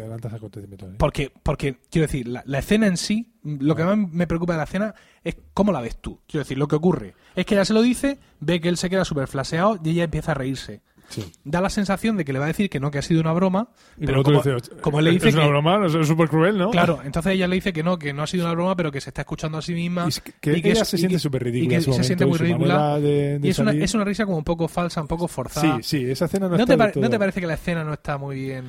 ¿eh? 0.88 0.96
Porque, 0.98 1.32
porque 1.44 1.78
quiero 1.90 2.08
decir, 2.08 2.28
la, 2.28 2.44
la 2.46 2.60
escena 2.60 2.88
en 2.88 2.98
sí, 2.98 3.34
lo 3.44 3.76
que 3.76 3.84
más 3.84 3.98
me 3.98 4.28
preocupa 4.28 4.54
de 4.54 4.58
la 4.58 4.64
escena 4.64 4.96
es 5.24 5.36
cómo 5.54 5.72
la 5.72 5.82
ves 5.82 5.98
tú. 5.98 6.22
Quiero 6.28 6.44
decir, 6.44 6.58
lo 6.58 6.68
que 6.68 6.76
ocurre 6.76 7.16
es 7.36 7.46
que 7.46 7.56
ella 7.56 7.66
se 7.66 7.74
lo 7.74 7.82
dice, 7.82 8.20
ve 8.40 8.62
que 8.62 8.70
él 8.70 8.78
se 8.78 8.90
queda 8.90 9.06
súper 9.06 9.28
flaseado 9.28 9.80
y 9.84 9.92
ella 9.92 10.06
empieza 10.06 10.32
a 10.32 10.36
reírse. 10.36 10.82
Sí. 11.12 11.32
Da 11.44 11.62
la 11.62 11.70
sensación 11.70 12.18
de 12.18 12.26
que 12.26 12.34
le 12.34 12.40
va 12.40 12.46
a 12.46 12.48
decir 12.48 12.70
que 12.70 12.80
no, 12.80 12.90
que 12.90 12.98
ha 12.98 13.02
sido 13.02 13.22
una 13.22 13.34
broma, 13.34 13.70
Y 13.98 14.06
pero 14.08 14.24
como, 14.24 14.42
como 14.82 15.02
le 15.02 15.12
dice 15.12 15.30
es 15.30 15.36
una 15.36 15.44
que... 15.44 15.50
broma, 15.50 15.78
no 15.78 15.86
es 15.86 16.08
súper 16.08 16.28
cruel, 16.30 16.58
¿no? 16.58 16.72
Claro, 16.72 17.00
entonces 17.04 17.34
ella 17.34 17.48
le 17.48 17.56
dice 17.56 17.74
que 17.74 17.84
no, 17.84 18.00
que 18.00 18.14
no 18.14 18.24
ha 18.24 18.28
sido 18.28 18.46
una 18.46 18.54
broma, 18.54 18.76
pero 18.76 18.92
que 18.92 19.02
se 19.02 19.10
está 19.10 19.22
escuchando 19.22 19.58
a 19.58 19.62
sí 19.62 19.74
misma. 19.74 20.06
Y 20.06 20.10
es 20.10 20.22
que, 20.22 20.32
que 20.40 20.58
y 20.58 20.62
que 20.62 20.72
ella 20.72 20.82
es- 20.82 20.88
se 20.88 20.96
y 20.96 21.00
siente 21.00 21.20
súper 21.20 21.42
y 21.42 21.46
ridícula 21.46 21.78
que 21.78 21.82
su 21.84 21.94
se 21.94 22.04
siente 22.04 22.26
muy 22.26 22.36
y 22.36 22.38
ridícula. 22.40 22.74
manera 22.80 23.00
de- 23.00 23.40
de 23.40 23.48
Y 23.48 23.52
es 23.52 23.60
una, 23.60 23.72
es 23.74 23.94
una 23.94 24.04
risa 24.06 24.26
como 24.26 24.38
un 24.38 24.44
poco 24.44 24.68
falsa, 24.68 25.02
un 25.02 25.08
poco 25.08 25.28
forzada. 25.28 25.78
Sí, 25.82 26.00
sí, 26.00 26.10
esa 26.12 26.26
escena 26.26 26.48
no, 26.48 26.58
¿No, 26.58 26.64
está 26.64 26.92
te 26.92 27.00
¿No 27.00 27.10
te 27.10 27.20
parece 27.20 27.42
que 27.42 27.48
la 27.48 27.54
escena 27.56 27.84
no 27.84 27.94
está 27.94 28.18
muy 28.18 28.36
bien? 28.38 28.64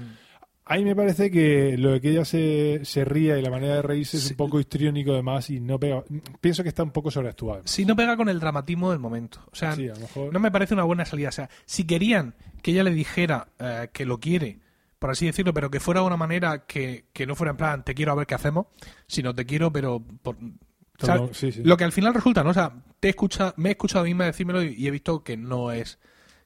A 0.65 0.77
mí 0.77 0.85
me 0.85 0.95
parece 0.95 1.31
que 1.31 1.77
lo 1.77 1.91
de 1.91 2.01
que 2.01 2.11
ella 2.11 2.25
se, 2.25 2.81
se 2.85 3.05
ría 3.05 3.37
y 3.37 3.43
la 3.43 3.51
manera 3.51 3.75
de 3.77 3.83
reírse 3.83 4.17
es 4.17 4.23
Sí. 4.23 4.31
un 4.31 4.37
poco 4.37 4.61
histriónico 4.61 5.13
además 5.13 5.51
y 5.51 5.59
no 5.59 5.79
pega. 5.79 6.05
Pienso 6.41 6.63
que 6.63 6.69
está 6.69 6.85
un 6.85 6.93
poco 6.93 7.11
sobreactuado. 7.11 7.63
Si 7.65 7.85
no 7.85 7.97
pega 7.97 8.17
con 8.17 8.29
el 8.29 8.39
dramatismo 8.39 8.91
del 8.91 9.01
momento. 9.01 9.41
O 9.51 9.57
sea, 9.57 9.73
Sí, 9.75 9.89
mejor. 10.01 10.33
no 10.33 10.39
me 10.39 10.53
parece 10.53 10.75
una 10.75 10.85
buena 10.85 11.05
salida. 11.05 11.31
O 11.31 11.33
sea, 11.33 11.51
si 11.65 11.85
querían 11.85 12.37
que 12.63 12.71
ella 12.71 12.85
le 12.85 12.93
dijera 12.93 13.49
eh, 13.59 13.89
que 13.93 14.07
lo 14.07 14.21
quiere, 14.21 14.61
por 15.01 15.11
así 15.11 15.27
decirlo, 15.27 15.53
pero 15.53 15.69
que 15.69 15.81
fuera 15.81 16.01
de 16.01 16.07
una 16.07 16.17
manera 16.17 16.65
que, 16.65 17.07
que 17.13 17.27
no 17.27 17.35
fuera 17.35 17.51
en 17.51 17.57
plan, 17.57 17.85
te 17.85 17.93
quiero 17.95 18.13
a 18.13 18.15
ver 18.15 18.29
qué 18.29 18.37
hacemos, 18.37 18.67
sino 19.09 19.35
te 19.35 19.45
quiero, 19.45 19.73
pero... 19.73 20.01
Por, 20.23 20.37
o 20.37 21.05
sea, 21.07 21.17
No, 21.17 21.35
sí, 21.35 21.51
sí. 21.51 21.63
Lo 21.65 21.77
que 21.77 21.83
al 21.83 21.91
final 21.91 22.15
resulta, 22.15 22.45
¿no? 22.45 22.51
O 22.51 22.55
sea, 22.55 22.73
te 23.01 23.09
he 23.09 23.11
escucha, 23.11 23.53
me 23.57 23.71
he 23.71 23.73
escuchado 23.73 24.03
a 24.03 24.05
mí 24.05 24.11
misma 24.11 24.27
decírmelo 24.27 24.63
y, 24.63 24.75
y 24.79 24.87
he 24.87 24.93
visto 24.93 25.25
que 25.25 25.37
no 25.37 25.73
es 25.73 25.99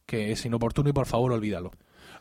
que 0.06 0.32
es 0.32 0.46
inoportuno 0.46 0.88
y 0.88 0.92
por 0.94 1.04
favor 1.04 1.32
olvídalo. 1.32 1.72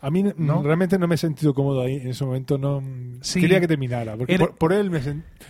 A 0.05 0.11
mí 0.11 0.23
¿No? 0.37 0.61
realmente 0.61 0.99
no 0.99 1.07
me 1.07 1.15
he 1.15 1.17
sentido 1.17 1.53
cómodo 1.53 1.81
ahí 1.81 1.95
en 1.95 2.09
ese 2.09 2.23
momento. 2.25 2.57
No 2.57 2.83
Sí. 3.21 3.41
quería 3.41 3.59
que 3.59 3.67
terminara. 3.67 4.15
Porque 4.15 4.37
por, 4.37 4.55
por 4.55 4.71
él 4.73 4.91
me 4.91 4.99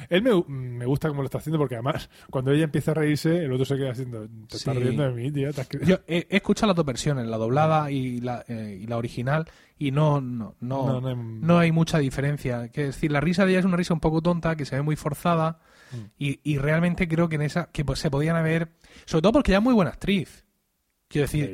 él 0.09 0.21
me, 0.21 0.31
me 0.47 0.85
gusta 0.85 1.09
como 1.09 1.21
lo 1.21 1.25
está 1.25 1.39
haciendo 1.39 1.57
porque 1.57 1.75
además 1.75 2.09
cuando 2.29 2.51
ella 2.51 2.63
empieza 2.63 2.91
a 2.91 2.93
reírse 2.93 3.43
el 3.43 3.51
otro 3.51 3.65
se 3.65 3.75
queda 3.75 3.91
haciendo 3.91 4.27
te 4.47 4.55
estás 4.57 4.73
Sí. 4.75 4.79
riendo 4.81 5.03
de 5.03 5.11
mí, 5.11 5.31
tía. 5.31 5.51
¿Te 5.51 5.61
has 5.61 5.69
Yo 5.85 5.97
he, 6.07 6.25
he 6.29 6.37
escuchado 6.37 6.67
las 6.67 6.75
dos 6.77 6.85
versiones, 6.85 7.27
la 7.27 7.37
doblada 7.37 7.91
y 7.91 8.21
la, 8.21 8.45
eh, 8.47 8.79
y 8.81 8.87
la 8.87 8.95
original, 8.97 9.45
y 9.77 9.91
no, 9.91 10.21
no, 10.21 10.55
no, 10.61 10.85
No, 10.87 11.01
no 11.01 11.07
hay- 11.09 11.15
no 11.15 11.59
hay 11.59 11.71
mucha 11.73 11.97
diferencia. 11.99 12.69
Que 12.69 12.81
es 12.81 12.87
decir, 12.95 13.11
la 13.11 13.19
risa 13.19 13.45
de 13.45 13.51
ella 13.51 13.59
es 13.59 13.65
una 13.65 13.75
risa 13.75 13.93
un 13.93 13.99
poco 13.99 14.21
tonta, 14.21 14.55
que 14.55 14.63
se 14.63 14.75
ve 14.77 14.81
muy 14.81 14.95
forzada, 14.95 15.59
Mm. 15.91 15.97
y, 16.17 16.39
y 16.49 16.57
realmente 16.59 17.07
creo 17.09 17.27
que 17.27 17.35
en 17.35 17.41
esa, 17.41 17.69
que 17.73 17.83
pues, 17.83 17.99
se 17.99 18.09
podían 18.09 18.35
haber, 18.37 18.69
sobre 19.05 19.21
todo 19.21 19.33
porque 19.33 19.51
ella 19.51 19.57
es 19.59 19.63
muy 19.65 19.73
buena 19.73 19.91
actriz. 19.91 20.44
Quiero 21.15 21.27
decir, 21.27 21.49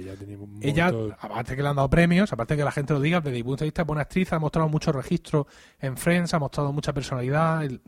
Ella 0.62 0.88
aparte 1.20 1.56
que 1.56 1.62
le 1.62 1.70
han 1.70 1.76
dado 1.76 1.90
premios, 1.90 2.32
aparte 2.34 2.58
que 2.58 2.64
la 2.64 2.72
gente 2.72 2.94
lo 2.94 3.00
diga, 3.00 3.22
desde 3.22 3.38
mi 3.38 3.44
punto 3.44 3.64
de 3.64 3.68
vista, 3.68 3.82
es 3.84 3.88
buena 3.88 4.02
actriz, 4.04 4.32
ha 4.34 4.40
mostrado 4.40 4.68
mucho 4.70 4.92
registro 4.92 5.48
en 5.80 5.98
Friends, 5.98 6.34
ha 6.34 6.40
mostrado 6.40 6.72
mucha 6.74 6.94
personalidad. 6.94 7.64
el- 7.64 7.82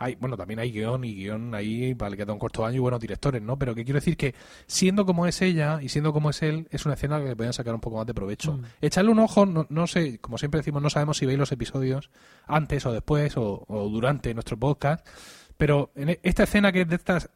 hay, 0.00 0.14
bueno, 0.14 0.36
también 0.36 0.60
hay 0.60 0.70
guion 0.70 1.02
y 1.04 1.12
guion 1.12 1.52
ahí 1.56 1.92
para 1.96 2.10
el 2.12 2.16
que 2.16 2.24
da 2.24 2.32
un 2.32 2.38
corto 2.38 2.64
año 2.64 2.76
y 2.76 2.78
buenos 2.78 3.00
directores, 3.00 3.42
¿no? 3.42 3.58
Pero 3.58 3.74
que 3.74 3.84
quiero 3.84 3.96
decir 3.98 4.16
que 4.16 4.32
siendo 4.68 5.04
como 5.04 5.26
es 5.26 5.42
ella 5.42 5.80
y 5.82 5.88
siendo 5.88 6.12
como 6.12 6.30
es 6.30 6.40
él, 6.42 6.68
es 6.70 6.84
una 6.86 6.94
escena 6.94 7.18
que 7.18 7.24
le 7.30 7.34
podían 7.34 7.52
sacar 7.52 7.74
un 7.74 7.80
poco 7.80 7.96
más 7.96 8.06
de 8.06 8.14
provecho. 8.14 8.52
Mm. 8.52 8.62
Echarle 8.80 9.10
un 9.10 9.18
ojo, 9.18 9.44
no, 9.44 9.66
no 9.68 9.86
sé, 9.88 10.20
como 10.20 10.38
siempre 10.38 10.58
decimos, 10.60 10.80
no 10.82 10.88
sabemos 10.88 11.16
si 11.16 11.26
veis 11.26 11.36
los 11.36 11.50
episodios 11.50 12.10
antes 12.46 12.86
o 12.86 12.92
después 12.92 13.36
o, 13.36 13.64
o 13.66 13.88
durante 13.88 14.32
nuestro 14.34 14.56
podcast, 14.56 15.04
pero 15.56 15.90
en 15.96 16.10
e- 16.10 16.20
esta 16.22 16.44
escena 16.44 16.70
que 16.70 16.82
es 16.82 16.88
de 16.88 16.94
estas 16.94 17.28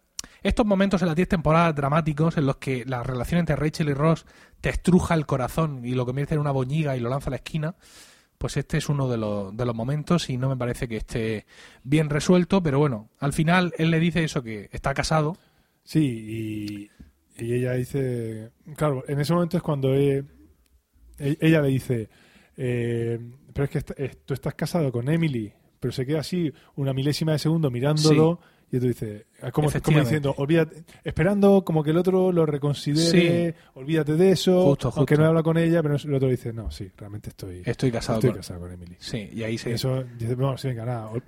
estos 0.42 0.66
momentos 0.66 1.00
en 1.02 1.08
las 1.08 1.16
10 1.16 1.28
temporadas 1.28 1.74
dramáticos 1.74 2.36
en 2.36 2.46
los 2.46 2.56
que 2.56 2.84
la 2.86 3.02
relación 3.02 3.40
entre 3.40 3.56
Rachel 3.56 3.88
y 3.90 3.94
Ross 3.94 4.26
te 4.60 4.70
estruja 4.70 5.14
el 5.14 5.26
corazón 5.26 5.84
y 5.84 5.94
lo 5.94 6.04
convierte 6.06 6.34
en 6.34 6.40
una 6.40 6.50
boñiga 6.50 6.96
y 6.96 7.00
lo 7.00 7.08
lanza 7.08 7.28
a 7.28 7.32
la 7.32 7.36
esquina, 7.36 7.74
pues 8.38 8.56
este 8.56 8.78
es 8.78 8.88
uno 8.88 9.08
de 9.08 9.18
los, 9.18 9.56
de 9.56 9.64
los 9.64 9.74
momentos 9.74 10.28
y 10.30 10.36
no 10.36 10.48
me 10.48 10.56
parece 10.56 10.88
que 10.88 10.96
esté 10.96 11.46
bien 11.84 12.10
resuelto, 12.10 12.62
pero 12.62 12.78
bueno, 12.78 13.08
al 13.20 13.32
final 13.32 13.72
él 13.78 13.90
le 13.90 14.00
dice 14.00 14.24
eso, 14.24 14.42
que 14.42 14.68
está 14.72 14.94
casado. 14.94 15.36
Sí, 15.84 16.90
y, 17.38 17.44
y 17.44 17.52
ella 17.54 17.72
dice, 17.72 18.50
claro, 18.76 19.04
en 19.08 19.20
ese 19.20 19.32
momento 19.32 19.56
es 19.56 19.62
cuando 19.62 19.94
e- 19.94 20.24
e- 21.18 21.38
ella 21.40 21.60
le 21.62 21.68
dice, 21.68 22.08
eh, 22.56 23.18
pero 23.52 23.64
es 23.64 23.70
que 23.70 23.78
est- 23.78 24.18
tú 24.24 24.34
estás 24.34 24.54
casado 24.54 24.90
con 24.92 25.08
Emily, 25.08 25.52
pero 25.80 25.92
se 25.92 26.04
queda 26.06 26.20
así 26.20 26.52
una 26.76 26.92
milésima 26.92 27.32
de 27.32 27.38
segundo 27.38 27.70
mirándolo. 27.70 28.40
Y 28.74 28.80
tú 28.80 28.86
dices, 28.86 29.26
ah, 29.42 29.50
como, 29.52 29.68
como 29.82 30.00
diciendo, 30.00 30.34
olvídate, 30.38 30.82
esperando 31.04 31.62
como 31.62 31.84
que 31.84 31.90
el 31.90 31.98
otro 31.98 32.32
lo 32.32 32.46
reconsidere, 32.46 33.54
olvídate 33.74 34.16
de 34.16 34.30
eso, 34.32 34.64
Justo, 34.64 34.88
aunque 34.96 35.14
justo. 35.14 35.22
no 35.22 35.28
habla 35.28 35.42
con 35.42 35.58
ella, 35.58 35.82
pero 35.82 35.96
el 35.96 36.14
otro 36.14 36.28
dice, 36.28 36.52
no, 36.54 36.70
sí, 36.70 36.90
realmente 36.96 37.28
estoy, 37.30 37.62
Estoy 37.66 37.92
casado 37.92 38.18
estoy 38.18 38.30
con... 38.30 38.38
casado 38.38 38.60
con 38.60 38.72
Emily. 38.72 38.96
Sí, 38.98 39.28
y 39.32 39.42
ahí 39.42 39.58
se... 39.58 39.74
Eso 39.74 40.02
dice, 40.18 40.34
no, 40.36 40.56
sí, 40.56 40.68
venga, 40.68 40.86
nada, 40.86 41.10
ol- 41.10 41.22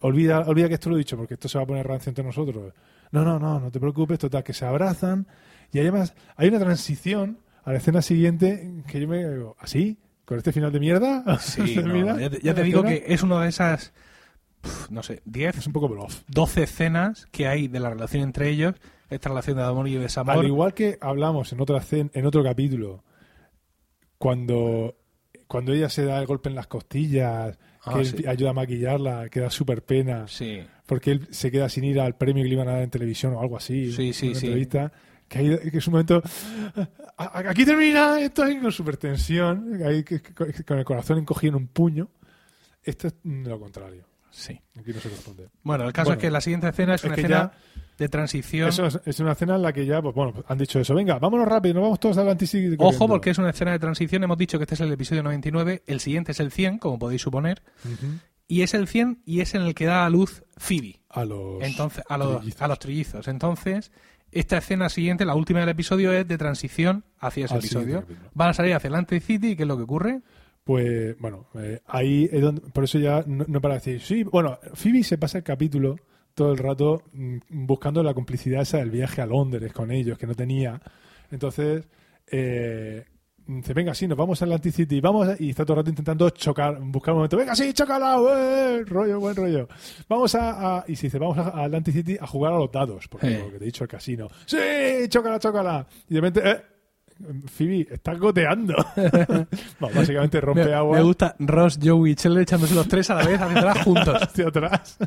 olvida, 0.00 0.40
olvida 0.40 0.68
que 0.68 0.74
esto 0.74 0.88
lo 0.88 0.96
he 0.96 0.98
dicho 0.98 1.16
porque 1.18 1.34
esto 1.34 1.48
se 1.48 1.58
va 1.58 1.64
a 1.64 1.66
poner 1.66 1.86
rancio 1.86 2.08
entre 2.10 2.24
nosotros. 2.24 2.72
No, 3.12 3.24
no, 3.24 3.38
no, 3.38 3.60
no 3.60 3.70
te 3.70 3.78
preocupes, 3.78 4.18
total, 4.18 4.42
que 4.42 4.54
se 4.54 4.64
abrazan 4.64 5.26
y 5.72 5.78
además 5.80 6.14
hay 6.36 6.48
una 6.48 6.58
transición 6.60 7.38
a 7.64 7.72
la 7.72 7.78
escena 7.78 8.00
siguiente 8.00 8.82
que 8.88 9.00
yo 9.00 9.06
me 9.08 9.18
digo, 9.28 9.54
¿así? 9.60 9.98
¿Con 10.24 10.38
este 10.38 10.50
final 10.50 10.72
de 10.72 10.80
mierda? 10.80 11.24
Sí, 11.40 11.74
ya 11.74 12.30
te, 12.30 12.40
ya 12.40 12.54
te 12.54 12.60
¿La 12.60 12.66
digo 12.66 12.82
que 12.82 13.04
es 13.06 13.22
una 13.22 13.42
de 13.42 13.48
esas, 13.50 13.92
no 14.90 15.02
sé, 15.02 15.22
10, 15.24 15.56
Es 15.58 15.66
un 15.66 15.72
poco 15.72 15.88
bluff. 15.88 16.22
12 16.28 16.62
escenas 16.64 17.26
que 17.30 17.46
hay 17.48 17.68
de 17.68 17.80
la 17.80 17.90
relación 17.90 18.22
entre 18.22 18.48
ellos, 18.50 18.74
esta 19.10 19.28
relación 19.28 19.56
de 19.56 19.62
amor 19.64 19.88
y 19.88 19.94
de 19.94 20.00
desamor. 20.00 20.36
Al 20.38 20.46
igual 20.46 20.74
que 20.74 20.98
hablamos 21.00 21.52
en 21.52 21.60
otra 21.60 21.80
en 21.90 22.26
otro 22.26 22.42
capítulo, 22.42 23.04
cuando, 24.18 24.96
cuando 25.46 25.72
ella 25.72 25.88
se 25.88 26.04
da 26.04 26.18
el 26.18 26.26
golpe 26.26 26.48
en 26.48 26.54
las 26.54 26.66
costillas, 26.66 27.58
Ah, 27.88 27.94
que 27.94 28.00
él 28.00 28.06
sí. 28.06 28.26
ayuda 28.26 28.50
a 28.50 28.54
maquillarla, 28.54 29.28
que 29.28 29.38
da 29.38 29.48
súper 29.48 29.84
pena, 29.84 30.26
Sí, 30.26 30.60
porque 30.86 31.12
él 31.12 31.28
se 31.30 31.52
queda 31.52 31.68
sin 31.68 31.84
ir 31.84 32.00
al 32.00 32.16
premio 32.16 32.42
que 32.42 32.48
le 32.48 32.54
iban 32.56 32.66
a 32.68 32.72
dar 32.72 32.82
en 32.82 32.90
televisión 32.90 33.34
o 33.34 33.40
algo 33.40 33.56
así, 33.56 33.92
Sí, 33.92 34.08
en 34.08 34.12
sí, 34.14 34.26
una 34.30 34.40
sí. 34.40 34.46
entrevista, 34.46 34.92
que, 35.28 35.38
hay- 35.38 35.70
que 35.70 35.78
es 35.78 35.86
un 35.86 35.92
momento, 35.92 36.20
"A- 37.16 37.22
a- 37.38 37.50
aquí 37.50 37.64
termina, 37.64 38.20
esto 38.20 38.42
ahí 38.42 38.58
con 38.58 38.72
súper 38.72 38.96
tensión, 38.96 39.78
con 40.66 40.78
el 40.80 40.84
corazón 40.84 41.18
encogido 41.18 41.50
en 41.50 41.62
un 41.62 41.68
puño. 41.68 42.08
Esto 42.82 43.06
es 43.06 43.14
lo 43.22 43.60
contrario, 43.60 44.04
sí. 44.36 44.60
aquí 44.78 44.92
no 44.92 45.00
se 45.00 45.08
responde. 45.08 45.48
Bueno, 45.62 45.84
el 45.86 45.92
caso 45.92 46.10
Bueno, 46.10 46.18
es 46.18 46.22
que 46.22 46.30
la 46.30 46.40
siguiente 46.40 46.68
escena 46.68 46.94
es, 46.94 47.02
es 47.02 47.06
una 47.06 47.14
escena 47.16 47.52
de 47.98 48.08
transición. 48.08 48.68
Eso 48.68 48.86
es, 48.86 49.00
es 49.04 49.20
una 49.20 49.32
escena 49.32 49.56
en 49.56 49.62
la 49.62 49.72
que 49.72 49.86
ya, 49.86 50.02
pues 50.02 50.14
bueno, 50.14 50.44
han 50.46 50.58
dicho 50.58 50.78
eso, 50.78 50.94
venga, 50.94 51.18
vámonos 51.18 51.48
rápido, 51.48 51.74
nos 51.74 51.82
vamos 51.84 52.00
todos 52.00 52.18
al 52.18 52.28
anti 52.28 52.46
Ojo, 52.78 53.08
porque 53.08 53.30
es 53.30 53.38
una 53.38 53.50
escena 53.50 53.72
de 53.72 53.78
transición. 53.78 54.24
Hemos 54.24 54.38
dicho 54.38 54.58
que 54.58 54.64
este 54.64 54.74
es 54.74 54.80
el 54.80 54.92
episodio 54.92 55.22
99, 55.22 55.82
el 55.86 56.00
siguiente 56.00 56.32
es 56.32 56.40
el 56.40 56.50
100, 56.50 56.78
como 56.78 56.98
podéis 56.98 57.22
suponer. 57.22 57.62
Y 58.48 58.62
es 58.62 58.74
el 58.74 58.86
100 58.86 59.22
y 59.24 59.40
es 59.40 59.54
en 59.54 59.62
el 59.62 59.74
que 59.74 59.86
da 59.86 60.06
a 60.06 60.10
luz 60.10 60.44
Phoebe. 60.56 61.00
A 61.08 61.24
los... 61.24 61.62
Entonces, 61.62 62.04
a 62.08 62.16
los, 62.18 62.38
trillizos. 62.38 62.62
a 62.62 62.68
los 62.68 62.78
trillizos. 62.78 63.28
Entonces, 63.28 63.90
esta 64.30 64.58
escena 64.58 64.88
siguiente, 64.88 65.24
la 65.24 65.34
última 65.34 65.60
del 65.60 65.70
episodio, 65.70 66.12
es 66.12 66.28
de 66.28 66.38
transición 66.38 67.04
hacia 67.18 67.46
ese 67.46 67.54
Al 67.54 67.60
episodio. 67.60 68.04
Van 68.34 68.50
a 68.50 68.54
salir 68.54 68.74
hacia 68.74 68.88
Atlantic 68.88 69.22
City 69.22 69.50
y 69.52 69.56
¿qué 69.56 69.62
es 69.62 69.68
lo 69.68 69.76
que 69.76 69.82
ocurre? 69.82 70.22
Pues 70.66 71.16
bueno, 71.20 71.46
eh, 71.54 71.80
ahí 71.86 72.28
es 72.32 72.42
donde, 72.42 72.60
por 72.72 72.82
eso 72.82 72.98
ya 72.98 73.22
no, 73.24 73.44
no 73.46 73.60
para 73.60 73.74
decir, 73.74 74.00
sí, 74.02 74.24
bueno, 74.24 74.58
Phoebe 74.74 75.04
se 75.04 75.16
pasa 75.16 75.38
el 75.38 75.44
capítulo 75.44 75.96
todo 76.34 76.50
el 76.50 76.58
rato 76.58 77.04
mm, 77.12 77.36
buscando 77.66 78.02
la 78.02 78.12
complicidad 78.14 78.62
esa 78.62 78.78
del 78.78 78.90
viaje 78.90 79.22
a 79.22 79.26
Londres 79.26 79.72
con 79.72 79.92
ellos, 79.92 80.18
que 80.18 80.26
no 80.26 80.34
tenía. 80.34 80.82
Entonces, 81.30 81.84
eh, 82.32 83.04
dice, 83.46 83.74
venga, 83.74 83.94
sí, 83.94 84.08
nos 84.08 84.18
vamos 84.18 84.42
a 84.42 84.44
Atlantic 84.44 84.72
City, 84.74 85.00
vamos, 85.00 85.28
a-", 85.28 85.36
y 85.38 85.50
está 85.50 85.64
todo 85.64 85.74
el 85.74 85.78
rato 85.82 85.90
intentando 85.90 86.28
chocar, 86.30 86.80
buscar 86.80 87.14
un 87.14 87.18
momento, 87.18 87.36
venga, 87.36 87.54
sí, 87.54 87.72
chócala, 87.72 88.18
eh, 88.36 88.82
rollo, 88.86 89.20
buen 89.20 89.36
rollo. 89.36 89.68
Vamos 90.08 90.34
a, 90.34 90.78
a- 90.78 90.84
y 90.88 90.96
se 90.96 91.06
dice, 91.06 91.18
vamos 91.20 91.38
a, 91.38 91.62
Atlantic 91.64 91.94
City 91.94 92.18
a 92.20 92.26
jugar 92.26 92.52
a 92.54 92.58
los 92.58 92.72
dados, 92.72 93.06
porque 93.06 93.30
lo 93.38 93.52
que 93.52 93.58
te 93.58 93.64
he 93.64 93.66
dicho, 93.66 93.84
el 93.84 93.88
casino. 93.90 94.26
Sí, 94.46 94.58
chócala, 95.08 95.38
chócala. 95.38 95.86
Y 96.08 96.14
de 96.14 96.20
repente, 96.20 96.50
eh, 96.50 96.56
Phoebe, 97.46 97.86
estás 97.90 98.18
goteando. 98.18 98.74
Básicamente 99.80 100.40
rompe 100.40 100.64
me, 100.64 100.74
agua 100.74 100.98
me 100.98 101.02
gusta 101.02 101.34
Ross, 101.38 101.78
Joey 101.82 102.12
y 102.12 102.14
Chandler 102.14 102.42
echándose 102.42 102.74
los 102.74 102.86
tres 102.88 103.08
a 103.10 103.14
la 103.14 103.26
vez 103.26 103.40
hacia 103.40 103.58
atrás 103.58 103.78
juntos. 103.84 104.22
hacia 104.22 104.48
atrás, 104.48 104.98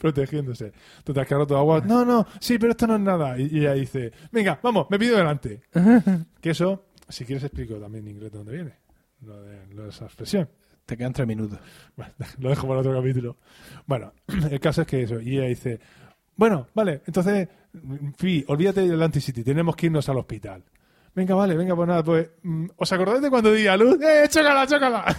protegiéndose. 0.00 0.72
Total, 1.04 1.26
que 1.26 1.34
ha 1.34 1.38
roto 1.38 1.56
agua. 1.56 1.82
No, 1.84 2.04
no, 2.04 2.26
sí, 2.40 2.58
pero 2.58 2.72
esto 2.72 2.86
no 2.86 2.96
es 2.96 3.00
nada. 3.00 3.38
Y, 3.38 3.48
y 3.50 3.60
ella 3.60 3.72
dice, 3.74 4.12
venga, 4.30 4.58
vamos, 4.62 4.86
me 4.90 4.98
pido 4.98 5.16
delante. 5.16 5.62
que 6.40 6.50
eso, 6.50 6.86
si 7.08 7.24
quieres 7.24 7.44
explico 7.44 7.76
también 7.76 8.04
en 8.04 8.12
inglés 8.12 8.32
de 8.32 8.38
dónde 8.38 8.52
viene. 8.52 8.72
Lo 9.22 9.40
de, 9.42 9.66
lo 9.74 9.84
de 9.84 9.88
esa 9.88 10.04
expresión. 10.04 10.48
Te 10.84 10.96
quedan 10.96 11.12
tres 11.12 11.26
minutos. 11.26 11.58
Bueno, 11.96 12.12
lo 12.38 12.50
dejo 12.50 12.68
para 12.68 12.80
otro 12.80 12.94
capítulo. 12.94 13.36
Bueno, 13.86 14.12
el 14.50 14.60
caso 14.60 14.82
es 14.82 14.86
que 14.86 15.02
eso. 15.02 15.20
Y 15.20 15.38
ella 15.38 15.48
dice, 15.48 15.80
bueno, 16.36 16.68
vale, 16.74 17.00
entonces, 17.06 17.48
Phoebe, 18.16 18.44
olvídate 18.48 18.86
del 18.86 19.02
Anti-City, 19.02 19.42
tenemos 19.42 19.74
que 19.74 19.86
irnos 19.86 20.08
al 20.08 20.18
hospital. 20.18 20.62
Venga, 21.16 21.34
vale, 21.34 21.56
venga, 21.56 21.74
pues 21.74 21.88
nada, 21.88 22.04
pues, 22.04 22.28
mm, 22.42 22.66
¿os 22.76 22.92
acordáis 22.92 23.22
de 23.22 23.30
cuando 23.30 23.50
di 23.52 23.66
a 23.66 23.76
luz? 23.76 23.98
¡Eh, 24.02 24.28
chócala, 24.28 24.66
chócala! 24.66 25.16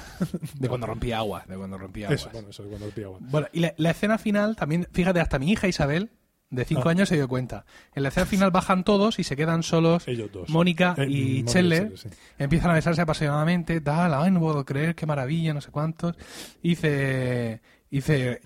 De 0.60 0.70
cuando 0.70 0.88
rompía 0.88 1.18
agua. 1.18 1.44
De 1.48 1.58
cuando 1.58 1.78
rompía 1.78 2.08
Eso, 2.10 2.30
aguas. 2.30 2.34
bueno, 2.34 2.50
eso 2.52 2.64
de 2.64 2.70
cuando 2.70 2.86
rompía 2.86 3.06
agua. 3.08 3.18
Bueno, 3.22 3.48
y 3.52 3.60
la, 3.62 3.74
la 3.78 3.90
escena 3.90 4.18
final 4.20 4.56
también, 4.56 4.88
fíjate, 4.94 5.20
hasta 5.20 5.40
mi 5.40 5.52
hija 5.52 5.68
Isabel, 5.68 6.12
de 6.52 6.64
5 6.64 6.84
Ah. 6.86 6.92
años, 6.92 7.10
se 7.10 7.16
dio 7.16 7.28
cuenta. 7.28 7.66
En 7.96 8.04
la 8.04 8.10
escena 8.10 8.26
final 8.28 8.52
bajan 8.52 8.84
todos 8.84 9.18
y 9.20 9.24
se 9.24 9.36
quedan 9.36 9.64
solos 9.64 10.08
Ellos 10.08 10.32
dos. 10.32 10.48
Mónica 10.50 10.94
Eh, 10.98 11.08
y 11.10 11.44
Mónica 11.44 11.90
y 11.94 11.98
sí. 11.98 12.10
Empiezan 12.38 12.70
a 12.72 12.74
besarse 12.76 13.02
apasionadamente, 13.02 13.82
tal, 13.82 14.14
ay, 14.14 14.30
no 14.32 14.40
puedo 14.40 14.64
creer, 14.64 14.94
qué 14.96 15.06
maravilla, 15.08 15.54
no 15.54 15.62
sé 15.62 15.72
cuántos. 15.72 16.16
Y 16.62 16.70
dice, 16.70 17.60
Sí, 17.90 17.96
dice, 17.98 18.40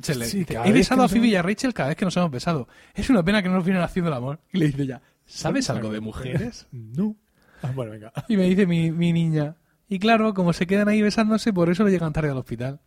cada 0.47 0.65
he 0.67 0.71
besado 0.71 1.03
a 1.03 1.09
Phoebe 1.09 1.27
y 1.27 1.35
a 1.35 1.41
Rachel 1.41 1.73
cada 1.73 1.89
vez 1.89 1.97
que 1.97 2.05
nos 2.05 2.15
hemos 2.15 2.31
besado. 2.31 2.67
Es 2.93 3.09
una 3.09 3.23
pena 3.23 3.41
que 3.43 3.49
no 3.49 3.55
nos 3.55 3.65
vienen 3.65 3.83
haciendo 3.83 4.09
el 4.09 4.15
amor. 4.17 4.39
Y 4.53 4.59
le 4.59 4.67
dice 4.67 4.85
ya, 4.87 5.01
¿sabes 5.25 5.69
algo 5.69 5.91
de 5.91 5.99
mujeres? 5.99 6.67
No. 6.71 7.15
Ah, 7.63 7.71
bueno, 7.75 7.91
venga. 7.91 8.11
Y 8.27 8.37
me 8.37 8.43
dice 8.43 8.65
mi, 8.65 8.91
mi 8.91 9.13
niña, 9.13 9.55
y 9.87 9.99
claro, 9.99 10.33
como 10.33 10.53
se 10.53 10.65
quedan 10.67 10.87
ahí 10.87 11.01
besándose, 11.01 11.53
por 11.53 11.69
eso 11.69 11.83
le 11.83 11.91
llegan 11.91 12.13
tarde 12.13 12.29
al 12.31 12.37
hospital. 12.37 12.79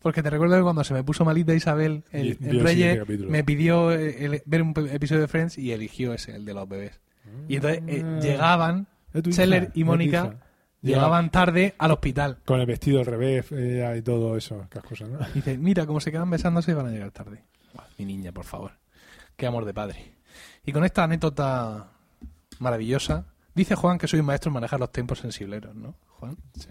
Porque 0.00 0.22
te 0.22 0.30
recuerdo 0.30 0.56
que 0.56 0.62
cuando 0.62 0.82
se 0.82 0.94
me 0.94 1.04
puso 1.04 1.24
malita 1.24 1.54
Isabel, 1.54 2.02
el, 2.10 2.36
el 2.40 2.48
el 2.48 2.60
Reyes 2.60 3.08
me 3.28 3.44
pidió 3.44 3.92
eh, 3.92 4.24
el- 4.24 4.42
ver 4.46 4.62
un 4.62 4.74
episodio 4.90 5.20
de 5.22 5.28
Friends 5.28 5.58
y 5.58 5.70
eligió 5.72 6.12
ese, 6.12 6.34
el 6.34 6.44
de 6.44 6.54
los 6.54 6.68
bebés. 6.68 7.00
Y 7.48 7.54
entonces 7.56 7.82
eh, 7.86 8.02
Ah. 8.04 8.18
llegaban, 8.20 8.88
es 9.14 9.22
y 9.74 9.84
Mónica 9.84 10.40
llegaban 10.82 11.30
tarde 11.30 11.74
al 11.78 11.92
hospital. 11.92 12.38
Con 12.44 12.58
el 12.58 12.66
vestido 12.66 12.98
al 12.98 13.06
revés 13.06 13.46
eh, 13.52 13.94
y 13.96 14.02
todo 14.02 14.36
eso, 14.36 14.66
esas 14.68 14.82
cosas, 14.82 15.08
¿no? 15.08 15.20
Y 15.30 15.34
dice, 15.34 15.56
mira, 15.56 15.86
como 15.86 16.00
se 16.00 16.10
quedan 16.10 16.28
besándose 16.30 16.74
van 16.74 16.86
a 16.86 16.90
llegar 16.90 17.12
tarde. 17.12 17.44
Mi 17.96 18.04
niña, 18.04 18.32
por 18.32 18.44
favor. 18.44 18.72
Qué 19.36 19.46
amor 19.46 19.64
de 19.64 19.72
padre. 19.72 20.16
Y 20.66 20.72
con 20.72 20.84
esta 20.84 21.04
anécdota 21.04 21.92
maravillosa, 22.58 23.26
dice 23.54 23.74
Juan 23.74 23.98
que 23.98 24.08
soy 24.08 24.20
un 24.20 24.26
maestro 24.26 24.50
en 24.50 24.54
manejar 24.54 24.80
los 24.80 24.92
tiempos 24.92 25.20
sensibleros, 25.20 25.74
¿no, 25.74 25.94
Juan? 26.18 26.36
Sí, 26.54 26.68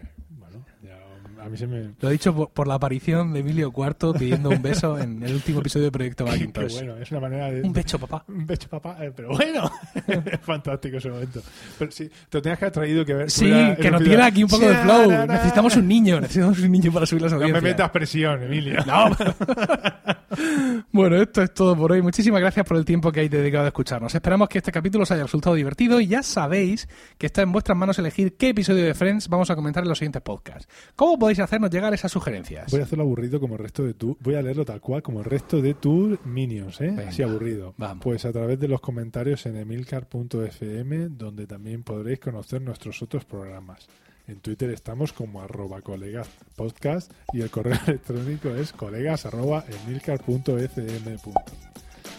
a 1.41 1.49
mí 1.49 1.57
se 1.57 1.65
me... 1.67 1.91
Lo 1.99 2.09
he 2.09 2.11
dicho 2.13 2.33
por, 2.35 2.49
por 2.51 2.67
la 2.67 2.75
aparición 2.75 3.33
de 3.33 3.39
Emilio 3.39 3.73
IV 3.75 4.13
pidiendo 4.17 4.49
un 4.49 4.61
beso 4.61 4.97
en 4.99 5.23
el 5.23 5.33
último 5.33 5.59
episodio 5.59 5.85
de 5.85 5.91
Proyecto 5.91 6.25
Macintosh. 6.25 6.73
bueno, 6.75 6.97
es 6.97 7.09
una 7.11 7.19
manera 7.19 7.51
de... 7.51 7.61
Un 7.63 7.73
beso, 7.73 7.97
papá. 7.99 8.23
Un 8.27 8.45
becho, 8.45 8.69
papá, 8.69 8.97
eh, 9.01 9.11
pero 9.15 9.29
bueno, 9.29 9.69
es 10.07 10.39
fantástico 10.41 10.97
ese 10.97 11.09
momento. 11.09 11.41
Pero 11.79 11.91
sí, 11.91 12.09
te 12.29 12.37
lo 12.37 12.41
tenías 12.41 12.59
que 12.59 12.65
haber 12.65 12.73
traído 12.73 13.05
que 13.05 13.13
ver. 13.13 13.31
Sí, 13.31 13.45
hubiera- 13.45 13.75
que 13.75 13.91
nos 13.91 14.03
diera 14.03 14.25
aquí 14.27 14.43
un 14.43 14.49
poco 14.49 14.67
de 14.67 14.75
flow. 14.75 15.09
na, 15.11 15.25
na, 15.25 15.33
Necesitamos 15.35 15.75
un 15.77 15.87
niño, 15.87 16.21
necesitamos 16.21 16.59
un 16.59 16.71
niño 16.71 16.91
para 16.91 17.05
subir 17.05 17.23
las 17.23 17.31
No 17.31 17.39
me 17.39 17.45
audiencias. 17.45 17.63
metas 17.71 17.89
presión, 17.91 18.43
Emilio. 18.43 18.77
No. 18.85 19.09
bueno, 20.91 21.15
esto 21.21 21.41
es 21.41 21.53
todo 21.53 21.75
por 21.75 21.91
hoy. 21.91 22.01
Muchísimas 22.01 22.39
gracias 22.41 22.65
por 22.65 22.77
el 22.77 22.85
tiempo 22.85 23.11
que 23.11 23.19
hayáis 23.21 23.31
dedicado 23.31 23.65
a 23.65 23.67
escucharnos. 23.67 24.13
Esperamos 24.13 24.49
que 24.49 24.57
este 24.59 24.71
capítulo 24.71 25.03
os 25.03 25.11
haya 25.11 25.23
resultado 25.23 25.55
divertido 25.55 25.99
y 25.99 26.07
ya 26.07 26.23
sabéis 26.23 26.87
que 27.17 27.25
está 27.27 27.41
en 27.41 27.51
vuestras 27.51 27.77
manos 27.77 27.97
elegir 27.99 28.35
qué 28.37 28.49
episodio 28.49 28.83
de 28.85 28.93
Friends 28.93 29.27
vamos 29.27 29.49
a 29.49 29.55
comentar 29.55 29.83
en 29.83 29.89
los 29.89 29.97
siguientes 29.97 30.21
podcasts. 30.21 30.67
¿Cómo 30.95 31.17
podéis 31.19 31.30
hacernos 31.39 31.69
llegar 31.71 31.93
esas 31.93 32.11
sugerencias? 32.11 32.71
Voy 32.71 32.81
a 32.81 32.83
hacerlo 32.83 33.03
aburrido 33.03 33.39
como 33.39 33.55
el 33.55 33.59
resto 33.59 33.83
de 33.83 33.93
tu. 33.93 34.17
Voy 34.21 34.35
a 34.35 34.41
leerlo 34.41 34.65
tal 34.65 34.81
cual 34.81 35.01
como 35.01 35.19
el 35.19 35.25
resto 35.25 35.61
de 35.61 35.73
tus 35.73 36.23
minions, 36.25 36.81
¿eh? 36.81 36.87
Venga, 36.87 37.09
Así 37.09 37.23
aburrido. 37.23 37.73
vamos. 37.77 38.03
Pues 38.03 38.25
a 38.25 38.31
través 38.31 38.59
de 38.59 38.67
los 38.67 38.81
comentarios 38.81 39.45
en 39.45 39.57
emilcar.fm, 39.57 41.09
donde 41.09 41.47
también 41.47 41.83
podréis 41.83 42.19
conocer 42.19 42.61
nuestros 42.61 43.01
otros 43.01 43.25
programas. 43.25 43.87
En 44.27 44.39
Twitter 44.39 44.69
estamos 44.69 45.13
como 45.13 45.41
arroba 45.41 45.81
colegas 45.81 46.29
podcast 46.55 47.11
y 47.33 47.41
el 47.41 47.49
correo 47.49 47.77
electrónico 47.87 48.49
es 48.49 48.71
colegas 48.71 49.25
arroba 49.25 49.65
emilcar.fm. 49.85 51.17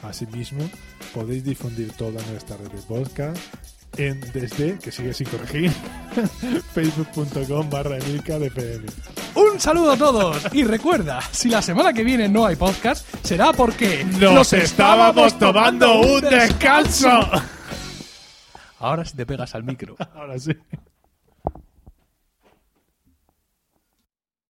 Asimismo, 0.03 0.69
podéis 1.15 1.45
difundir 1.45 1.93
toda 1.93 2.21
nuestra 2.31 2.57
red 2.57 2.69
de 2.71 2.83
podcast 2.83 3.39
en 3.97 4.21
desde, 4.33 4.79
que 4.79 4.91
sigue 4.91 5.13
sin 5.13 5.29
corregir, 5.29 5.71
facebook.com 6.75 7.71
barra 7.71 7.99
emilcarfm. 7.99 8.87
Un 9.35 9.61
saludo 9.61 9.93
a 9.93 9.97
todos 9.97 10.43
y 10.53 10.65
recuerda, 10.65 11.21
si 11.31 11.49
la 11.49 11.63
semana 11.63 11.93
que 11.93 12.05
viene 12.05 12.29
no 12.29 12.45
hay 12.47 12.57
podcast, 12.57 13.07
será 13.25 13.53
porque 13.53 14.05
Nos 14.05 14.53
estábamos 14.53 15.39
tomando 15.39 16.01
un 16.01 16.21
descanso. 16.21 17.09
Ahora 18.79 19.05
si 19.05 19.17
te 19.17 19.25
pegas 19.25 19.55
al 19.55 19.65
micro. 19.65 19.97
Ahora 20.15 20.39
sí. 20.39 20.53